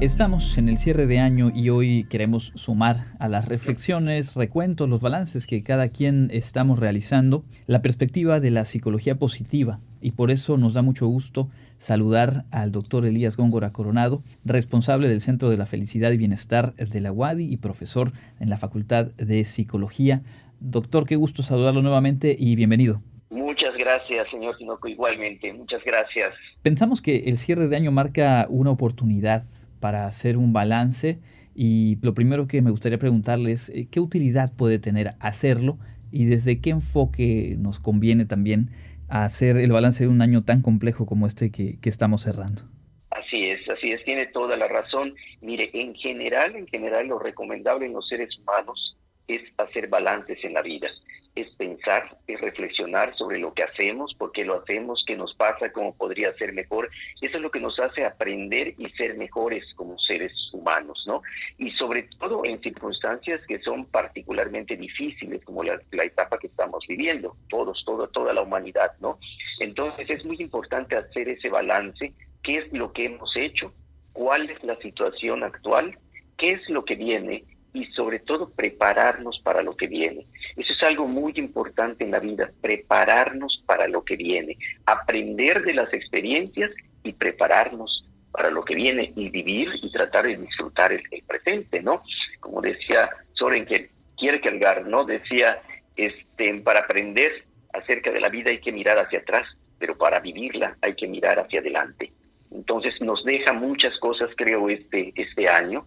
Estamos 0.00 0.56
en 0.56 0.70
el 0.70 0.78
cierre 0.78 1.06
de 1.06 1.18
año 1.18 1.52
y 1.54 1.68
hoy 1.68 2.04
queremos 2.04 2.52
sumar 2.54 3.04
a 3.18 3.28
las 3.28 3.46
reflexiones, 3.46 4.34
recuentos, 4.34 4.88
los 4.88 5.02
balances 5.02 5.46
que 5.46 5.62
cada 5.62 5.90
quien 5.90 6.30
estamos 6.32 6.78
realizando, 6.78 7.44
la 7.66 7.82
perspectiva 7.82 8.40
de 8.40 8.50
la 8.50 8.64
psicología 8.64 9.16
positiva. 9.16 9.78
Y 10.00 10.12
por 10.12 10.30
eso 10.30 10.56
nos 10.56 10.72
da 10.72 10.80
mucho 10.80 11.06
gusto 11.06 11.50
saludar 11.76 12.46
al 12.50 12.72
doctor 12.72 13.04
Elías 13.04 13.36
Góngora 13.36 13.74
Coronado, 13.74 14.22
responsable 14.42 15.06
del 15.06 15.20
Centro 15.20 15.50
de 15.50 15.58
la 15.58 15.66
Felicidad 15.66 16.12
y 16.12 16.16
Bienestar 16.16 16.72
de 16.76 17.00
la 17.02 17.12
UADI 17.12 17.52
y 17.52 17.58
profesor 17.58 18.12
en 18.40 18.48
la 18.48 18.56
Facultad 18.56 19.08
de 19.16 19.44
Psicología. 19.44 20.22
Doctor, 20.60 21.04
qué 21.06 21.16
gusto 21.16 21.42
saludarlo 21.42 21.82
nuevamente 21.82 22.34
y 22.38 22.56
bienvenido. 22.56 23.02
Muchas 23.28 23.76
gracias, 23.76 24.30
señor 24.30 24.56
Tinoco, 24.56 24.88
igualmente. 24.88 25.52
Muchas 25.52 25.84
gracias. 25.84 26.32
Pensamos 26.62 27.02
que 27.02 27.24
el 27.26 27.36
cierre 27.36 27.68
de 27.68 27.76
año 27.76 27.92
marca 27.92 28.46
una 28.48 28.70
oportunidad 28.70 29.44
para 29.80 30.06
hacer 30.06 30.36
un 30.36 30.52
balance 30.52 31.18
y 31.54 31.98
lo 32.02 32.14
primero 32.14 32.46
que 32.46 32.62
me 32.62 32.70
gustaría 32.70 32.98
preguntarles, 32.98 33.68
es 33.70 33.76
eh, 33.76 33.88
¿qué 33.90 34.00
utilidad 34.00 34.52
puede 34.56 34.78
tener 34.78 35.12
hacerlo 35.20 35.78
y 36.12 36.26
desde 36.26 36.60
qué 36.60 36.70
enfoque 36.70 37.56
nos 37.58 37.80
conviene 37.80 38.24
también 38.24 38.70
hacer 39.08 39.56
el 39.56 39.72
balance 39.72 40.04
de 40.04 40.08
un 40.08 40.22
año 40.22 40.42
tan 40.42 40.62
complejo 40.62 41.06
como 41.06 41.26
este 41.26 41.50
que, 41.50 41.78
que 41.80 41.88
estamos 41.88 42.22
cerrando? 42.22 42.62
Así 43.10 43.44
es, 43.44 43.68
así 43.68 43.90
es, 43.90 44.04
tiene 44.04 44.26
toda 44.26 44.56
la 44.56 44.68
razón. 44.68 45.14
Mire, 45.40 45.70
en 45.74 45.94
general, 45.96 46.54
en 46.54 46.66
general 46.68 47.08
lo 47.08 47.18
recomendable 47.18 47.86
en 47.86 47.92
los 47.92 48.08
seres 48.08 48.30
humanos 48.38 48.96
es 49.26 49.42
hacer 49.58 49.88
balances 49.88 50.38
en 50.44 50.54
la 50.54 50.62
vida 50.62 50.88
es 51.36 51.48
pensar, 51.54 52.16
es 52.26 52.40
reflexionar 52.40 53.14
sobre 53.16 53.38
lo 53.38 53.54
que 53.54 53.62
hacemos, 53.62 54.14
por 54.14 54.32
qué 54.32 54.44
lo 54.44 54.60
hacemos, 54.60 55.04
qué 55.06 55.16
nos 55.16 55.34
pasa, 55.34 55.72
cómo 55.72 55.94
podría 55.94 56.32
ser 56.34 56.52
mejor. 56.52 56.90
Eso 57.20 57.36
es 57.36 57.42
lo 57.42 57.50
que 57.50 57.60
nos 57.60 57.78
hace 57.78 58.04
aprender 58.04 58.74
y 58.78 58.88
ser 58.90 59.16
mejores 59.16 59.64
como 59.74 59.98
seres 59.98 60.32
humanos, 60.52 61.02
¿no? 61.06 61.22
Y 61.58 61.70
sobre 61.72 62.08
todo 62.18 62.44
en 62.44 62.60
circunstancias 62.60 63.40
que 63.46 63.60
son 63.60 63.86
particularmente 63.86 64.76
difíciles, 64.76 65.44
como 65.44 65.62
la, 65.62 65.80
etapa 66.02 66.38
que 66.38 66.48
estamos 66.48 66.84
viviendo, 66.88 67.36
todos, 67.48 67.82
todo, 67.84 68.08
toda 68.08 68.32
la 68.32 68.42
humanidad, 68.42 68.92
¿no? 69.00 69.18
Entonces 69.60 70.10
es 70.10 70.24
muy 70.24 70.36
importante 70.40 70.96
hacer 70.96 71.28
ese 71.28 71.48
balance, 71.48 72.12
qué 72.42 72.58
es 72.58 72.72
lo 72.72 72.92
que 72.92 73.06
hemos 73.06 73.30
hecho, 73.36 73.72
cuál 74.12 74.50
es 74.50 74.62
la 74.64 74.76
situación 74.76 75.44
actual, 75.44 75.96
qué 76.36 76.52
es 76.52 76.68
lo 76.68 76.84
que 76.84 76.96
viene 76.96 77.44
y 77.72 77.86
sobre 77.86 78.18
todo 78.18 78.50
prepararnos 78.50 79.40
para 79.44 79.62
lo 79.62 79.76
que 79.76 79.86
viene. 79.86 80.26
Eso 80.56 80.72
es 80.72 80.82
algo 80.82 81.06
muy 81.06 81.32
importante 81.36 82.04
en 82.04 82.10
la 82.10 82.18
vida, 82.18 82.50
prepararnos 82.60 83.62
para 83.66 83.86
lo 83.88 84.04
que 84.04 84.16
viene, 84.16 84.56
aprender 84.86 85.62
de 85.62 85.74
las 85.74 85.92
experiencias 85.92 86.70
y 87.02 87.12
prepararnos 87.12 88.06
para 88.32 88.50
lo 88.50 88.64
que 88.64 88.74
viene 88.74 89.12
y 89.16 89.28
vivir 89.28 89.68
y 89.82 89.90
tratar 89.90 90.26
de 90.26 90.36
disfrutar 90.36 90.92
el, 90.92 91.02
presente, 91.26 91.82
¿no? 91.82 92.02
Como 92.40 92.60
decía 92.60 93.10
Soren 93.32 93.66
que 93.66 93.90
Kierkegaard, 94.16 94.86
¿no? 94.86 95.04
Decía, 95.04 95.60
este, 95.96 96.54
para 96.60 96.80
aprender 96.80 97.44
acerca 97.72 98.10
de 98.10 98.20
la 98.20 98.28
vida 98.28 98.50
hay 98.50 98.60
que 98.60 98.72
mirar 98.72 98.98
hacia 98.98 99.20
atrás, 99.20 99.46
pero 99.78 99.96
para 99.96 100.20
vivirla 100.20 100.76
hay 100.82 100.94
que 100.94 101.08
mirar 101.08 101.38
hacia 101.38 101.60
adelante. 101.60 102.12
Entonces 102.50 103.00
nos 103.00 103.24
deja 103.24 103.52
muchas 103.52 103.96
cosas, 103.98 104.30
creo, 104.36 104.68
este, 104.68 105.12
este 105.14 105.48
año, 105.48 105.86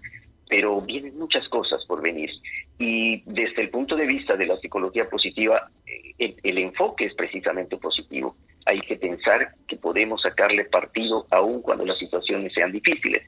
pero 0.50 0.82
vienen 0.82 1.18
muchas 1.18 1.48
cosas 1.50 1.84
por 1.86 2.02
venir. 2.02 2.30
Y 2.78 3.22
desde 3.26 3.62
el 3.62 3.70
punto 3.70 3.96
de 3.96 4.06
vista 4.06 4.36
de 4.36 4.46
la 4.46 4.58
psicología 4.58 5.10
positiva, 5.10 5.70
eh, 5.86 6.36
el, 6.44 6.58
enfoque 6.58 7.06
es 7.06 7.14
precisamente 7.14 7.78
positivo. 7.78 8.36
Hay 8.66 8.80
que 8.82 8.96
pensar 8.96 9.56
que 9.68 9.76
podemos 9.76 10.22
sacarle 10.22 10.66
partido 10.66 11.28
aún 11.32 11.62
cuando 11.62 11.86
las 11.86 11.98
situaciones 11.98 12.54
sean 12.54 12.72
difíciles, 12.72 13.24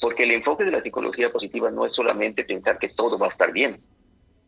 porque 0.00 0.24
el 0.24 0.32
enfoque 0.32 0.64
de 0.64 0.72
la 0.72 0.82
psicología 0.82 1.30
positiva 1.30 1.70
no 1.70 1.86
es 1.86 1.94
solamente 1.94 2.44
pensar 2.44 2.78
que 2.78 2.88
todo 2.88 3.18
va 3.18 3.28
a 3.28 3.30
estar 3.30 3.52
bien, 3.52 3.80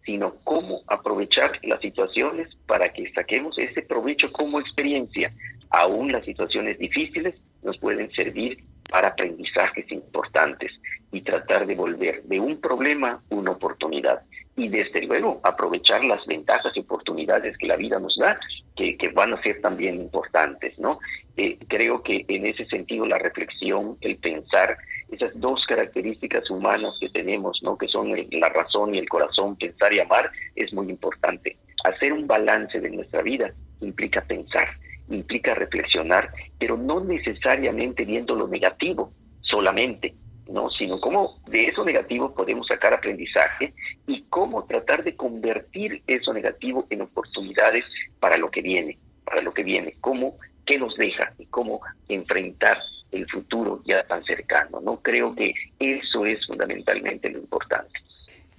sino 0.04 0.34
cómo 0.42 0.82
aprovechar 0.88 1.60
las 1.62 1.80
situaciones 1.80 2.48
para 2.66 2.92
que 2.92 3.12
saquemos 3.12 3.56
ese 3.58 3.82
provecho 3.82 4.32
como 4.32 4.60
experiencia. 4.60 5.32
aún 5.70 6.12
las 6.12 6.24
situaciones 6.24 6.78
difíciles 6.78 7.34
nos 7.62 7.78
pueden 7.78 8.10
servir 8.12 8.58
para 8.92 9.08
aprendizajes 9.08 9.90
importantes 9.90 10.70
y 11.10 11.22
tratar 11.22 11.66
de 11.66 11.74
volver 11.74 12.22
de 12.24 12.38
un 12.38 12.60
problema 12.60 13.22
una 13.30 13.52
oportunidad 13.52 14.20
y 14.54 14.68
desde 14.68 15.00
luego 15.02 15.40
aprovechar 15.44 16.04
las 16.04 16.24
ventajas 16.26 16.72
y 16.76 16.80
oportunidades 16.80 17.56
que 17.56 17.66
la 17.66 17.76
vida 17.76 17.98
nos 17.98 18.16
da, 18.18 18.38
que, 18.76 18.96
van 19.14 19.32
a 19.32 19.42
ser 19.42 19.62
también 19.62 19.94
importantes, 19.98 20.78
¿no? 20.78 20.98
Eh, 21.38 21.58
creo 21.68 22.02
que 22.02 22.26
en 22.28 22.44
ese 22.44 22.66
sentido 22.66 23.06
la 23.06 23.18
reflexión, 23.18 23.96
el 24.02 24.16
pensar, 24.16 24.76
esas 25.10 25.32
dos 25.40 25.64
características 25.66 26.50
humanas 26.50 26.94
que 27.00 27.08
tenemos, 27.08 27.60
¿no? 27.62 27.78
Que 27.78 27.88
son 27.88 28.14
la 28.30 28.48
razón 28.50 28.94
y 28.94 28.98
el 28.98 29.08
corazón, 29.08 29.56
pensar 29.56 29.92
y 29.94 30.00
amar, 30.00 30.30
es 30.54 30.70
muy 30.74 30.90
importante. 30.90 31.56
Hacer 31.84 32.12
un 32.12 32.26
balance 32.26 32.78
de 32.78 32.90
nuestra 32.90 33.22
vida 33.22 33.52
implica 33.80 34.20
pensar, 34.20 34.68
implica 35.08 35.54
reflexionar, 35.54 36.32
pero 36.58 36.76
no 36.76 37.00
necesariamente 37.00 38.04
viendo 38.04 38.34
lo 38.34 38.48
negativo 38.48 39.12
solamente, 39.40 40.14
no, 40.48 40.70
sino 40.70 41.00
cómo 41.00 41.40
de 41.46 41.66
eso 41.66 41.84
negativo 41.84 42.34
podemos 42.34 42.66
sacar 42.66 42.92
aprendizaje 42.92 43.72
y 44.06 44.22
cómo 44.24 44.64
tratar 44.64 45.04
de 45.04 45.16
convertir 45.16 46.02
eso 46.06 46.32
negativo 46.32 46.86
en 46.90 47.02
oportunidades 47.02 47.84
para 48.20 48.36
lo 48.36 48.50
que 48.50 48.62
viene, 48.62 48.98
para 49.24 49.40
lo 49.40 49.52
que 49.52 49.62
viene, 49.62 49.94
cómo 50.00 50.36
qué 50.66 50.78
nos 50.78 50.96
deja 50.96 51.32
y 51.38 51.46
cómo 51.46 51.80
enfrentar 52.08 52.78
el 53.10 53.28
futuro 53.30 53.82
ya 53.84 54.04
tan 54.04 54.24
cercano. 54.24 54.80
No 54.80 55.00
creo 55.00 55.34
que 55.34 55.52
eso 55.78 56.24
es 56.26 56.44
fundamentalmente 56.46 57.30
lo 57.30 57.38
importante. 57.38 57.92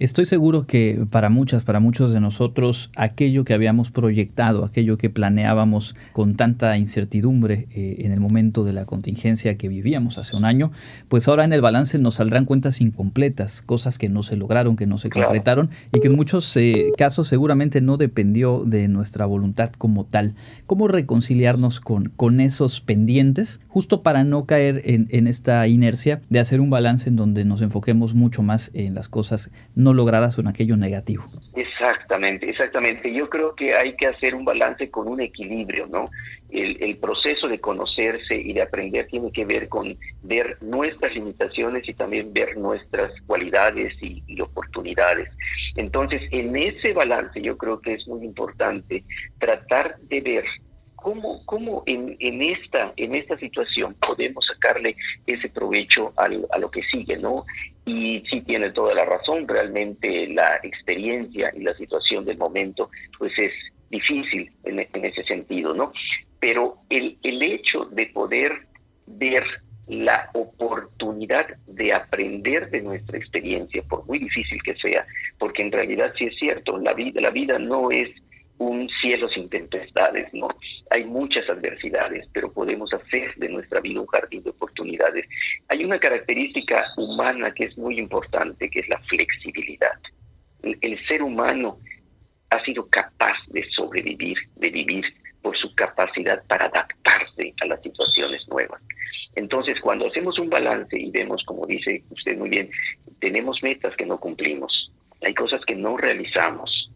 Estoy 0.04 0.26
seguro 0.26 0.68
que 0.68 1.06
para 1.10 1.30
muchas, 1.30 1.64
para 1.64 1.80
muchos 1.80 2.12
de 2.12 2.20
nosotros, 2.20 2.90
aquello 2.98 3.46
que 3.46 3.54
habíamos 3.54 3.90
proyectado, 3.90 4.66
aquello 4.66 4.98
que 4.98 5.10
planeábamos 5.10 5.96
con 6.12 6.36
tanta 6.36 6.76
incertidumbre 6.76 7.70
eh, 7.72 7.96
en 8.00 8.12
el 8.12 8.20
momento 8.20 8.66
de 8.66 8.74
la 8.74 8.84
contingencia 8.84 9.56
que 9.56 9.70
vivíamos 9.70 10.18
hace 10.18 10.36
un 10.36 10.44
año, 10.44 10.74
pues 11.08 11.30
ahora 11.30 11.46
en 11.46 11.54
el 11.54 11.62
balance 11.62 12.00
nos 12.00 12.16
saldrán 12.16 12.44
cuentas 12.44 12.82
incompletas, 12.82 13.62
cosas 13.62 13.98
que 13.98 14.10
no 14.10 14.24
se 14.24 14.36
lograron, 14.36 14.76
que 14.76 14.88
no 14.88 14.98
se 14.98 15.10
concretaron 15.10 15.70
y 15.94 16.02
que 16.02 16.08
en 16.08 16.18
muchos 16.18 16.54
eh, 16.58 16.92
casos 16.98 17.30
seguramente 17.30 17.80
no 17.80 17.96
dependió 17.96 18.64
de 18.66 18.90
nuestra 18.90 19.26
voluntad 19.26 19.72
como 19.72 20.04
tal. 20.04 20.36
¿Cómo 20.66 20.90
reconciliarnos 20.90 21.80
con, 21.80 22.10
con 22.10 22.42
esos 22.42 22.82
pendientes 22.82 23.62
justo 23.70 24.04
para 24.04 24.26
no 24.26 24.48
caer 24.48 24.82
en, 24.84 25.08
en 25.12 25.28
esta 25.28 25.66
inercia 25.70 26.20
de 26.30 26.40
hacer 26.40 26.60
un 26.60 26.70
balance 26.70 27.08
en 27.08 27.16
donde 27.16 27.46
nos 27.46 27.62
enfoquemos 27.62 28.14
mucho 28.14 28.44
más 28.44 28.70
en 28.74 28.96
las 28.96 29.08
cosas 29.08 29.50
no 29.76 29.93
logradas 29.94 30.38
en 30.38 30.48
aquello 30.48 30.78
negativo. 30.78 31.24
Exactamente, 31.56 32.50
exactamente. 32.50 33.14
Yo 33.14 33.30
creo 33.30 33.56
que 33.56 33.76
hay 33.76 33.96
que 33.96 34.08
hacer 34.08 34.36
un 34.36 34.46
balance 34.46 34.90
con 34.90 35.08
un 35.08 35.22
equilibrio, 35.22 35.88
¿no? 35.88 36.10
El, 36.50 36.98
proceso 36.98 37.48
de 37.48 37.60
conocerse 37.60 38.36
y 38.36 38.54
de 38.54 38.62
aprender 38.62 39.08
tiene 39.08 39.32
que 39.32 39.44
ver 39.44 39.68
con 39.68 39.98
ver 40.22 40.58
nuestras 40.62 41.14
limitaciones 41.14 41.88
y 41.90 41.94
también 41.94 42.32
ver 42.32 42.58
nuestras 42.58 43.12
cualidades 43.26 43.94
y, 44.02 44.24
y 44.28 44.40
oportunidades. 44.40 45.30
Entonces, 45.76 46.22
en 46.32 46.56
ese 46.56 46.94
balance 46.94 47.42
yo 47.42 47.58
creo 47.58 47.82
que 47.82 47.96
es 47.96 48.08
muy 48.08 48.24
importante 48.24 49.04
tratar 49.40 49.98
de 50.02 50.22
ver 50.22 50.46
¿Cómo, 51.04 51.46
cómo 51.46 51.84
en, 51.86 52.16
en, 52.20 52.42
esta, 52.42 52.94
en 52.96 53.14
esta 53.14 53.38
situación 53.38 53.94
podemos 53.96 54.46
sacarle 54.46 54.96
ese 55.28 55.50
provecho 55.50 56.14
al, 56.16 56.48
a 56.52 56.58
lo 56.58 56.72
que 56.72 56.82
sigue, 56.84 57.18
¿no? 57.18 57.44
Y 57.86 58.24
sí 58.32 58.40
tiene 58.42 58.72
toda 58.72 58.96
la 58.96 59.04
razón, 59.04 59.46
realmente 59.46 60.28
la 60.30 60.62
experiencia 60.64 61.52
y 61.54 61.60
la 61.60 61.74
situación 61.76 62.24
del 62.24 62.38
momento, 62.38 62.90
pues 63.20 63.38
es 63.38 63.52
difícil 63.90 64.50
en, 64.64 64.80
en 64.80 65.06
ese 65.06 65.26
sentido, 65.26 65.74
¿no? 65.74 65.92
Pero 66.40 66.78
el, 66.90 67.18
el 67.22 67.44
hecho 67.44 67.84
de 67.92 68.06
poder 68.06 68.66
ver 69.06 69.44
la 69.88 70.30
oportunidad 70.34 71.48
de 71.68 71.92
aprender 71.92 72.70
de 72.70 72.82
nuestra 72.82 73.18
experiencia, 73.18 73.84
por 73.84 74.06
muy 74.06 74.20
difícil 74.20 74.64
que 74.64 74.76
sea, 74.76 75.06
porque 75.38 75.64
en 75.64 75.72
realidad 75.74 76.14
sí 76.18 76.26
es 76.28 76.36
cierto, 76.38 76.78
la 76.78 76.94
vida, 76.94 77.20
la 77.20 77.32
vida 77.32 77.60
no 77.60 77.92
es 77.92 78.10
un 78.70 78.90
cielo 79.02 79.30
sin 79.30 79.50
tempestades, 79.50 80.34
¿no? 80.34 80.48
Hay 80.90 81.04
muchas 81.06 81.50
adversidades, 81.50 82.28
pero 82.34 82.52
podemos 82.52 82.94
hacer 82.94 83.34
de 83.36 83.50
nuestra 83.50 83.80
vida 83.80 84.02
un 84.02 84.08
jardín 84.08 84.44
de 84.44 84.52
oportunidades. 84.52 85.28
Hay 85.70 85.84
una 85.84 86.00
característica 86.00 86.86
humana 86.98 87.54
que 87.54 87.66
es 87.66 87.78
muy 87.78 88.00
importante, 88.00 88.70
que 88.70 88.80
es 88.80 88.90
la 88.90 89.00
flexibilidad. 89.02 90.00
El, 90.62 90.98
ser 91.08 91.22
humano 91.22 91.78
ha 92.50 92.64
sido 92.64 92.88
capaz 92.88 93.38
de 93.48 93.68
sobrevivir, 93.72 94.38
de 94.56 94.70
vivir 94.70 95.06
por 95.42 95.58
su 95.58 95.74
capacidad 95.76 96.42
para 96.48 96.66
adaptarse 96.66 97.54
a 97.62 97.66
las 97.66 97.82
situaciones 97.82 98.48
nuevas. 98.48 98.82
Entonces, 99.36 99.80
cuando 99.82 100.08
hacemos 100.08 100.40
un 100.40 100.50
balance 100.50 100.98
y 100.98 101.12
vemos, 101.12 101.44
como 101.46 101.66
dice 101.66 102.04
usted 102.12 102.38
muy 102.38 102.50
bien, 102.50 102.70
tenemos 103.20 103.62
metas 103.64 103.96
que 103.98 104.06
no 104.06 104.20
cumplimos, 104.20 104.92
hay 105.22 105.34
cosas 105.34 105.62
que 105.66 105.76
no 105.76 105.98
realizamos, 105.98 106.90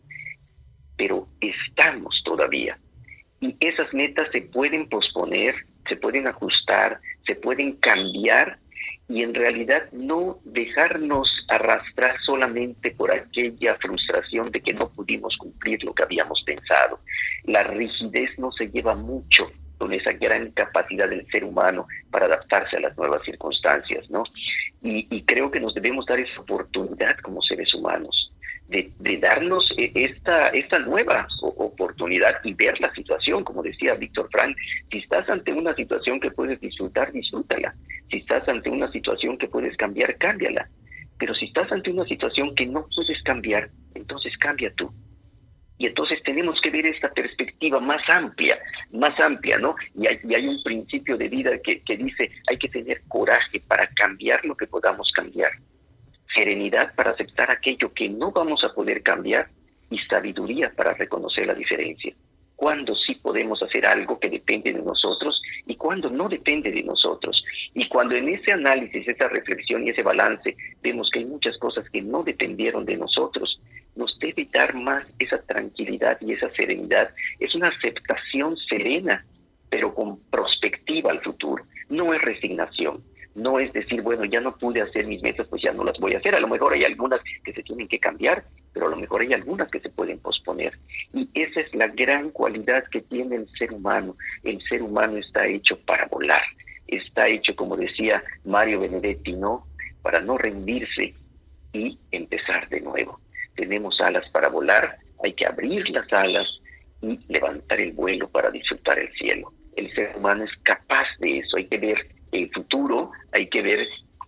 pero 0.98 1.28
estamos 1.40 2.22
todavía. 2.26 2.78
Y 3.40 3.56
esas 3.60 3.94
metas 3.94 4.28
se 4.32 4.42
pueden 4.42 4.90
posponer, 4.90 5.56
se 5.88 5.96
pueden 5.96 6.28
ajustar, 6.28 7.00
se 7.26 7.36
pueden 7.36 7.74
cambiar 7.74 8.58
y 9.10 9.24
en 9.24 9.34
realidad 9.34 9.90
no 9.92 10.40
dejarnos 10.44 11.30
arrastrar 11.48 12.18
solamente 12.26 12.92
por 12.92 13.12
aquella 13.12 13.76
frustración 13.76 14.52
de 14.52 14.62
que 14.62 14.74
no 14.74 14.90
pudimos 14.90 15.38
cumplir 15.38 15.82
lo 15.84 15.94
que 15.94 16.04
habíamos 16.04 16.42
pensado. 16.46 17.00
La 17.46 17.64
rigidez 17.64 18.38
no 18.38 18.52
se 18.52 18.68
lleva 18.68 18.96
mucho 18.96 19.50
con 19.78 19.94
esa 19.94 20.12
gran 20.14 20.52
capacidad 20.52 21.08
del 21.08 21.26
ser 21.28 21.44
humano 21.46 21.88
para 22.10 22.26
adaptarse 22.26 22.78
a 22.78 22.82
las 22.82 22.98
nuevas 22.98 23.24
circunstancias, 23.24 24.10
¿no? 24.10 24.24
Y, 24.82 25.08
y 25.16 25.22
creo 25.24 25.52
que 25.52 25.60
nos 25.60 25.74
debemos 25.76 26.06
dar 26.08 26.20
esa 26.20 26.42
oportunidad 26.42 27.16
como 27.20 27.42
seres 27.44 27.74
humanos 27.76 28.32
de, 28.68 29.18
darnos 29.22 29.70
eh, 29.78 29.92
esta, 29.96 30.48
esta 30.50 30.80
nueva 30.80 31.28
oportunidad 31.42 32.36
y 32.44 32.54
ver 32.54 32.80
la 32.80 32.94
situación, 32.94 33.44
como 33.44 33.64
decía 33.64 33.96
Víctor 33.96 34.30
Frank, 34.32 34.56
si 34.92 35.00
estás 35.00 35.30
ante 35.30 35.54
una 35.54 35.74
situación 35.76 36.20
que 36.20 36.32
puedes 36.32 36.60
disfrutar, 36.60 37.12
disfrútala. 37.12 37.74
Si 38.10 38.18
estás 38.18 38.48
ante 38.48 38.70
una 38.70 38.92
situación 38.92 39.38
que 39.38 39.48
puedes 39.48 39.76
cambiar, 39.78 40.18
cámbiala. 40.18 40.70
Pero 41.18 41.34
si 41.34 41.46
estás 41.46 41.72
ante 41.72 41.92
una 41.92 42.06
situación 42.06 42.56
que 42.56 42.66
no 42.66 42.86
puedes 42.94 43.22
cambiar, 43.24 43.70
entonces 43.96 44.38
cambia 44.38 44.72
tú. 44.76 44.92
Y 45.80 45.86
entonces 45.86 46.22
tenemos 46.24 46.60
que 46.62 46.72
ver 46.72 46.88
esta 46.88 47.10
perspectiva 47.10 47.80
más 47.80 48.02
amplia, 48.10 48.58
más 48.92 49.18
amplia, 49.20 49.60
¿no? 49.60 49.76
Y 49.96 50.08
hay, 50.08 50.20
y 50.28 50.34
hay 50.34 50.48
un 50.48 50.62
principio 50.64 51.18
de 51.18 51.30
vida 51.30 51.52
que, 51.64 51.82
que 51.82 51.98
dice, 51.98 52.32
hay 52.48 52.58
que 52.58 52.68
tener 52.68 53.02
coraje 53.08 53.62
para 53.68 53.88
cambiar 53.96 54.44
lo 54.44 54.58
que 54.58 54.66
podamos 54.66 55.12
cambiar 55.14 55.52
serenidad 56.38 56.94
para 56.94 57.12
aceptar 57.12 57.50
aquello 57.50 57.92
que 57.94 58.08
no 58.08 58.32
vamos 58.32 58.64
a 58.64 58.74
poder 58.74 59.02
cambiar 59.02 59.48
y 59.90 59.98
sabiduría 60.00 60.72
para 60.76 60.94
reconocer 60.94 61.48
la 61.48 61.56
diferencia. 61.56 62.14
Cuando 62.56 62.96
sí 62.96 63.16
podemos 63.16 63.62
hacer 63.64 63.86
algo 63.88 64.20
que 64.20 64.30
depende 64.30 64.72
de 64.72 64.82
nosotros 64.82 65.42
y 65.66 65.76
cuando 65.76 66.10
no 66.10 66.30
depende 66.30 66.72
de 66.72 66.84
nosotros. 66.84 67.44
Y 67.74 67.88
cuando 67.88 68.16
en 68.16 68.30
ese 68.30 68.52
análisis, 68.52 69.08
esa 69.08 69.28
reflexión 69.28 69.86
y 69.86 69.90
ese 69.90 70.04
balance 70.04 70.56
vemos 70.82 71.10
que 71.12 71.20
hay 71.20 71.26
muchas 71.26 71.58
cosas 71.58 71.90
que 71.90 72.02
no 72.02 72.24
dependieron 72.24 72.86
de 72.86 72.98
nosotros, 72.98 73.60
nos 73.96 74.18
debe 74.20 74.48
dar 74.54 74.76
más 74.76 75.06
esa 75.20 75.42
tranquilidad 75.44 76.20
y 76.22 76.34
esa 76.34 76.50
serenidad. 76.52 77.10
Es 77.40 77.56
una 77.56 77.70
aceptación 77.70 78.56
serena, 78.70 79.26
pero 79.70 79.94
con 79.94 80.20
perspectiva 80.30 81.12
al 81.12 81.22
futuro. 81.22 81.64
No 81.90 82.14
es 82.14 82.22
resignación, 82.22 83.04
no 83.38 83.60
es 83.60 83.72
decir, 83.72 84.02
bueno, 84.02 84.26
ya 84.26 84.42
no 84.42 84.58
pude 84.58 84.82
hacer 84.82 85.06
mis 85.06 85.22
metas, 85.22 85.48
pues 85.48 85.62
ya 85.62 85.72
no 85.72 85.84
las 85.84 86.00
voy 86.00 86.14
a 86.14 86.18
hacer. 86.18 86.34
A 86.34 86.40
lo 86.40 86.48
mejor 86.48 86.74
hay 86.74 86.84
algunas 86.84 87.22
que 87.44 87.54
se 87.54 87.62
tienen 87.62 87.88
que 87.88 88.00
cambiar, 88.00 88.44
pero 88.74 88.88
a 88.88 88.90
lo 88.90 88.98
mejor 88.98 89.22
hay 89.22 89.32
algunas 89.32 89.70
que 89.70 89.80
se 89.80 89.90
pueden 89.90 90.18
posponer. 90.18 90.76
Y 91.14 91.30
esa 91.36 91.62
es 91.62 91.74
la 91.76 91.86
gran 91.88 92.32
cualidad 92.32 92.84
que 92.92 93.02
tiene 93.02 93.36
el 93.36 93.48
ser 93.50 93.72
humano. 93.72 94.16
El 94.44 94.60
ser 94.64 94.82
humano 94.82 95.18
está 95.18 95.46
hecho 95.46 95.80
para 95.86 96.08
volar. 96.08 96.42
Está 96.88 97.28
hecho, 97.28 97.56
como 97.56 97.78
decía 97.78 98.24
Mario 98.44 98.80
Benedetti, 98.80 99.34
¿no? 99.34 99.68
Para 100.02 100.20
no 100.20 100.40
rendirse 100.40 101.14
y 101.74 102.00
empezar 102.12 102.68
de 102.70 102.82
nuevo. 102.82 103.20
Tenemos 103.56 104.02
alas 104.02 104.28
para 104.32 104.50
volar, 104.50 104.98
hay 105.24 105.34
que 105.34 105.46
abrir 105.46 105.88
las 105.92 106.12
alas 106.12 106.48
y 107.04 107.20
levantar 107.28 107.80
el 107.82 107.92
vuelo 107.92 108.28
para 108.30 108.50
disfrutar 108.50 108.98
el 108.98 109.14
cielo. 109.14 109.54
El 109.76 109.94
ser 109.94 110.16
humano 110.18 110.44
es 110.44 110.52
capaz 110.64 111.06
de 111.20 111.38
eso, 111.38 111.58
hay 111.58 111.66
que 111.66 111.78
ver 111.78 112.17
el 112.38 112.50
futuro 112.52 113.12
hay 113.32 113.48
que 113.48 113.62
ver 113.62 113.88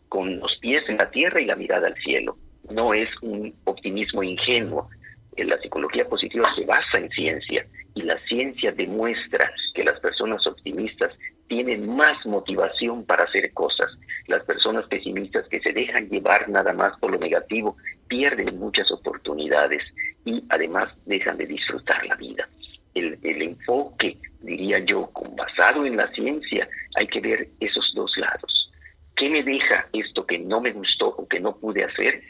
con 0.10 0.40
los 0.40 0.58
pies 0.60 0.84
en 0.90 0.98
la 0.98 1.10
tierra 1.12 1.42
y 1.42 1.46
la 1.46 1.56
mirada 1.56 1.88
al 1.88 1.96
cielo. 1.96 2.38
No 2.70 2.94
es 2.94 3.10
un 3.22 3.54
optimismo 3.66 4.24
ingenuo. 4.24 4.90
La 5.38 5.58
psicología 5.60 6.06
positiva 6.08 6.54
se 6.56 6.66
basa 6.66 6.98
en 6.98 7.10
ciencia 7.12 7.66
y 7.96 8.02
la 8.02 8.20
ciencia 8.26 8.72
demuestra 8.72 9.52
que 9.74 9.84
las 9.86 10.00
personas 10.02 10.46
optimistas 10.46 11.14
tienen 11.48 11.88
más 11.96 12.26
motivación 12.26 13.06
para 13.06 13.24
hacer 13.24 13.54
cosas. 13.54 13.90
Las 14.28 14.44
personas 14.44 14.86
pesimistas 14.88 15.48
que 15.48 15.62
se 15.62 15.72
dejan 15.72 16.10
llevar 16.10 16.50
nada 16.50 16.74
más 16.74 16.98
por 17.00 17.12
lo 17.12 17.18
negativo 17.18 17.78
pierden 18.08 18.60
muchas 18.60 18.92
oportunidades 18.92 19.82
y 20.26 20.44
además 20.50 20.94
dejan 21.06 21.38
de 21.38 21.48
disfrutar 21.48 22.06
la 22.06 22.16
vida. 22.16 22.48
el, 22.96 23.18
el 23.24 23.42
enfoque, 23.42 24.18
diría 24.42 24.80
yo, 24.80 25.10
basado 25.36 25.86
en 25.86 25.96
la 25.96 26.12
ciencia, 26.12 26.68
hay 27.00 27.08
que 27.08 27.22
ver 27.22 27.48
esos 27.60 27.92
dos 27.96 28.12
lados. 28.18 28.72
¿Qué 29.16 29.30
me 29.30 29.42
deja 29.42 29.88
esto 29.94 30.26
que 30.26 30.38
no 30.38 30.60
me 30.60 30.72
gustó 30.72 31.10
o 31.10 31.28
que 31.28 31.40
no 31.40 31.58
pude 31.58 31.84
hacer? 31.84 32.22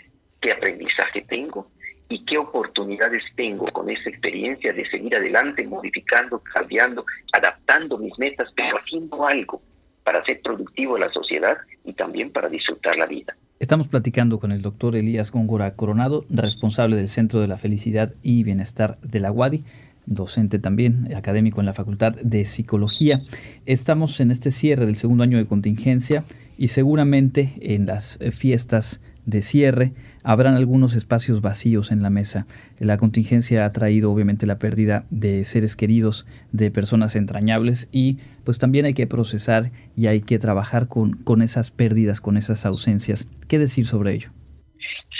¿Qué 0.41 0.51
aprendizaje 0.51 1.21
tengo? 1.27 1.69
y 2.11 2.25
qué 2.25 2.39
oportunidades 2.39 3.21
tengo 3.35 3.67
con 3.67 3.87
esa 3.89 4.09
experiencia 4.09 4.73
de 4.73 4.83
seguir 4.89 5.15
adelante, 5.15 5.65
modificando, 5.67 6.41
cambiando, 6.53 7.05
adaptando 7.31 7.99
mis 7.99 8.17
metas, 8.17 8.49
pero 8.55 8.79
haciendo 8.79 9.27
algo 9.27 9.61
para 10.03 10.25
ser 10.25 10.41
productivo 10.41 10.97
en 10.97 11.01
la 11.01 11.13
sociedad 11.13 11.57
y 11.85 11.93
también 11.93 12.31
para 12.31 12.49
disfrutar 12.49 12.97
la 12.97 13.05
vida. 13.05 13.35
Estamos 13.59 13.87
platicando 13.87 14.39
con 14.39 14.51
el 14.51 14.63
doctor 14.63 14.95
Elías 14.95 15.31
Góngora 15.31 15.75
Coronado, 15.75 16.25
responsable 16.31 16.95
del 16.95 17.09
Centro 17.09 17.41
de 17.41 17.47
la 17.47 17.59
Felicidad 17.59 18.15
y 18.23 18.43
Bienestar 18.43 18.97
de 19.01 19.19
la 19.19 19.31
UADI, 19.31 19.63
docente 20.09 20.59
también, 20.59 21.13
académico 21.15 21.61
en 21.61 21.67
la 21.67 21.73
Facultad 21.73 22.15
de 22.15 22.43
Psicología. 22.43 23.21
Estamos 23.65 24.19
en 24.19 24.31
este 24.31 24.51
cierre 24.51 24.85
del 24.85 24.97
segundo 24.97 25.23
año 25.23 25.37
de 25.37 25.45
contingencia 25.45 26.25
y 26.57 26.67
seguramente 26.67 27.53
en 27.61 27.85
las 27.85 28.19
fiestas 28.31 28.99
de 29.29 29.41
cierre, 29.41 29.93
habrán 30.23 30.55
algunos 30.55 30.95
espacios 30.95 31.41
vacíos 31.41 31.91
en 31.91 32.01
la 32.01 32.09
mesa. 32.09 32.47
La 32.79 32.97
contingencia 32.97 33.65
ha 33.65 33.71
traído 33.71 34.11
obviamente 34.11 34.45
la 34.45 34.59
pérdida 34.59 35.05
de 35.09 35.43
seres 35.43 35.75
queridos, 35.75 36.25
de 36.51 36.71
personas 36.71 37.15
entrañables 37.15 37.89
y 37.91 38.17
pues 38.43 38.59
también 38.59 38.85
hay 38.85 38.93
que 38.93 39.07
procesar 39.07 39.71
y 39.95 40.07
hay 40.07 40.21
que 40.21 40.39
trabajar 40.39 40.87
con, 40.87 41.13
con 41.13 41.41
esas 41.41 41.71
pérdidas, 41.71 42.21
con 42.21 42.37
esas 42.37 42.65
ausencias. 42.65 43.27
¿Qué 43.47 43.59
decir 43.59 43.85
sobre 43.85 44.13
ello? 44.13 44.31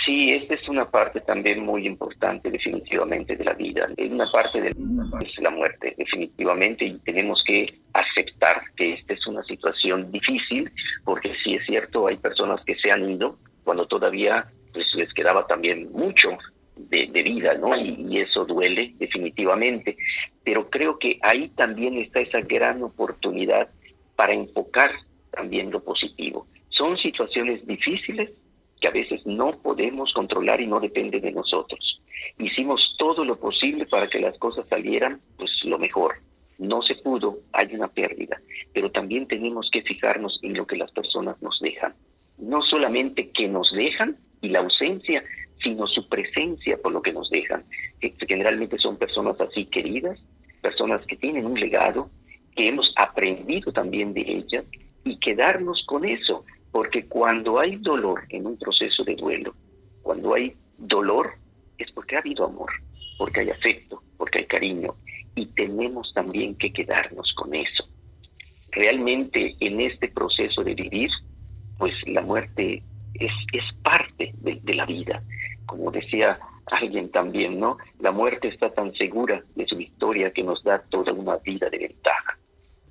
Sí, 0.04 0.30
esta 0.30 0.54
es 0.54 0.59
una 0.70 0.90
parte 0.90 1.20
también 1.20 1.64
muy 1.64 1.86
importante 1.86 2.50
definitivamente 2.50 3.36
de 3.36 3.44
la 3.44 3.52
vida. 3.54 3.88
Es 3.96 4.10
una 4.10 4.30
parte 4.30 4.60
de 4.60 4.74
la 5.38 5.50
muerte 5.50 5.94
definitivamente 5.98 6.84
y 6.84 6.98
tenemos 7.00 7.42
que 7.44 7.78
aceptar 7.92 8.62
que 8.76 8.94
esta 8.94 9.14
es 9.14 9.26
una 9.26 9.42
situación 9.44 10.10
difícil 10.10 10.70
porque 11.04 11.34
sí 11.42 11.54
es 11.54 11.66
cierto, 11.66 12.06
hay 12.06 12.16
personas 12.16 12.64
que 12.64 12.76
se 12.76 12.90
han 12.90 13.10
ido, 13.10 13.36
cuando 13.64 13.86
todavía 13.86 14.46
pues 14.72 14.86
les 14.94 15.12
quedaba 15.12 15.46
también 15.46 15.90
mucho 15.92 16.30
de, 16.76 17.22
vida, 17.22 17.54
¿no? 17.54 17.76
Y, 17.76 18.20
eso 18.20 18.44
duele 18.44 18.94
definitivamente. 18.98 19.96
Pero 20.44 20.70
creo 20.70 20.98
que 20.98 21.18
ahí 21.22 21.48
también 21.50 21.98
está 21.98 22.20
esa 22.20 22.40
gran 22.40 22.82
oportunidad 22.82 23.68
para 24.16 24.32
enfocar 24.32 24.90
también 25.30 25.70
lo 25.70 25.82
positivo. 25.82 26.46
Son 26.68 26.96
situaciones 26.96 27.66
difíciles 27.66 28.30
que 28.80 28.88
a 28.88 28.92
veces 28.92 29.24
no 29.26 29.52
podemos 29.62 30.12
controlar 30.12 30.60
y 30.60 30.66
no 30.66 30.80
dependen 30.80 31.22
de 31.22 31.32
nosotros. 31.32 32.00
Hicimos 32.38 32.94
todo 32.98 33.24
lo 33.24 33.36
posible 33.36 33.86
para 33.86 34.08
que 34.08 34.20
las 34.20 34.38
cosas 34.38 34.66
salieran 34.68 35.20
pues 35.36 35.50
lo 35.64 35.78
mejor. 35.78 36.14
No 36.58 36.82
se 36.82 36.94
pudo, 36.96 37.38
hay 37.52 37.74
una 37.74 37.88
pérdida, 37.88 38.40
pero 38.74 38.90
también 38.90 39.26
tenemos 39.26 39.70
que 39.72 39.82
fijarnos 39.82 40.38
en 40.42 40.54
lo 40.54 40.66
que 40.66 40.76
las 40.76 40.90
personas 40.92 41.40
nos 41.40 41.58
dejan 41.60 41.94
no 42.40 42.62
solamente 42.62 43.30
que 43.30 43.48
nos 43.48 43.70
dejan 43.72 44.16
y 44.40 44.48
la 44.48 44.60
ausencia, 44.60 45.22
sino 45.62 45.86
su 45.86 46.08
presencia 46.08 46.78
por 46.78 46.92
lo 46.92 47.02
que 47.02 47.12
nos 47.12 47.30
dejan. 47.30 47.64
Generalmente 48.26 48.78
son 48.78 48.96
personas 48.96 49.40
así 49.40 49.66
queridas, 49.66 50.18
personas 50.62 51.04
que 51.06 51.16
tienen 51.16 51.46
un 51.46 51.60
legado, 51.60 52.10
que 52.56 52.68
hemos 52.68 52.92
aprendido 52.96 53.72
también 53.72 54.14
de 54.14 54.22
ellas 54.22 54.64
y 55.04 55.18
quedarnos 55.18 55.84
con 55.86 56.04
eso, 56.04 56.44
porque 56.72 57.06
cuando 57.06 57.58
hay 57.58 57.76
dolor 57.76 58.22
en 58.28 58.46
un 58.46 58.56
proceso 58.56 59.04
de 59.04 59.16
duelo, 59.16 59.54
cuando 60.02 60.34
hay 60.34 60.54
dolor, 60.78 61.32
es 61.78 61.90
porque 61.92 62.16
ha 62.16 62.20
habido 62.20 62.44
amor, 62.44 62.70
porque 63.18 63.40
hay 63.40 63.50
afecto, 63.50 64.02
porque 64.16 64.38
hay 64.38 64.46
cariño, 64.46 64.94
y 65.34 65.46
tenemos 65.46 66.12
también 66.14 66.54
que 66.56 66.72
quedarnos 66.72 67.32
con 67.36 67.54
eso. 67.54 67.84
Realmente 68.70 69.56
en 69.60 69.80
este 69.80 70.08
proceso 70.08 70.62
de 70.62 70.74
vivir, 70.74 71.10
pues 71.78 71.92
la 72.06 72.22
muerte 72.22 72.82
es, 73.14 73.32
es 73.52 73.64
parte 73.82 74.32
de, 74.40 74.74
la 74.74 74.86
vida. 74.86 75.22
Como 75.66 75.90
decía 75.90 76.38
alguien 76.66 77.10
también, 77.10 77.58
¿no? 77.58 77.78
La 77.98 78.12
muerte 78.12 78.48
está 78.48 78.72
tan 78.72 78.92
segura 78.94 79.42
de 79.56 79.66
su 79.66 79.76
victoria 79.76 80.32
que 80.32 80.42
nos 80.42 80.62
da 80.62 80.82
toda 80.88 81.12
una 81.12 81.36
vida 81.38 81.68
de 81.68 81.78
ventaja. 81.78 82.38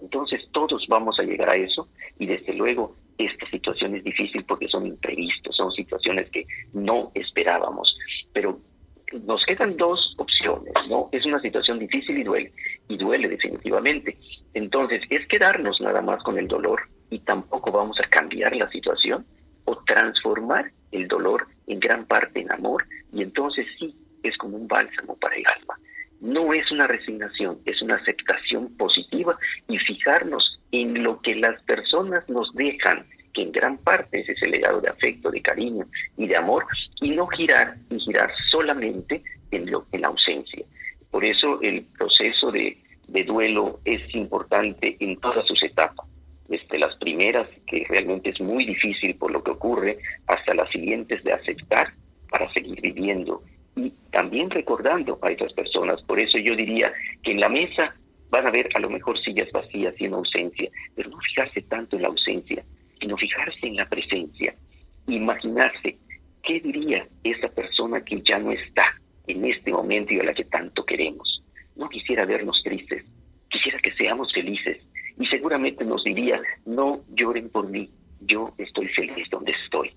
Entonces 0.02 0.42
todos 0.52 0.86
vamos 0.90 1.18
a 1.20 1.24
llegar 1.24 1.50
a 1.50 1.56
eso 1.56 1.88
y 2.18 2.26
desde 2.26 2.54
luego 2.54 2.96
esta 3.20 3.50
situación 3.50 3.96
es 3.96 4.04
difícil 4.04 4.44
porque 4.46 4.68
son 4.68 4.88
imprevistos, 4.88 5.56
son 5.56 5.72
situaciones 5.74 6.30
que 6.32 6.48
no 6.74 7.12
esperábamos, 7.14 7.96
pero 8.34 8.60
nos 9.26 9.46
quedan 9.46 9.76
dos 9.76 10.16
opciones, 10.18 10.74
¿no? 10.88 11.10
Es 11.12 11.26
una 11.26 11.42
situación 11.42 11.80
difícil 11.80 12.18
y 12.18 12.24
duele, 12.24 12.54
y 12.88 12.98
duele 12.98 13.28
definitivamente. 13.28 14.18
Entonces, 14.54 15.02
es 15.10 15.28
quedarnos 15.28 15.82
nada 15.82 16.02
más 16.02 16.24
con 16.24 16.38
el 16.38 16.48
dolor 16.48 16.82
y 17.10 17.20
tampoco 17.20 17.72
vamos 17.72 18.00
a 18.00 18.08
cambiar 18.08 18.56
la 18.56 18.70
situación 18.70 19.26
o 19.66 19.76
transformar 19.84 20.72
el 20.92 21.08
dolor 21.08 21.48
en 21.68 21.80
gran 21.80 22.06
parte 22.06 22.40
en 22.40 22.52
amor 22.52 22.86
y 23.12 23.22
entonces 23.22 23.68
sí 23.78 23.96
es 24.24 24.38
como 24.38 24.58
un 24.58 24.68
bálsamo 24.68 25.16
para 25.18 25.36
el 25.36 25.44
alma. 25.60 25.78
No 26.22 26.54
es 26.54 26.70
una 26.72 26.88
resignación, 26.88 27.60
es 27.66 27.82
una 27.82 27.96
aceptación 27.96 28.76
positiva 28.78 29.38
y 29.68 29.78
fijarnos 29.78 30.60
en 30.72 31.04
lo 31.04 31.22
que 31.22 31.36
las 31.36 31.62
personas 31.64 32.28
nos 32.30 32.54
dejan, 32.54 33.06
que 33.34 33.44
en 33.44 33.52
gran 33.52 33.78
parte 33.78 34.20
es 34.20 34.30
ese 34.30 34.48
legado 34.48 34.82
de 34.82 34.90
afecto, 34.90 35.32
de 35.32 35.42
cariño 35.42 35.86
y 36.18 36.28
de 36.28 36.36
amor, 36.36 36.66
y 37.02 37.12
no 37.12 37.28
girar 37.28 37.76
y 37.90 38.00
girar 38.00 38.32
solamente 38.52 39.24
en, 39.52 39.72
lo, 39.72 39.86
en 39.92 40.02
la 40.02 40.10
ausencia. 40.10 40.66
Por 41.10 41.24
eso 41.24 41.60
el 41.62 41.86
proceso 41.98 42.52
de, 42.52 42.78
de 43.08 43.24
duelo 43.24 43.80
es 43.86 44.02
importante 44.14 44.98
en 45.00 45.20
todas 45.20 45.48
sus 45.48 45.62
etapas 45.64 46.06
desde 46.50 46.80
las 46.80 46.96
primeras, 46.98 47.48
que 47.68 47.86
realmente 47.88 48.32
es 48.32 48.42
muy 48.42 48.66
difícil 48.66 49.16
por 49.16 49.32
lo 49.32 49.44
que 49.44 49.52
ocurre, 49.52 50.00
hasta 50.28 50.54
las 50.56 50.70
siguientes 50.72 51.24
de 51.24 51.32
aceptar 51.32 51.94
para 52.30 52.52
seguir 52.54 52.82
viviendo 52.82 53.44
y 53.76 53.92
también 54.12 54.50
recordando 54.50 55.20
a 55.22 55.32
esas 55.32 55.54
personas. 55.54 56.02
Por 56.04 56.20
eso 56.20 56.38
yo 56.38 56.56
diría 56.56 56.92
que 57.24 57.32
en 57.32 57.40
la 57.40 57.50
mesa 57.50 57.96
van 58.30 58.48
a 58.48 58.52
ver 58.52 58.70
a 58.76 58.80
lo 58.80 58.90
mejor 58.90 59.20
sillas 59.20 59.52
vacías 59.52 59.96
y 60.00 60.06
en 60.06 60.14
ausencia, 60.14 60.70
pero 60.96 61.10
no 61.10 61.18
fijarse 61.20 61.62
tanto 61.64 61.96
en 61.96 62.04
la 62.04 62.10
ausencia, 62.10 62.64
sino 63.00 63.18
fijarse 63.18 63.68
en 63.68 63.76
la 63.76 63.88
presencia, 63.88 64.56
imaginarse 65.08 65.98
qué 66.44 66.60
diría 66.60 67.08
esa 67.24 67.50
persona 67.50 68.02
que 68.02 68.22
ya 68.22 68.40
no 68.40 68.52
está 68.52 68.96
en 69.28 69.46
este 69.46 69.72
momento 69.72 70.14
y 70.14 70.20
a 70.20 70.24
la 70.24 70.34
que 70.34 70.46
tanto 70.46 70.86
queremos. 70.86 71.44
No 71.76 71.90
quisiera 71.90 72.26
vernos 72.26 72.62
tristes, 72.64 73.06
quisiera 73.50 73.80
que 73.80 73.94
seamos 73.94 74.32
felices, 74.34 74.78
y 75.20 75.26
seguramente 75.28 75.84
nos 75.84 76.04
diría, 76.04 76.42
no 76.66 77.02
lloren 77.10 77.50
por 77.50 77.68
mí, 77.68 77.90
yo 78.22 78.54
estoy 78.58 78.88
feliz 78.90 79.30
donde 79.30 79.54
estoy. 79.64 79.92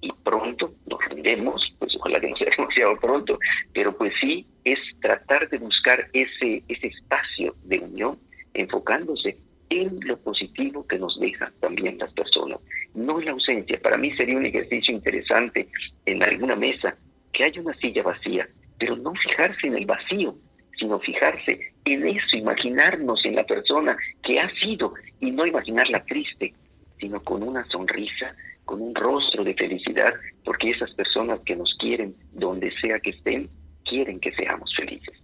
Y 0.00 0.12
pronto 0.22 0.72
nos 0.86 1.04
rendemos, 1.08 1.74
pues 1.78 1.94
ojalá 1.96 2.20
que 2.20 2.28
no 2.28 2.36
sea 2.36 2.50
demasiado 2.56 2.96
pronto, 2.96 3.38
pero 3.72 3.96
pues 3.96 4.12
sí 4.20 4.46
es 4.64 4.78
tratar 5.00 5.48
de 5.48 5.58
buscar 5.58 6.08
ese, 6.12 6.62
ese 6.68 6.86
espacio 6.88 7.54
de 7.64 7.78
unión 7.78 8.18
enfocándose 8.54 9.36
en 9.70 9.98
lo 10.06 10.16
positivo 10.18 10.86
que 10.86 10.98
nos 10.98 11.18
dejan 11.20 11.52
también 11.60 11.98
las 11.98 12.12
personas, 12.12 12.60
no 12.94 13.18
en 13.18 13.26
la 13.26 13.32
ausencia. 13.32 13.80
Para 13.82 13.96
mí 13.96 14.14
sería 14.16 14.36
un 14.36 14.46
ejercicio 14.46 14.94
interesante 14.94 15.68
en 16.04 16.22
alguna 16.22 16.56
mesa 16.56 16.96
que 17.32 17.44
haya 17.44 17.60
una 17.60 17.74
silla 17.74 18.02
vacía, 18.02 18.48
pero 18.78 18.96
no 18.96 19.12
fijarse 19.14 19.66
en 19.66 19.76
el 19.76 19.86
vacío, 19.86 20.34
sino 20.78 20.98
fijarse 21.00 21.72
en 21.84 22.06
eso, 22.06 22.36
imaginarnos 22.36 23.24
en 23.24 23.36
la 23.36 23.44
persona 23.44 23.96
que 24.22 24.38
ha 24.38 24.50
sido 24.56 24.94
y 25.20 25.30
no 25.30 25.46
imaginarla 25.46 26.04
triste, 26.04 26.52
sino 26.98 27.22
con 27.22 27.42
una 27.42 27.64
sonrisa, 27.66 28.34
con 28.66 28.82
un 28.82 28.94
rostro 28.94 29.42
de 29.44 29.54
felicidad, 29.54 30.12
porque 30.44 30.70
esas 30.70 30.92
personas 30.92 31.40
que 31.46 31.56
nos 31.56 31.74
quieren, 31.78 32.14
donde 32.34 32.70
sea 32.80 33.00
que 33.00 33.10
estén, 33.10 33.48
quieren 33.84 34.20
que 34.20 34.32
seamos 34.32 34.70
felices. 34.76 35.14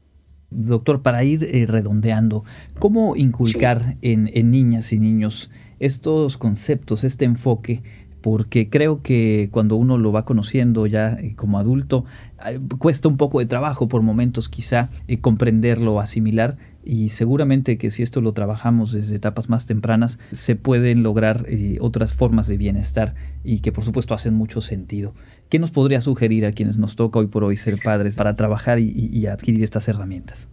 Doctor, 0.51 1.03
para 1.03 1.25
ir 1.25 1.45
eh, 1.45 1.67
redondeando, 1.67 2.45
¿cómo 2.79 3.17
inculcar 3.17 3.97
en, 4.03 4.31
en 4.33 4.51
niñas 4.51 4.93
y 4.93 4.99
niños 4.99 5.51
estos 5.79 6.39
conceptos, 6.39 7.05
este 7.05 7.25
enfoque 7.25 7.83
porque 8.23 8.71
creo 8.71 9.03
que 9.03 9.49
cuando 9.51 9.77
uno 9.77 9.99
lo 9.99 10.13
va 10.13 10.25
conociendo 10.25 10.87
ya 10.87 11.15
eh, 11.15 11.35
como 11.37 11.59
adulto, 11.59 12.05
eh, 12.47 12.59
cuesta 12.79 13.09
un 13.09 13.17
poco 13.17 13.41
de 13.41 13.47
trabajo 13.47 13.89
por 13.89 14.01
momentos 14.03 14.49
quizá 14.49 14.89
eh, 15.09 15.21
comprenderlo, 15.21 16.01
asimilar, 16.01 16.57
y 16.85 17.11
seguramente 17.11 17.79
que 17.79 17.91
si 17.91 18.03
esto 18.03 18.21
lo 18.21 18.33
trabajamos 18.33 18.93
desde 18.93 19.17
etapas 19.17 19.49
más 19.49 19.67
tempranas, 19.67 20.19
se 20.33 20.57
pueden 20.57 21.03
lograr 21.03 21.47
otras 21.81 22.15
formas 22.15 22.49
de 22.49 22.57
bienestar 22.57 23.15
y 23.45 23.61
que 23.63 23.73
por 23.73 23.85
supuesto 23.85 24.15
hacen 24.15 24.35
mucho 24.35 24.61
sentido. 24.61 25.15
¿Qué 25.51 25.59
nos 25.59 25.71
podría 25.71 26.01
sugerir 26.01 26.47
a 26.47 26.53
quienes 26.53 26.79
nos 26.79 26.97
toca 26.97 27.19
hoy 27.19 27.27
por 27.27 27.45
hoy 27.45 27.57
ser 27.57 27.79
padres 27.83 28.17
para 28.17 28.37
trabajar 28.37 28.79
y, 28.79 29.27
adquirir 29.27 29.63
estas 29.63 29.89
herramientas? 29.89 30.49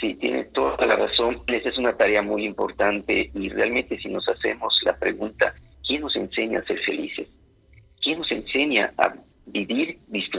Sí, 0.00 0.14
tiene 0.14 0.44
toda 0.44 0.86
la 0.86 0.96
razón. 0.96 1.40
Esa 1.46 1.68
es 1.68 1.78
una 1.78 1.96
tarea 1.96 2.22
muy 2.22 2.44
importante 2.44 3.30
y 3.34 3.48
realmente 3.48 3.98
si 3.98 4.08
nos 4.08 4.28
hacemos 4.28 4.72
la 4.84 4.96
pregunta, 4.96 5.54
¿Quién 5.86 6.00
nos 6.00 6.16
enseña 6.16 6.60
a 6.60 6.64
ser 6.64 6.78
felices? 6.80 7.28
¿Quién 8.02 8.18
nos 8.18 8.30
enseña 8.32 8.92
a 8.96 9.14
vivir 9.46 9.98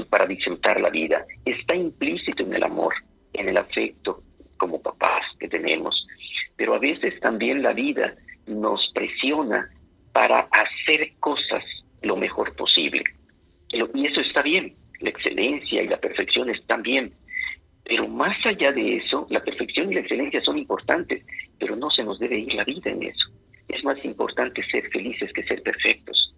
para 0.10 0.26
disfrutar 0.26 0.82
la 0.82 0.90
vida? 0.90 1.26
Está 1.46 1.76
implícito 1.76 2.44
en 2.44 2.54
el 2.54 2.64
amor, 2.64 2.94
en 3.34 3.50
el 3.50 3.58
afecto, 3.58 4.24
como 4.58 4.82
papás 4.82 5.24
que 5.40 5.48
tenemos, 5.48 6.08
pero 6.56 6.76
a 6.76 6.80
veces 6.80 7.20
también 7.20 7.62
la 7.62 7.74
vida 7.74 8.16
nos 8.48 8.92
presiona 8.94 9.70
para 10.14 10.48
hacer 10.52 11.12
cosas 11.20 11.64
lo 12.02 12.16
mejor 12.16 12.56
posible. 12.56 13.04
Y 13.70 14.06
eso 14.06 14.22
está 14.22 14.42
bien, 14.42 14.74
la 15.02 15.10
excelencia 15.10 15.82
y 15.82 15.88
la 15.88 15.98
perfección 15.98 16.50
están 16.50 16.82
bien, 16.84 17.14
pero 17.84 18.08
más 18.08 18.38
allá 18.46 18.72
de 18.72 18.98
eso, 18.98 19.28
la 19.30 19.44
perfección 19.44 19.92
y 19.92 19.96
la 19.96 20.02
excelencia 20.02 20.42
son 20.42 20.58
importantes, 20.58 21.24
pero 21.60 21.76
no 21.76 21.90
se 21.90 22.04
nos 22.04 22.20
debe 22.20 22.40
ir 22.40 22.54
la 22.54 22.64
vida 22.64 22.92
en 22.92 23.04
eso. 23.04 23.30
Es 23.68 23.84
más 23.84 24.04
importante 24.06 24.64
ser 24.72 24.90
felices 24.90 25.32
que 25.34 25.44
ser 25.44 25.62
perfectos 25.64 26.35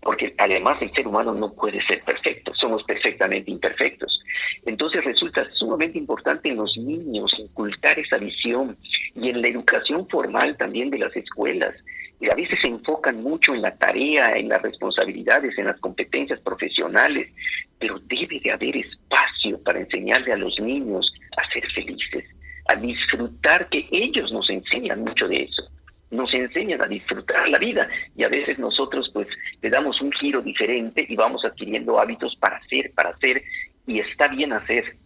porque 0.00 0.34
además 0.38 0.80
el 0.80 0.92
ser 0.92 1.06
humano 1.06 1.34
no 1.34 1.52
puede 1.52 1.84
ser 1.86 2.02
perfecto, 2.02 2.54
somos 2.54 2.82
perfectamente 2.84 3.50
imperfectos. 3.50 4.22
Entonces 4.64 5.04
resulta 5.04 5.46
sumamente 5.54 5.98
importante 5.98 6.48
en 6.48 6.56
los 6.56 6.76
niños 6.76 7.32
inculcar 7.38 7.98
esa 7.98 8.18
visión 8.18 8.76
y 9.14 9.30
en 9.30 9.42
la 9.42 9.48
educación 9.48 10.08
formal 10.08 10.56
también 10.56 10.90
de 10.90 10.98
las 10.98 11.14
escuelas. 11.16 11.74
Y 12.20 12.26
a 12.26 12.34
veces 12.34 12.58
se 12.60 12.68
enfocan 12.68 13.22
mucho 13.22 13.54
en 13.54 13.62
la 13.62 13.76
tarea, 13.76 14.36
en 14.36 14.48
las 14.48 14.62
responsabilidades, 14.62 15.56
en 15.56 15.66
las 15.66 15.78
competencias 15.80 16.40
profesionales, 16.40 17.30
pero 17.78 18.00
debe 18.00 18.40
de 18.40 18.50
haber 18.50 18.76
espacio 18.76 19.62
para 19.62 19.80
enseñarle 19.80 20.32
a 20.32 20.36
los 20.36 20.58
niños 20.58 21.12
a 21.36 21.52
ser 21.52 21.64
felices, 21.72 22.24
a 22.68 22.74
disfrutar, 22.74 23.68
que 23.68 23.86
ellos 23.92 24.32
nos 24.32 24.50
enseñan 24.50 25.04
mucho 25.04 25.28
de 25.28 25.44
eso 25.44 25.68
nos 26.10 26.32
enseñan 26.32 26.82
a 26.82 26.86
disfrutar 26.86 27.48
la 27.48 27.58
vida 27.58 27.88
y 28.16 28.24
a 28.24 28.28
veces 28.28 28.58
nosotros 28.58 29.10
pues 29.12 29.28
le 29.60 29.70
damos 29.70 30.00
un 30.00 30.12
giro 30.12 30.40
diferente 30.40 31.04
y 31.08 31.16
vamos 31.16 31.44
adquiriendo 31.44 31.98
hábitos 31.98 32.34
para 32.36 32.56
hacer, 32.56 32.92
para 32.94 33.10
hacer 33.10 33.42
y 33.86 34.00
está 34.00 34.28
bien 34.28 34.52
hacer 34.52 34.96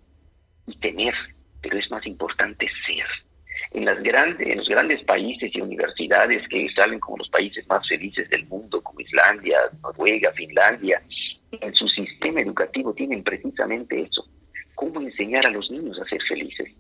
y 0.67 0.77
tener, 0.79 1.15
pero 1.61 1.79
es 1.79 1.91
más 1.91 2.07
importante 2.07 2.69
ser. 2.87 3.07
En, 3.73 3.85
las 3.85 4.03
grandes, 4.03 4.47
en 4.47 4.59
los 4.59 4.69
grandes 4.69 5.03
países 5.05 5.51
y 5.55 5.61
universidades 5.61 6.47
que 6.49 6.69
salen 6.75 7.01
como 7.01 7.19
los 7.19 7.29
países 7.31 7.67
más 7.69 7.87
felices 7.89 8.29
del 8.29 8.47
mundo, 8.47 8.83
como 8.83 9.01
Islandia, 9.01 9.59
Noruega, 9.83 10.31
Finlandia, 10.33 11.03
en 11.53 11.75
su 11.75 11.89
sistema 11.89 12.41
educativo 12.41 12.95
tienen 12.95 13.23
precisamente 13.23 14.03
eso, 14.03 14.27
cómo 14.75 15.01
enseñar 15.01 15.47
a 15.47 15.51
los 15.51 15.71
niños 15.71 15.99
a 16.01 16.05
ser 16.05 16.21
felices 16.29 16.73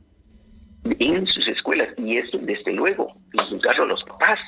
en 0.84 1.26
sus 1.26 1.46
escuelas 1.48 1.88
y 1.96 2.18
eso 2.18 2.38
desde 2.38 2.72
luego 2.72 3.14
juzgarlo 3.48 3.84
a 3.84 3.88
los 3.88 4.02
papás 4.04 4.38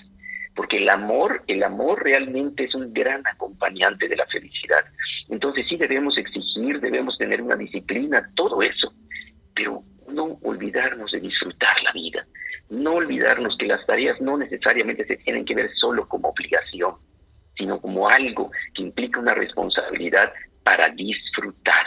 porque 0.54 0.78
el 0.78 0.88
amor 0.88 1.42
el 1.46 1.62
amor 1.62 2.02
realmente 2.02 2.64
es 2.64 2.74
un 2.74 2.92
gran 2.92 3.26
acompañante 3.26 4.08
de 4.08 4.16
la 4.16 4.26
felicidad. 4.26 4.84
Entonces 5.28 5.66
sí 5.68 5.76
debemos 5.76 6.16
exigir 6.18 6.80
debemos 6.80 7.16
tener 7.18 7.42
una 7.42 7.56
disciplina 7.56 8.30
todo 8.34 8.62
eso 8.62 8.92
pero 9.54 9.82
no 10.08 10.38
olvidarnos 10.42 11.10
de 11.12 11.20
disfrutar 11.20 11.82
la 11.82 11.92
vida 11.92 12.26
no 12.70 12.94
olvidarnos 12.94 13.56
que 13.58 13.66
las 13.66 13.84
tareas 13.86 14.20
no 14.20 14.36
necesariamente 14.36 15.04
se 15.06 15.16
tienen 15.16 15.44
que 15.44 15.54
ver 15.54 15.70
solo 15.74 16.08
como 16.08 16.28
obligación 16.28 16.94
sino 17.56 17.80
como 17.80 18.08
algo 18.08 18.50
que 18.74 18.82
implica 18.82 19.20
una 19.20 19.34
responsabilidad 19.34 20.32
para 20.64 20.88
disfrutar. 20.88 21.86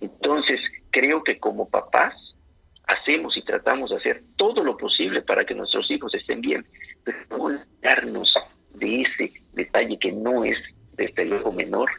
Entonces 0.00 0.60
creo 0.90 1.22
que 1.22 1.38
como 1.38 1.68
papás 1.68 2.14
hacemos 2.86 3.36
y 3.36 3.42
tratamos 3.42 3.90
de 3.90 3.96
hacer 3.96 4.22
todo 4.36 4.62
lo 4.62 4.76
posible 4.76 5.22
para 5.22 5.44
que 5.44 5.54
nuestros 5.54 5.90
hijos 5.90 6.14
estén 6.14 6.40
bien, 6.40 6.64
pero 7.04 7.18
no 7.30 7.36
olvidarnos 7.36 8.32
de 8.74 9.02
ese 9.02 9.32
detalle 9.52 9.98
que 9.98 10.12
no 10.12 10.44
es, 10.44 10.56
desde 10.92 11.24
luego, 11.24 11.52
menor, 11.52 11.90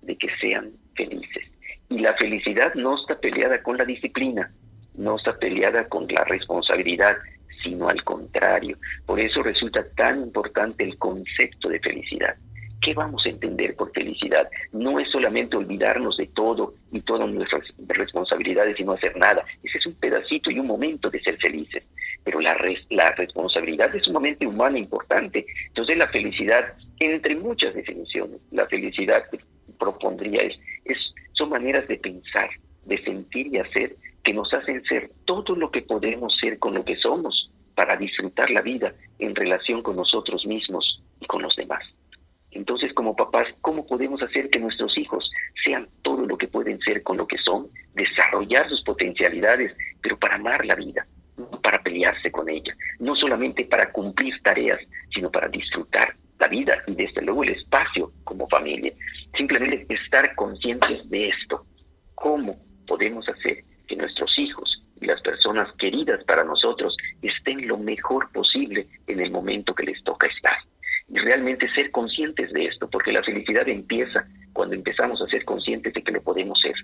de 0.00 0.16
que 0.16 0.28
sean 0.40 0.72
felices. 0.94 1.46
Y 1.88 1.98
la 1.98 2.14
felicidad 2.14 2.74
no 2.74 2.96
está 2.96 3.18
peleada 3.18 3.62
con 3.62 3.76
la 3.76 3.84
disciplina, 3.84 4.50
no 4.94 5.16
está 5.16 5.38
peleada 5.38 5.88
con 5.88 6.06
la 6.08 6.24
responsabilidad, 6.24 7.16
sino 7.62 7.88
al 7.88 8.02
contrario. 8.04 8.78
Por 9.06 9.20
eso 9.20 9.42
resulta 9.42 9.84
tan 9.96 10.22
importante 10.22 10.84
el 10.84 10.98
concepto 10.98 11.68
de 11.68 11.80
felicidad. 11.80 12.36
¿Qué 12.82 12.94
vamos 12.94 13.24
a 13.24 13.28
entender 13.28 13.76
por 13.76 13.92
felicidad? 13.92 14.50
No 14.72 14.98
es 14.98 15.08
solamente 15.08 15.56
olvidarnos 15.56 16.16
de 16.16 16.26
todo 16.26 16.74
y 16.90 17.00
todas 17.02 17.30
nuestras 17.30 17.62
responsabilidades 17.86 18.78
y 18.80 18.82
no 18.82 18.94
hacer 18.94 19.16
nada. 19.16 19.44
Ese 19.62 19.78
es 19.78 19.86
un 19.86 19.94
pedacito 19.94 20.50
y 20.50 20.58
un 20.58 20.66
momento 20.66 21.08
de 21.08 21.22
ser 21.22 21.38
felices. 21.38 21.84
Pero 22.24 22.40
la, 22.40 22.54
responsabilidad 22.54 23.94
es 23.94 24.02
sumamente 24.02 24.48
humana 24.48 24.78
e 24.78 24.80
importante. 24.80 25.46
Entonces 25.68 25.96
la 25.96 26.08
felicidad, 26.08 26.74
entre 26.98 27.36
muchas 27.36 27.72
definiciones, 27.72 28.40
la 28.50 28.66
felicidad 28.66 29.26
propondría 29.78 30.40
es, 30.40 30.58
es 30.84 30.98
son 31.34 31.50
maneras 31.50 31.86
de 31.86 31.98
pensar, 31.98 32.50
de 32.84 33.00
sentir 33.04 33.46
y 33.46 33.58
hacer 33.58 33.94
que 34.24 34.34
nos 34.34 34.52
hacen 34.52 34.82
ser 34.86 35.08
todo 35.24 35.54
lo 35.54 35.70
que 35.70 35.82
podemos 35.82 36.36
ser 36.40 36.58
con 36.58 36.74
lo 36.74 36.84
que 36.84 36.96
somos 36.96 37.48
para 37.76 37.96
disfrutar 37.96 38.50
la 38.50 38.60
vida 38.60 38.92
en 39.20 39.36
relación 39.36 39.84
con 39.84 39.94
nosotros 39.94 40.44
mismos 40.46 41.00
y 41.20 41.26
con 41.26 41.42
los 41.42 41.54
demás. 41.54 41.84
Entonces, 42.52 42.92
como 42.92 43.16
papás, 43.16 43.46
¿cómo 43.62 43.86
podemos 43.86 44.22
hacer 44.22 44.50
que 44.50 44.58
nuestros 44.58 44.96
hijos 44.98 45.30
sean 45.64 45.88
todo 46.02 46.26
lo 46.26 46.36
que 46.36 46.48
pueden 46.48 46.78
ser 46.80 47.02
con 47.02 47.16
lo 47.16 47.26
que 47.26 47.38
son, 47.38 47.68
desarrollar 47.94 48.68
sus 48.68 48.82
potencialidades, 48.84 49.74
pero 50.02 50.18
para 50.18 50.36
amar 50.36 50.64
la 50.66 50.74
vida, 50.74 51.06
no 51.36 51.48
para 51.62 51.82
pelearse 51.82 52.30
con 52.30 52.48
ella, 52.48 52.74
no 52.98 53.16
solamente 53.16 53.64
para 53.64 53.90
cumplir 53.90 54.34
tareas, 54.42 54.80
sino 55.14 55.30
para 55.30 55.48
disfrutar 55.48 56.14
la 56.38 56.48
vida 56.48 56.82
y 56.86 56.94
desde 56.94 57.22
luego 57.22 57.42
el 57.42 57.50
espacio 57.50 58.12
como 58.24 58.46
familia? 58.48 58.92
Simplemente 59.36 59.86
estar 59.88 60.34
conscientes 60.34 61.08
de 61.08 61.28
esto. 61.30 61.64
¿Cómo 62.14 62.58
podemos 62.86 63.26
hacer 63.28 63.64
que 63.88 63.96
nuestros 63.96 64.38
hijos 64.38 64.82
y 65.00 65.06
las 65.06 65.22
personas 65.22 65.72
queridas 65.78 66.22
para 66.24 66.44
nosotros 66.44 66.94
estén 67.22 67.66
lo 67.66 67.78
mejor 67.78 68.30
posible 68.30 68.86
en 69.06 69.20
el 69.20 69.30
momento 69.30 69.74
que 69.74 69.84
les 69.84 70.04
toca 70.04 70.26
estar? 70.26 70.58
Realmente 71.22 71.68
ser 71.74 71.90
conscientes 71.90 72.52
de 72.52 72.66
esto, 72.66 72.88
porque 72.90 73.12
la 73.12 73.22
felicidad 73.22 73.68
empieza 73.68 74.26
cuando 74.52 74.74
empezamos 74.74 75.20
a 75.22 75.26
ser 75.28 75.44
conscientes 75.44 75.94
de 75.94 76.02
que 76.02 76.12
lo 76.12 76.22
podemos 76.22 76.60
ser 76.60 76.74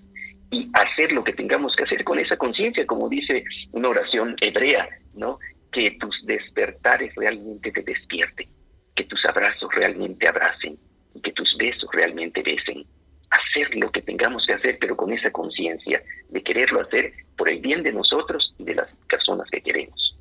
y 0.51 0.71
hacer 0.73 1.13
lo 1.13 1.23
que 1.23 1.35
tengamos 1.35 1.77
que 1.77 1.85
hacer 1.85 2.05
con 2.05 2.19
esa 2.19 2.37
conciencia, 2.37 2.87
como 2.87 3.09
dice 3.09 3.45
una 3.73 3.89
oración 3.89 4.35
hebrea, 4.41 4.89
¿no? 5.15 5.39
Que 5.71 5.91
tus 6.01 6.25
despertares 6.25 7.15
realmente 7.17 7.71
te 7.71 7.83
despierten, 7.83 8.49
que 8.97 9.05
tus 9.05 9.23
abrazos 9.27 9.69
realmente 9.75 10.27
abracen 10.27 10.79
que 11.23 11.33
tus 11.33 11.57
besos 11.59 11.89
realmente 11.93 12.43
besen. 12.43 12.85
Hacer 13.31 13.75
lo 13.77 13.91
que 13.91 14.03
tengamos 14.03 14.47
que 14.47 14.55
hacer, 14.55 14.79
pero 14.81 14.97
con 14.97 15.13
esa 15.13 15.31
conciencia 15.31 16.03
de 16.31 16.43
quererlo 16.43 16.81
hacer 16.81 17.13
por 17.37 17.49
el 17.49 17.61
bien 17.61 17.83
de 17.83 17.93
nosotros 17.93 18.55
y 18.59 18.65
de 18.65 18.75
las 18.75 18.89
personas 19.09 19.49
que 19.51 19.61
queremos. 19.61 20.17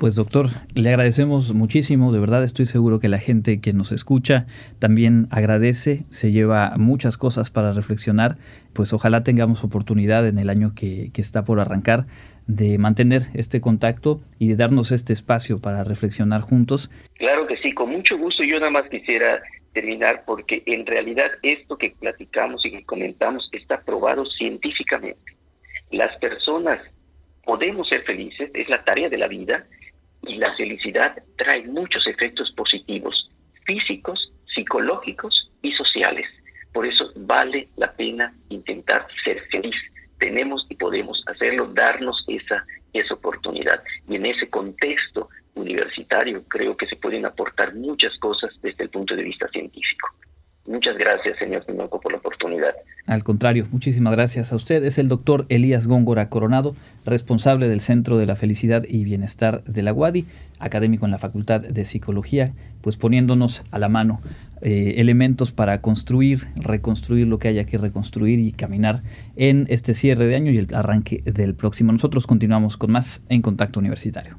Pues 0.00 0.16
doctor, 0.16 0.46
le 0.74 0.88
agradecemos 0.88 1.52
muchísimo, 1.52 2.10
de 2.10 2.20
verdad 2.20 2.42
estoy 2.42 2.64
seguro 2.64 3.00
que 3.00 3.10
la 3.10 3.18
gente 3.18 3.60
que 3.60 3.74
nos 3.74 3.92
escucha 3.92 4.46
también 4.78 5.26
agradece, 5.30 6.04
se 6.08 6.32
lleva 6.32 6.72
muchas 6.78 7.18
cosas 7.18 7.50
para 7.50 7.74
reflexionar, 7.74 8.38
pues 8.72 8.94
ojalá 8.94 9.24
tengamos 9.24 9.62
oportunidad 9.62 10.26
en 10.26 10.38
el 10.38 10.48
año 10.48 10.72
que, 10.74 11.10
está 11.16 11.44
por 11.44 11.60
arrancar 11.60 12.06
de 12.46 12.78
mantener 12.78 13.24
este 13.34 13.60
contacto 13.60 14.22
y 14.38 14.48
de 14.48 14.56
darnos 14.56 14.90
este 14.90 15.12
espacio 15.12 15.58
para 15.58 15.84
reflexionar 15.84 16.40
juntos. 16.40 16.90
Claro 17.18 17.46
que 17.46 17.58
sí, 17.58 17.74
con 17.74 17.90
mucho 17.90 18.16
gusto 18.16 18.42
yo 18.42 18.58
nada 18.58 18.70
más 18.70 18.88
quisiera 18.88 19.42
terminar 19.74 20.22
porque 20.24 20.62
en 20.64 20.86
realidad 20.86 21.30
esto 21.42 21.76
que 21.76 21.90
platicamos 21.90 22.64
y 22.64 22.70
que 22.70 22.84
comentamos 22.86 23.50
está 23.52 23.82
probado 23.82 24.24
científicamente. 24.24 25.36
Las 25.90 26.16
personas 26.16 26.78
podemos 27.44 27.86
ser 27.88 28.02
felices, 28.04 28.50
es 28.54 28.68
la 28.70 28.82
tarea 28.82 29.10
de 29.10 29.18
la 29.18 29.28
vida, 29.28 29.66
y 30.22 30.36
la 30.36 30.54
felicidad 30.56 31.22
trae 31.36 31.66
muchos 31.66 32.06
efectos 32.06 32.52
positivos, 32.52 33.30
físicos, 33.64 34.32
psicológicos 34.54 35.50
y 35.62 35.72
sociales. 35.72 36.26
Por 36.72 36.86
eso 36.86 37.10
vale 37.16 37.68
la 37.76 37.92
pena 37.92 38.32
intentar 38.48 39.06
ser 39.24 39.42
feliz. 39.50 39.76
Tenemos 40.18 40.66
y 40.68 40.76
podemos 40.76 41.22
hacerlo, 41.26 41.66
darnos 41.72 42.24
esa, 42.28 42.64
esa 42.92 43.14
oportunidad. 43.14 43.82
Y 44.08 44.16
en 44.16 44.26
ese 44.26 44.48
contexto 44.48 45.28
universitario 45.54 46.44
creo 46.44 46.76
que 46.76 46.86
se 46.86 46.96
pueden 46.96 47.26
aportar 47.26 47.74
muchas 47.74 48.16
cosas 48.18 48.52
desde 48.62 48.84
el 48.84 48.90
punto 48.90 49.16
de 49.16 49.22
vista 49.22 49.48
científico. 49.48 50.08
Muchas 50.66 50.96
gracias, 50.98 51.38
señor 51.38 51.64
Tinoco, 51.64 52.00
por 52.00 52.12
la 52.12 52.18
oportunidad. 52.18 52.74
Al 53.06 53.24
contrario, 53.24 53.66
muchísimas 53.72 54.12
gracias 54.12 54.52
a 54.52 54.56
usted. 54.56 54.84
Es 54.84 54.98
el 54.98 55.08
doctor 55.08 55.46
Elías 55.48 55.86
Góngora 55.86 56.28
Coronado, 56.28 56.76
responsable 57.04 57.68
del 57.68 57.80
Centro 57.80 58.18
de 58.18 58.26
la 58.26 58.36
Felicidad 58.36 58.84
y 58.86 59.04
Bienestar 59.04 59.64
de 59.64 59.82
la 59.82 59.92
UADI, 59.92 60.26
académico 60.58 61.06
en 61.06 61.10
la 61.10 61.18
Facultad 61.18 61.60
de 61.60 61.84
Psicología, 61.84 62.52
pues 62.82 62.96
poniéndonos 62.96 63.64
a 63.70 63.78
la 63.78 63.88
mano 63.88 64.20
eh, 64.62 64.94
elementos 64.98 65.50
para 65.50 65.80
construir, 65.80 66.48
reconstruir 66.56 67.26
lo 67.26 67.38
que 67.38 67.48
haya 67.48 67.64
que 67.64 67.78
reconstruir 67.78 68.38
y 68.38 68.52
caminar 68.52 69.02
en 69.36 69.66
este 69.70 69.94
cierre 69.94 70.26
de 70.26 70.36
año 70.36 70.52
y 70.52 70.58
el 70.58 70.74
arranque 70.74 71.22
del 71.24 71.54
próximo. 71.54 71.92
Nosotros 71.92 72.26
continuamos 72.26 72.76
con 72.76 72.92
más 72.92 73.24
en 73.30 73.40
Contacto 73.40 73.80
Universitario. 73.80 74.38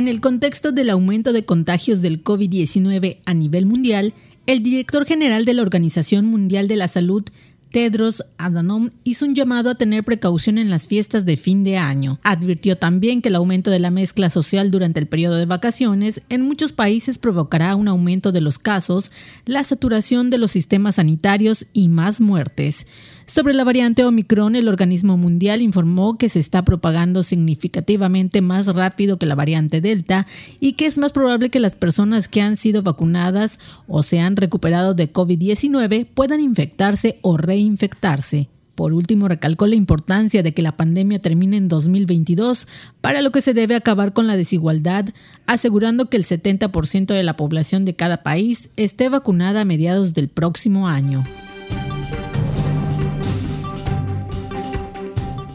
En 0.00 0.08
el 0.08 0.22
contexto 0.22 0.72
del 0.72 0.88
aumento 0.88 1.34
de 1.34 1.44
contagios 1.44 2.00
del 2.00 2.24
COVID-19 2.24 3.18
a 3.26 3.34
nivel 3.34 3.66
mundial, 3.66 4.14
El 4.46 4.62
director 4.62 5.04
general 5.04 5.44
de 5.44 5.52
la 5.52 5.60
Organización 5.60 6.24
Mundial 6.24 6.68
de 6.68 6.76
la 6.76 6.88
Salud 6.88 7.24
Tedros 7.70 8.24
Adhanom 8.36 8.90
hizo 9.04 9.24
un 9.24 9.34
llamado 9.34 9.70
a 9.70 9.76
tener 9.76 10.02
precaución 10.02 10.58
en 10.58 10.70
las 10.70 10.88
fiestas 10.88 11.24
de 11.24 11.36
fin 11.36 11.62
de 11.62 11.76
año. 11.76 12.18
Advirtió 12.24 12.76
también 12.76 13.22
que 13.22 13.28
el 13.28 13.36
aumento 13.36 13.70
de 13.70 13.78
la 13.78 13.90
mezcla 13.90 14.28
social 14.28 14.72
durante 14.72 14.98
el 14.98 15.06
periodo 15.06 15.36
de 15.36 15.46
vacaciones 15.46 16.22
en 16.30 16.42
muchos 16.42 16.72
países 16.72 17.18
provocará 17.18 17.76
un 17.76 17.86
aumento 17.86 18.32
de 18.32 18.40
los 18.40 18.58
casos, 18.58 19.12
la 19.44 19.62
saturación 19.62 20.30
de 20.30 20.38
los 20.38 20.50
sistemas 20.50 20.96
sanitarios 20.96 21.66
y 21.72 21.88
más 21.88 22.20
muertes. 22.20 22.88
Sobre 23.26 23.54
la 23.54 23.64
variante 23.64 24.04
Omicron, 24.04 24.56
el 24.56 24.68
organismo 24.68 25.16
mundial 25.16 25.62
informó 25.62 26.18
que 26.18 26.28
se 26.28 26.40
está 26.40 26.64
propagando 26.64 27.22
significativamente 27.22 28.40
más 28.40 28.66
rápido 28.66 29.18
que 29.18 29.26
la 29.26 29.34
variante 29.34 29.80
Delta 29.80 30.26
y 30.58 30.72
que 30.72 30.86
es 30.86 30.98
más 30.98 31.12
probable 31.12 31.50
que 31.50 31.60
las 31.60 31.76
personas 31.76 32.28
que 32.28 32.42
han 32.42 32.56
sido 32.56 32.82
vacunadas 32.82 33.60
o 33.86 34.02
se 34.02 34.20
han 34.20 34.36
recuperado 34.36 34.94
de 34.94 35.12
COVID-19 35.12 36.06
puedan 36.06 36.40
infectarse 36.40 37.18
o 37.22 37.36
reinfectarse. 37.36 38.48
Por 38.80 38.94
último, 38.94 39.28
recalcó 39.28 39.66
la 39.66 39.74
importancia 39.74 40.42
de 40.42 40.54
que 40.54 40.62
la 40.62 40.74
pandemia 40.76 41.18
termine 41.18 41.58
en 41.58 41.68
2022, 41.68 42.66
para 43.02 43.20
lo 43.20 43.30
que 43.30 43.42
se 43.42 43.52
debe 43.52 43.74
acabar 43.74 44.14
con 44.14 44.26
la 44.26 44.38
desigualdad, 44.38 45.04
asegurando 45.46 46.08
que 46.08 46.16
el 46.16 46.24
70% 46.24 47.12
de 47.12 47.22
la 47.22 47.36
población 47.36 47.84
de 47.84 47.94
cada 47.94 48.22
país 48.22 48.70
esté 48.78 49.10
vacunada 49.10 49.60
a 49.60 49.64
mediados 49.66 50.14
del 50.14 50.28
próximo 50.28 50.88
año. 50.88 51.26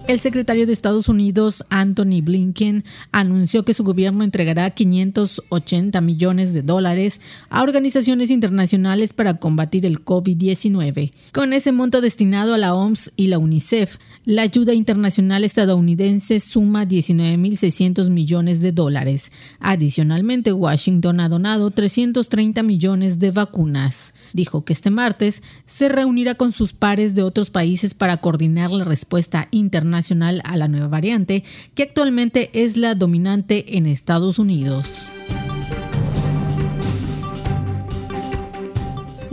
El 0.08 0.20
secretario 0.20 0.68
de 0.68 0.74
Estados 0.74 1.10
Unidos, 1.10 1.66
Anthony 1.72 2.22
Blinken, 2.22 2.84
anunció 3.12 3.66
que 3.66 3.74
su 3.74 3.84
gobierno 3.84 4.24
entregará 4.24 4.70
580 4.70 6.00
millones 6.00 6.54
de 6.54 6.62
dólares 6.62 7.20
a 7.50 7.64
organizaciones 7.64 8.30
internacionales 8.30 9.14
para 9.14 9.40
combatir 9.40 9.84
el 9.84 10.06
COVID-19. 10.06 11.12
Con 11.34 11.54
ese 11.54 11.72
monto 11.72 12.02
destinado 12.02 12.54
a 12.54 12.60
la 12.60 12.76
OMS 12.76 13.14
y 13.16 13.28
la 13.28 13.40
UNICEF, 13.40 13.98
la 14.26 14.44
ayuda 14.44 14.76
internacional 14.76 15.44
estadounidense 15.44 16.40
suma 16.40 16.86
19.600 16.86 18.12
millones 18.12 18.62
de 18.62 18.74
dólares. 18.74 19.32
Adicionalmente, 19.60 20.54
Washington 20.54 21.20
ha 21.20 21.30
donado 21.30 21.72
330 21.72 22.62
millones 22.62 23.18
de 23.18 23.32
vacunas. 23.32 24.14
Dijo 24.34 24.66
que 24.66 24.74
este 24.74 24.92
martes 24.92 25.42
se 25.66 25.90
reunirá 25.90 26.36
con 26.36 26.52
sus 26.52 26.74
pares 26.74 27.16
de 27.16 27.24
otros 27.24 27.50
países 27.50 27.96
para 27.96 28.18
coordinar 28.18 28.70
la 28.70 28.84
respuesta 28.84 29.48
internacional 29.50 29.95
a 29.98 30.58
la 30.58 30.68
nueva 30.68 30.88
variante, 30.88 31.44
que 31.74 31.84
actualmente 31.84 32.50
es 32.54 32.78
la 32.78 32.96
dominante 32.96 33.78
en 33.78 33.86
Estados 33.86 34.40
Unidos. 34.40 35.08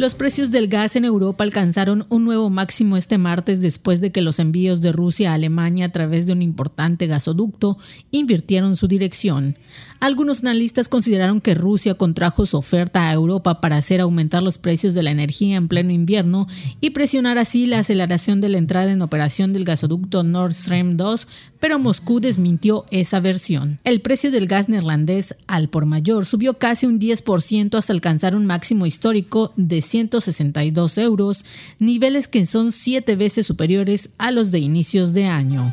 Los 0.03 0.17
precios 0.17 0.51
del 0.51 0.67
gas 0.67 0.97
en 0.97 1.05
Europa 1.05 1.45
alcanzaron 1.45 2.07
un 2.09 2.25
nuevo 2.25 2.51
máximo 2.51 2.97
este 2.97 3.19
martes 3.19 3.61
después 3.61 4.01
de 4.01 4.11
que 4.11 4.21
los 4.21 4.41
envíos 4.41 4.81
de 4.81 4.91
Rusia 4.91 5.31
a 5.31 5.35
Alemania 5.35 5.87
a 5.87 5.93
través 5.93 6.27
de 6.27 6.33
un 6.33 6.43
importante 6.43 7.07
gasoducto 7.07 7.79
invirtieron 8.11 8.75
su 8.75 8.89
dirección. 8.89 9.57
Algunos 10.03 10.41
analistas 10.41 10.89
consideraron 10.89 11.41
que 11.41 11.55
Rusia 11.55 11.95
contrajo 11.95 12.45
su 12.45 12.57
oferta 12.57 13.09
a 13.09 13.13
Europa 13.13 13.61
para 13.61 13.77
hacer 13.77 14.01
aumentar 14.01 14.43
los 14.43 14.59
precios 14.59 14.95
de 14.95 15.05
la 15.05 15.13
energía 15.13 15.55
en 15.55 15.69
pleno 15.69 15.93
invierno 15.93 16.49
y 16.81 16.91
presionar 16.91 17.39
así 17.39 17.67
la 17.67 17.79
aceleración 17.79 18.41
de 18.41 18.49
la 18.49 18.59
entrada 18.59 18.91
en 18.91 19.01
operación 19.01 19.53
del 19.53 19.65
gasoducto 19.65 20.25
Nord 20.25 20.55
Stream 20.55 20.97
2, 20.97 21.29
pero 21.61 21.79
Moscú 21.79 22.19
desmintió 22.19 22.85
esa 22.91 23.21
versión. 23.21 23.79
El 23.85 24.01
precio 24.01 24.33
del 24.33 24.49
gas 24.49 24.69
neerlandés 24.69 25.37
al 25.47 25.69
por 25.69 25.87
mayor 25.87 26.27
subió 26.27 26.55
casi 26.55 26.87
un 26.87 26.99
10% 26.99 27.79
hasta 27.79 27.93
alcanzar 27.93 28.35
un 28.35 28.45
máximo 28.45 28.87
histórico 28.87 29.53
de 29.55 29.83
162 29.83 30.99
euros, 30.99 31.45
niveles 31.79 32.27
que 32.27 32.45
son 32.45 32.73
siete 32.73 33.15
veces 33.15 33.47
superiores 33.47 34.11
a 34.19 34.33
los 34.33 34.51
de 34.51 34.59
inicios 34.59 35.13
de 35.13 35.27
año. 35.27 35.71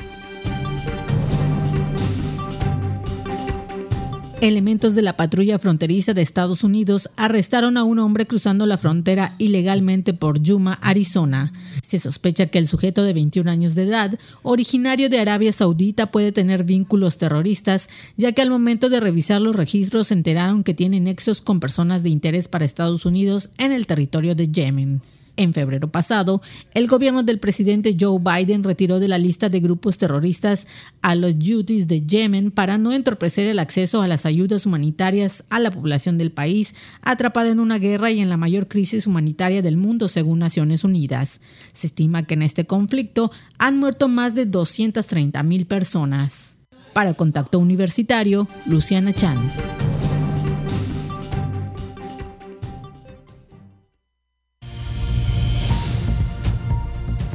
Elementos 4.41 4.95
de 4.95 5.01
la 5.01 5.17
patrulla 5.17 5.59
fronteriza 5.59 6.13
de 6.13 6.21
Estados 6.21 6.63
Unidos 6.63 7.09
arrestaron 7.17 7.75
a 7.75 7.83
un 7.83 7.99
hombre 7.99 8.25
cruzando 8.25 8.65
la 8.65 8.77
frontera 8.77 9.35
ilegalmente 9.37 10.13
por 10.13 10.41
Yuma, 10.41 10.75
Arizona. 10.75 11.51
Se 11.81 11.99
sospecha 11.99 12.45
que 12.45 12.57
el 12.57 12.65
sujeto 12.65 13.03
de 13.03 13.11
21 13.11 13.51
años 13.51 13.75
de 13.75 13.83
edad, 13.83 14.17
originario 14.41 15.09
de 15.09 15.19
Arabia 15.19 15.51
Saudita, 15.51 16.09
puede 16.09 16.31
tener 16.31 16.63
vínculos 16.63 17.17
terroristas, 17.17 17.89
ya 18.15 18.31
que 18.31 18.41
al 18.41 18.49
momento 18.49 18.89
de 18.89 19.01
revisar 19.01 19.41
los 19.41 19.57
registros 19.57 20.07
se 20.07 20.13
enteraron 20.13 20.63
que 20.63 20.73
tiene 20.73 21.01
nexos 21.01 21.41
con 21.41 21.59
personas 21.59 22.03
de 22.03 22.09
interés 22.09 22.47
para 22.47 22.63
Estados 22.63 23.05
Unidos 23.05 23.49
en 23.57 23.73
el 23.73 23.87
territorio 23.87 24.35
de 24.35 24.47
Yemen. 24.47 25.01
En 25.39 25.53
febrero 25.53 25.89
pasado, 25.89 26.41
el 26.73 26.87
gobierno 26.87 27.23
del 27.23 27.39
presidente 27.39 27.95
Joe 27.97 28.19
Biden 28.19 28.61
retiró 28.61 28.99
de 28.99 29.07
la 29.07 29.17
lista 29.17 29.47
de 29.47 29.61
grupos 29.61 29.97
terroristas 29.97 30.67
a 31.01 31.15
los 31.15 31.35
Houthis 31.35 31.87
de 31.87 32.01
Yemen 32.01 32.51
para 32.51 32.77
no 32.77 32.91
entorpecer 32.91 33.47
el 33.47 33.59
acceso 33.59 34.01
a 34.01 34.07
las 34.09 34.25
ayudas 34.25 34.65
humanitarias 34.65 35.45
a 35.49 35.59
la 35.59 35.71
población 35.71 36.17
del 36.17 36.33
país 36.33 36.75
atrapada 37.01 37.51
en 37.51 37.61
una 37.61 37.79
guerra 37.79 38.11
y 38.11 38.19
en 38.19 38.27
la 38.27 38.35
mayor 38.35 38.67
crisis 38.67 39.07
humanitaria 39.07 39.61
del 39.61 39.77
mundo 39.77 40.09
según 40.09 40.39
Naciones 40.39 40.83
Unidas. 40.83 41.39
Se 41.71 41.87
estima 41.87 42.23
que 42.23 42.33
en 42.33 42.41
este 42.41 42.65
conflicto 42.65 43.31
han 43.57 43.77
muerto 43.79 44.09
más 44.09 44.35
de 44.35 44.45
230 44.45 45.41
mil 45.43 45.67
personas. 45.67 46.57
Para 46.91 47.13
Contacto 47.13 47.59
Universitario, 47.59 48.49
Luciana 48.65 49.13
Chan. 49.13 49.37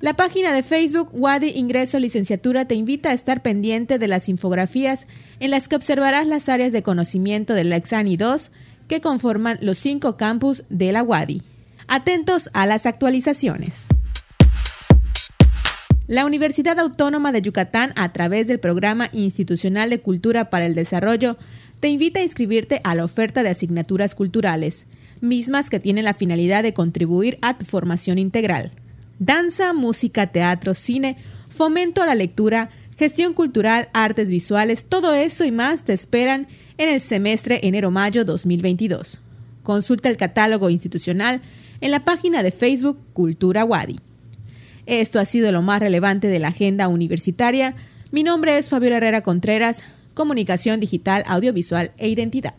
La 0.00 0.14
página 0.14 0.52
de 0.52 0.62
Facebook 0.62 1.08
Wadi 1.12 1.48
Ingreso 1.56 1.98
Licenciatura 1.98 2.66
te 2.66 2.76
invita 2.76 3.10
a 3.10 3.14
estar 3.14 3.42
pendiente 3.42 3.98
de 3.98 4.06
las 4.06 4.28
infografías 4.28 5.08
en 5.40 5.50
las 5.50 5.66
que 5.66 5.74
observarás 5.74 6.24
las 6.24 6.48
áreas 6.48 6.70
de 6.72 6.84
conocimiento 6.84 7.52
del 7.54 7.70
Lexani 7.70 8.16
2 8.16 8.52
que 8.86 9.00
conforman 9.00 9.58
los 9.60 9.76
cinco 9.76 10.16
campus 10.16 10.62
de 10.68 10.92
la 10.92 11.02
Wadi. 11.02 11.42
Atentos 11.88 12.48
a 12.52 12.64
las 12.66 12.86
actualizaciones. 12.86 13.86
La 16.06 16.24
Universidad 16.26 16.78
Autónoma 16.78 17.32
de 17.32 17.42
Yucatán, 17.42 17.92
a 17.96 18.12
través 18.12 18.46
del 18.46 18.60
Programa 18.60 19.10
Institucional 19.12 19.90
de 19.90 20.00
Cultura 20.00 20.48
para 20.48 20.66
el 20.66 20.76
Desarrollo, 20.76 21.36
te 21.80 21.88
invita 21.88 22.20
a 22.20 22.22
inscribirte 22.22 22.80
a 22.84 22.94
la 22.94 23.04
oferta 23.04 23.42
de 23.42 23.50
asignaturas 23.50 24.14
culturales, 24.14 24.86
mismas 25.20 25.68
que 25.68 25.80
tienen 25.80 26.04
la 26.04 26.14
finalidad 26.14 26.62
de 26.62 26.72
contribuir 26.72 27.36
a 27.42 27.58
tu 27.58 27.64
formación 27.64 28.18
integral. 28.18 28.70
Danza, 29.18 29.72
música, 29.72 30.28
teatro, 30.28 30.74
cine, 30.74 31.16
fomento 31.48 32.02
a 32.02 32.06
la 32.06 32.14
lectura, 32.14 32.70
gestión 32.96 33.34
cultural, 33.34 33.88
artes 33.92 34.30
visuales, 34.30 34.84
todo 34.84 35.14
eso 35.14 35.44
y 35.44 35.50
más 35.50 35.84
te 35.84 35.92
esperan 35.92 36.46
en 36.78 36.88
el 36.88 37.00
semestre 37.00 37.60
enero-mayo 37.62 38.24
2022. 38.24 39.20
Consulta 39.62 40.08
el 40.08 40.16
catálogo 40.16 40.70
institucional 40.70 41.40
en 41.80 41.90
la 41.90 42.04
página 42.04 42.42
de 42.42 42.52
Facebook 42.52 42.98
Cultura 43.12 43.64
Wadi. 43.64 43.98
Esto 44.86 45.20
ha 45.20 45.24
sido 45.24 45.52
lo 45.52 45.62
más 45.62 45.80
relevante 45.80 46.28
de 46.28 46.38
la 46.38 46.48
agenda 46.48 46.88
universitaria. 46.88 47.74
Mi 48.10 48.22
nombre 48.22 48.56
es 48.56 48.68
Fabiola 48.68 48.96
Herrera 48.96 49.22
Contreras, 49.22 49.82
Comunicación 50.14 50.80
Digital, 50.80 51.24
Audiovisual 51.26 51.92
e 51.98 52.08
Identidad. 52.08 52.54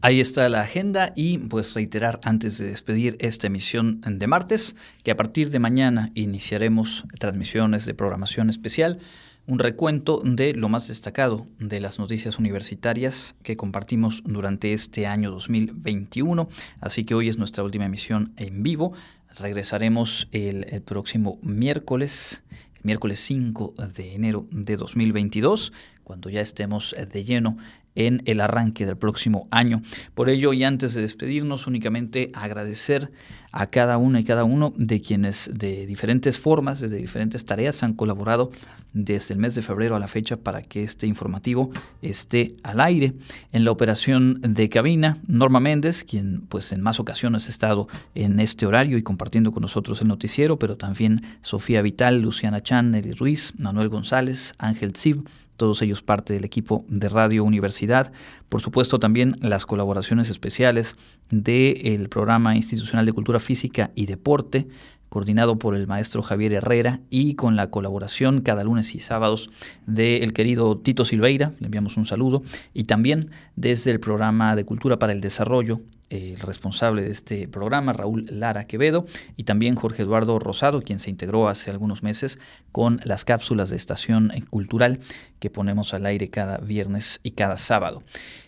Ahí 0.00 0.20
está 0.20 0.48
la 0.48 0.60
agenda 0.60 1.12
y 1.16 1.38
pues 1.38 1.74
reiterar 1.74 2.20
antes 2.22 2.56
de 2.58 2.68
despedir 2.68 3.16
esta 3.18 3.48
emisión 3.48 4.00
de 4.00 4.26
martes 4.28 4.76
que 5.02 5.10
a 5.10 5.16
partir 5.16 5.50
de 5.50 5.58
mañana 5.58 6.12
iniciaremos 6.14 7.04
transmisiones 7.18 7.84
de 7.84 7.94
programación 7.94 8.48
especial, 8.48 9.00
un 9.48 9.58
recuento 9.58 10.22
de 10.24 10.54
lo 10.54 10.68
más 10.68 10.86
destacado 10.86 11.48
de 11.58 11.80
las 11.80 11.98
noticias 11.98 12.38
universitarias 12.38 13.34
que 13.42 13.56
compartimos 13.56 14.22
durante 14.24 14.72
este 14.72 15.08
año 15.08 15.32
2021, 15.32 16.48
así 16.80 17.04
que 17.04 17.16
hoy 17.16 17.28
es 17.28 17.38
nuestra 17.38 17.64
última 17.64 17.86
emisión 17.86 18.32
en 18.36 18.62
vivo. 18.62 18.92
Regresaremos 19.40 20.28
el, 20.30 20.80
próximo 20.82 21.40
miércoles, 21.42 22.44
miércoles 22.84 23.18
5 23.18 23.74
de 23.96 24.14
enero 24.14 24.46
de 24.52 24.76
2022, 24.76 25.72
cuando 26.04 26.30
ya 26.30 26.40
estemos 26.40 26.94
de 27.12 27.24
lleno 27.24 27.58
en 27.98 28.22
el 28.26 28.40
arranque 28.40 28.86
del 28.86 28.96
próximo 28.96 29.48
año. 29.50 29.82
Por 30.14 30.30
ello, 30.30 30.52
y 30.52 30.62
antes 30.62 30.94
de 30.94 31.02
despedirnos, 31.02 31.66
únicamente 31.66 32.30
agradecer 32.32 33.10
a 33.50 33.66
cada 33.66 33.98
una 33.98 34.20
y 34.20 34.24
cada 34.24 34.44
uno 34.44 34.72
de 34.76 35.00
quienes 35.00 35.50
de 35.52 35.84
diferentes 35.84 36.38
formas, 36.38 36.80
desde 36.80 36.96
diferentes 36.96 37.44
tareas, 37.44 37.82
han 37.82 37.94
colaborado 37.94 38.52
desde 38.92 39.34
el 39.34 39.40
mes 39.40 39.54
de 39.56 39.62
febrero 39.62 39.96
a 39.96 39.98
la 39.98 40.06
fecha 40.06 40.36
para 40.36 40.62
que 40.62 40.82
este 40.82 41.08
informativo 41.08 41.70
esté 42.00 42.54
al 42.62 42.80
aire. 42.80 43.14
En 43.52 43.64
la 43.64 43.72
operación 43.72 44.40
de 44.42 44.68
cabina, 44.68 45.18
Norma 45.26 45.58
Méndez, 45.58 46.04
quien 46.04 46.42
pues 46.48 46.70
en 46.72 46.80
más 46.80 47.00
ocasiones 47.00 47.46
ha 47.46 47.50
estado 47.50 47.88
en 48.14 48.38
este 48.38 48.64
horario 48.64 48.96
y 48.96 49.02
compartiendo 49.02 49.50
con 49.50 49.62
nosotros 49.62 50.00
el 50.02 50.08
noticiero, 50.08 50.56
pero 50.58 50.76
también 50.76 51.22
Sofía 51.42 51.82
Vital, 51.82 52.20
Luciana 52.20 52.62
Chan, 52.62 52.92
Nelly 52.92 53.12
Ruiz, 53.12 53.54
Manuel 53.58 53.88
González, 53.88 54.54
Ángel 54.58 54.94
Zib, 54.94 55.24
todos 55.58 55.82
ellos 55.82 56.02
parte 56.02 56.32
del 56.32 56.46
equipo 56.46 56.86
de 56.88 57.08
Radio 57.10 57.44
Universidad. 57.44 58.10
Por 58.48 58.62
supuesto 58.62 58.98
también 58.98 59.36
las 59.42 59.66
colaboraciones 59.66 60.30
especiales 60.30 60.96
del 61.28 62.08
programa 62.08 62.56
institucional 62.56 63.04
de 63.04 63.12
cultura 63.12 63.40
física 63.40 63.90
y 63.94 64.06
deporte, 64.06 64.68
coordinado 65.08 65.58
por 65.58 65.74
el 65.74 65.86
maestro 65.86 66.22
Javier 66.22 66.54
Herrera 66.54 67.00
y 67.10 67.34
con 67.34 67.56
la 67.56 67.70
colaboración 67.70 68.40
cada 68.40 68.64
lunes 68.64 68.94
y 68.94 69.00
sábados 69.00 69.50
del 69.86 70.32
querido 70.32 70.78
Tito 70.78 71.04
Silveira, 71.04 71.52
le 71.60 71.66
enviamos 71.66 71.96
un 71.96 72.04
saludo, 72.04 72.42
y 72.74 72.84
también 72.84 73.30
desde 73.56 73.90
el 73.90 74.00
programa 74.00 74.56
de 74.56 74.64
Cultura 74.64 74.98
para 74.98 75.12
el 75.12 75.20
Desarrollo 75.20 75.80
el 76.10 76.38
responsable 76.38 77.02
de 77.02 77.10
este 77.10 77.48
programa, 77.48 77.92
Raúl 77.92 78.26
Lara 78.30 78.66
Quevedo, 78.66 79.06
y 79.36 79.44
también 79.44 79.74
Jorge 79.74 80.02
Eduardo 80.02 80.38
Rosado, 80.38 80.82
quien 80.82 80.98
se 80.98 81.10
integró 81.10 81.48
hace 81.48 81.70
algunos 81.70 82.02
meses 82.02 82.38
con 82.72 83.00
las 83.04 83.24
cápsulas 83.24 83.70
de 83.70 83.76
estación 83.76 84.32
cultural 84.48 85.00
que 85.38 85.50
ponemos 85.50 85.94
al 85.94 86.06
aire 86.06 86.30
cada 86.30 86.58
viernes 86.58 87.20
y 87.22 87.32
cada 87.32 87.58
sábado. 87.58 88.02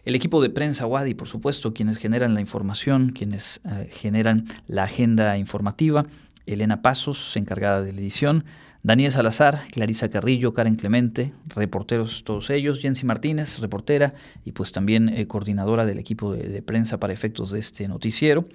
El 0.04 0.14
equipo 0.14 0.40
de 0.40 0.50
prensa 0.50 0.86
Wadi, 0.86 1.14
por 1.14 1.28
supuesto, 1.28 1.74
quienes 1.74 1.98
generan 1.98 2.34
la 2.34 2.40
información, 2.40 3.10
quienes 3.10 3.60
eh, 3.64 3.88
generan 3.90 4.46
la 4.66 4.84
agenda 4.84 5.36
informativa, 5.36 6.06
Elena 6.46 6.82
Pasos, 6.82 7.36
encargada 7.36 7.82
de 7.82 7.92
la 7.92 8.00
edición, 8.00 8.44
Daniel 8.82 9.12
Salazar, 9.12 9.60
Clarisa 9.70 10.08
Carrillo, 10.08 10.54
Karen 10.54 10.74
Clemente, 10.74 11.34
reporteros 11.54 12.24
todos 12.24 12.48
ellos, 12.48 12.80
Jensi 12.80 13.04
Martínez, 13.04 13.58
reportera 13.58 14.14
y 14.44 14.52
pues 14.52 14.72
también 14.72 15.10
eh, 15.10 15.26
coordinadora 15.26 15.84
del 15.84 15.98
equipo 15.98 16.32
de, 16.32 16.62
prensa 16.62 16.98
para 16.98 17.12
efectos 17.12 17.50
de 17.50 17.58
este 17.58 17.88
noticiero, 17.88 18.46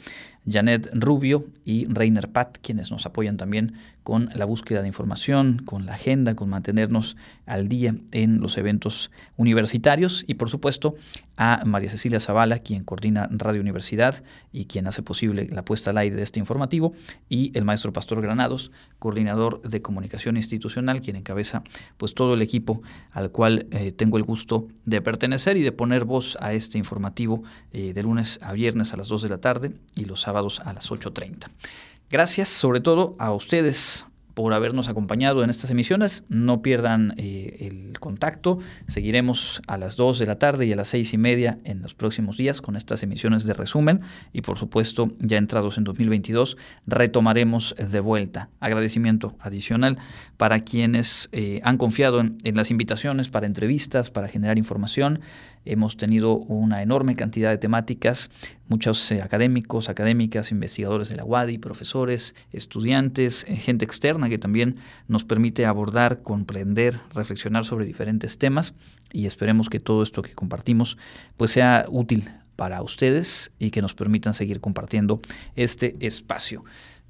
Janet 0.48 0.90
Rubio 0.94 1.46
y 1.64 1.88
Reiner 1.88 2.30
Pat, 2.30 2.58
quienes 2.62 2.92
nos 2.92 3.06
apoyan 3.06 3.38
también 3.38 3.74
con 4.04 4.30
la 4.36 4.46
búsqueda 4.46 4.82
de 4.82 4.88
información, 4.88 5.64
con 5.66 5.88
la 5.88 5.96
agenda, 5.96 6.36
con 6.36 6.48
mantenernos 6.48 7.18
al 7.48 7.68
día 7.68 7.96
en 8.12 8.40
los 8.40 8.56
eventos 8.60 9.10
universitarios. 9.36 10.24
Y 10.28 10.36
por 10.36 10.48
supuesto 10.52 10.94
a 11.38 11.64
María 11.66 11.90
Cecilia 11.90 12.20
Zavala, 12.20 12.60
quien 12.60 12.84
coordina 12.84 13.28
Radio 13.32 13.62
Universidad 13.62 14.24
y 14.54 14.66
quien 14.66 14.86
hace 14.86 15.02
posible 15.02 15.48
la 15.52 15.66
puesta 15.66 15.90
al 15.90 15.98
aire 15.98 16.16
de 16.16 16.22
este 16.22 16.40
informativo, 16.40 16.94
y 17.30 17.52
el 17.58 17.66
maestro 17.66 17.94
Pastor 17.94 18.22
Granados, 18.22 18.72
coordinador 19.00 19.64
de 19.64 19.82
comunicación 19.82 20.38
institucional, 20.38 21.02
quien 21.02 21.16
encabeza 21.16 21.64
pues 21.98 22.14
todo 22.14 22.36
el 22.36 22.44
equipo 22.44 22.84
al 23.12 23.32
cual 23.32 23.66
eh, 23.72 23.92
tengo 23.92 24.18
el 24.18 24.24
gusto 24.24 24.68
de 24.86 25.02
pertenecer 25.02 25.58
y 25.58 25.64
de 25.64 25.72
poner 25.72 26.06
voz 26.06 26.38
a 26.42 26.54
este 26.54 26.78
informativo 26.78 27.44
eh, 27.72 27.92
de 27.94 28.04
lunes 28.04 28.38
a 28.44 28.54
viernes 28.54 28.94
a 28.94 28.98
las 28.98 29.08
2 29.08 29.24
de 29.24 29.30
la 29.30 29.40
tarde 29.40 29.74
y 29.96 30.06
los 30.06 30.22
sábados 30.22 30.35
a 30.36 30.74
las 30.74 30.92
8.30. 30.92 31.48
Gracias 32.10 32.50
sobre 32.50 32.82
todo 32.82 33.16
a 33.20 33.32
ustedes 33.34 34.06
por 34.36 34.54
habernos 34.54 34.90
acompañado 34.90 35.44
en 35.44 35.50
estas 35.50 35.72
emisiones. 35.72 36.26
No 36.28 36.62
pierdan 36.62 37.14
eh, 37.18 37.70
el 37.72 37.98
contacto. 38.00 38.60
Seguiremos 38.86 39.62
a 39.66 39.78
las 39.78 39.96
2 39.96 40.20
de 40.20 40.26
la 40.26 40.38
tarde 40.38 40.66
y 40.66 40.74
a 40.74 40.76
las 40.76 40.90
6 40.90 41.14
y 41.14 41.18
media 41.18 41.58
en 41.64 41.82
los 41.82 41.96
próximos 41.96 42.38
días 42.38 42.62
con 42.62 42.76
estas 42.76 43.02
emisiones 43.02 43.46
de 43.46 43.54
resumen. 43.54 44.02
Y 44.34 44.42
por 44.42 44.58
supuesto, 44.58 45.08
ya 45.20 45.38
entrados 45.38 45.78
en 45.78 45.86
2022, 45.86 46.58
retomaremos 46.86 47.76
de 47.78 48.00
vuelta. 48.02 48.50
Agradecimiento 48.60 49.36
adicional 49.40 49.98
para 50.36 50.60
quienes 50.60 51.30
eh, 51.32 51.62
han 51.64 51.78
confiado 51.78 52.20
en, 52.20 52.38
en 52.44 52.56
las 52.56 52.72
invitaciones 52.72 53.30
para 53.30 53.46
entrevistas, 53.46 54.12
para 54.12 54.28
generar 54.28 54.58
información. 54.58 55.22
Hemos 55.66 55.98
tenido 55.98 56.38
una 56.38 56.82
enorme 56.82 57.16
cantidad 57.16 57.50
de 57.50 57.58
temáticas, 57.58 58.30
muchos 58.68 59.12
eh, 59.12 59.22
académicos, 59.22 59.90
académicas, 59.90 60.52
investigadores 60.52 61.10
de 61.10 61.16
la 61.16 61.26
UADI, 61.26 61.58
profesores, 61.58 62.36
estudiantes, 62.54 63.46
eh, 63.48 63.56
gente 63.56 63.84
externa 63.84 64.30
que 64.30 64.38
también 64.38 64.78
nos 65.08 65.24
permite 65.24 65.66
abordar, 65.66 66.22
comprender, 66.22 67.00
reflexionar 67.14 67.66
sobre 67.66 67.86
diferentes 67.86 68.38
temas 68.38 68.74
y 69.12 69.26
esperemos 69.26 69.70
que 69.70 69.80
todo 69.80 70.04
esto 70.04 70.22
que 70.22 70.34
compartimos 70.34 70.98
pues 71.38 71.52
sea 71.52 71.86
útil 71.90 72.30
para 72.56 72.82
ustedes 72.82 73.52
y 73.60 73.72
que 73.72 73.82
nos 73.82 73.94
permitan 73.94 74.34
seguir 74.34 74.62
compartiendo 74.62 75.20
este 75.56 75.96
espacio. 76.00 76.64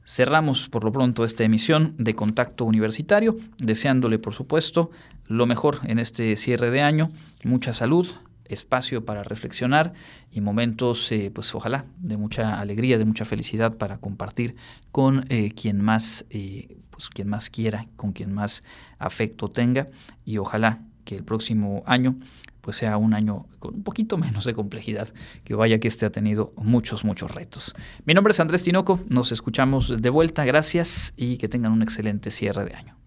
Cerramos 0.04 0.70
por 0.70 0.84
lo 0.84 0.92
pronto 0.92 1.26
esta 1.26 1.44
emisión 1.44 1.96
de 1.98 2.14
Contacto 2.14 2.66
Universitario, 2.66 3.38
deseándole 3.58 4.20
por 4.20 4.34
supuesto 4.34 4.92
lo 5.28 5.48
mejor 5.48 5.80
en 5.86 5.98
este 5.98 6.36
cierre 6.36 6.70
de 6.70 6.82
año, 6.82 7.10
mucha 7.44 7.74
salud, 7.74 8.08
espacio 8.46 9.06
para 9.06 9.24
reflexionar 9.24 9.94
y 10.32 10.42
momentos, 10.42 11.12
eh, 11.12 11.32
pues 11.34 11.54
ojalá, 11.56 11.86
de 12.00 12.18
mucha 12.18 12.60
alegría, 12.60 12.98
de 12.98 13.06
mucha 13.06 13.26
felicidad 13.26 13.76
para 13.78 13.98
compartir 13.98 14.56
con 14.92 15.26
eh, 15.30 15.52
quien 15.54 15.82
más, 15.82 16.26
eh, 16.30 16.78
pues 16.90 17.10
quien 17.10 17.28
más 17.28 17.50
quiera, 17.50 17.88
con 17.96 18.14
quien 18.14 18.34
más 18.34 18.64
afecto 19.00 19.50
tenga 19.50 19.88
y 20.24 20.38
ojalá 20.38 20.82
que 21.04 21.16
el 21.16 21.24
próximo 21.24 21.84
año 21.86 22.16
pues 22.62 22.78
sea 22.78 22.98
un 22.98 23.14
año 23.14 23.46
con 23.60 23.76
un 23.76 23.84
poquito 23.84 24.18
menos 24.18 24.44
de 24.44 24.54
complejidad, 24.56 25.08
que 25.44 25.54
vaya 25.54 25.80
que 25.80 25.88
este 25.88 26.08
ha 26.08 26.10
tenido 26.10 26.52
muchos, 26.58 27.06
muchos 27.06 27.30
retos. 27.30 27.76
Mi 28.06 28.16
nombre 28.16 28.32
es 28.32 28.40
Andrés 28.40 28.64
Tinoco, 28.64 29.00
nos 29.08 29.32
escuchamos 29.32 30.02
de 30.02 30.10
vuelta, 30.10 30.46
gracias 30.46 31.14
y 31.16 31.38
que 31.38 31.48
tengan 31.48 31.74
un 31.74 31.84
excelente 31.84 32.32
cierre 32.32 32.66
de 32.66 32.74
año. 32.74 33.05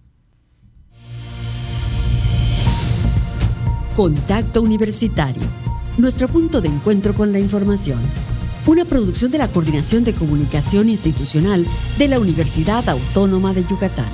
Contacto 3.98 4.62
Universitario, 4.62 5.42
nuestro 5.96 6.28
punto 6.28 6.60
de 6.60 6.68
encuentro 6.68 7.14
con 7.14 7.32
la 7.32 7.40
información. 7.40 7.98
Una 8.64 8.84
producción 8.84 9.32
de 9.32 9.38
la 9.38 9.48
Coordinación 9.48 10.04
de 10.04 10.14
Comunicación 10.14 10.88
Institucional 10.88 11.66
de 11.98 12.06
la 12.06 12.20
Universidad 12.20 12.88
Autónoma 12.88 13.52
de 13.52 13.64
Yucatán. 13.64 14.06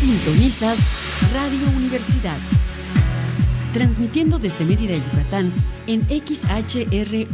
Sintonizas 0.00 1.02
Radio 1.32 1.68
Universidad. 1.76 2.38
Transmitiendo 3.72 4.40
desde 4.40 4.64
Mérida, 4.64 4.96
Yucatán, 4.96 5.52
en 5.86 6.04
XHRUY 6.08 7.28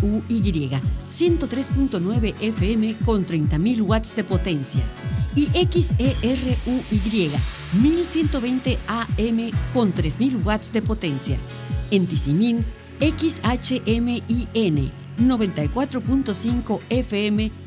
103.9 1.09 2.35
FM 2.39 2.97
con 3.03 3.25
30.000 3.25 3.81
watts 3.81 4.15
de 4.15 4.25
potencia 4.25 4.83
y 5.37 5.47
XERUY 5.53 7.31
1120 7.81 8.79
AM 8.89 9.51
con 9.73 9.93
3000 9.93 10.39
watts 10.45 10.73
de 10.73 10.83
potencia. 10.83 11.37
En 11.91 12.09
Tizimín, 12.09 12.65
XHMIN 12.99 14.91
94.5 15.19 16.81
FM 16.89 17.66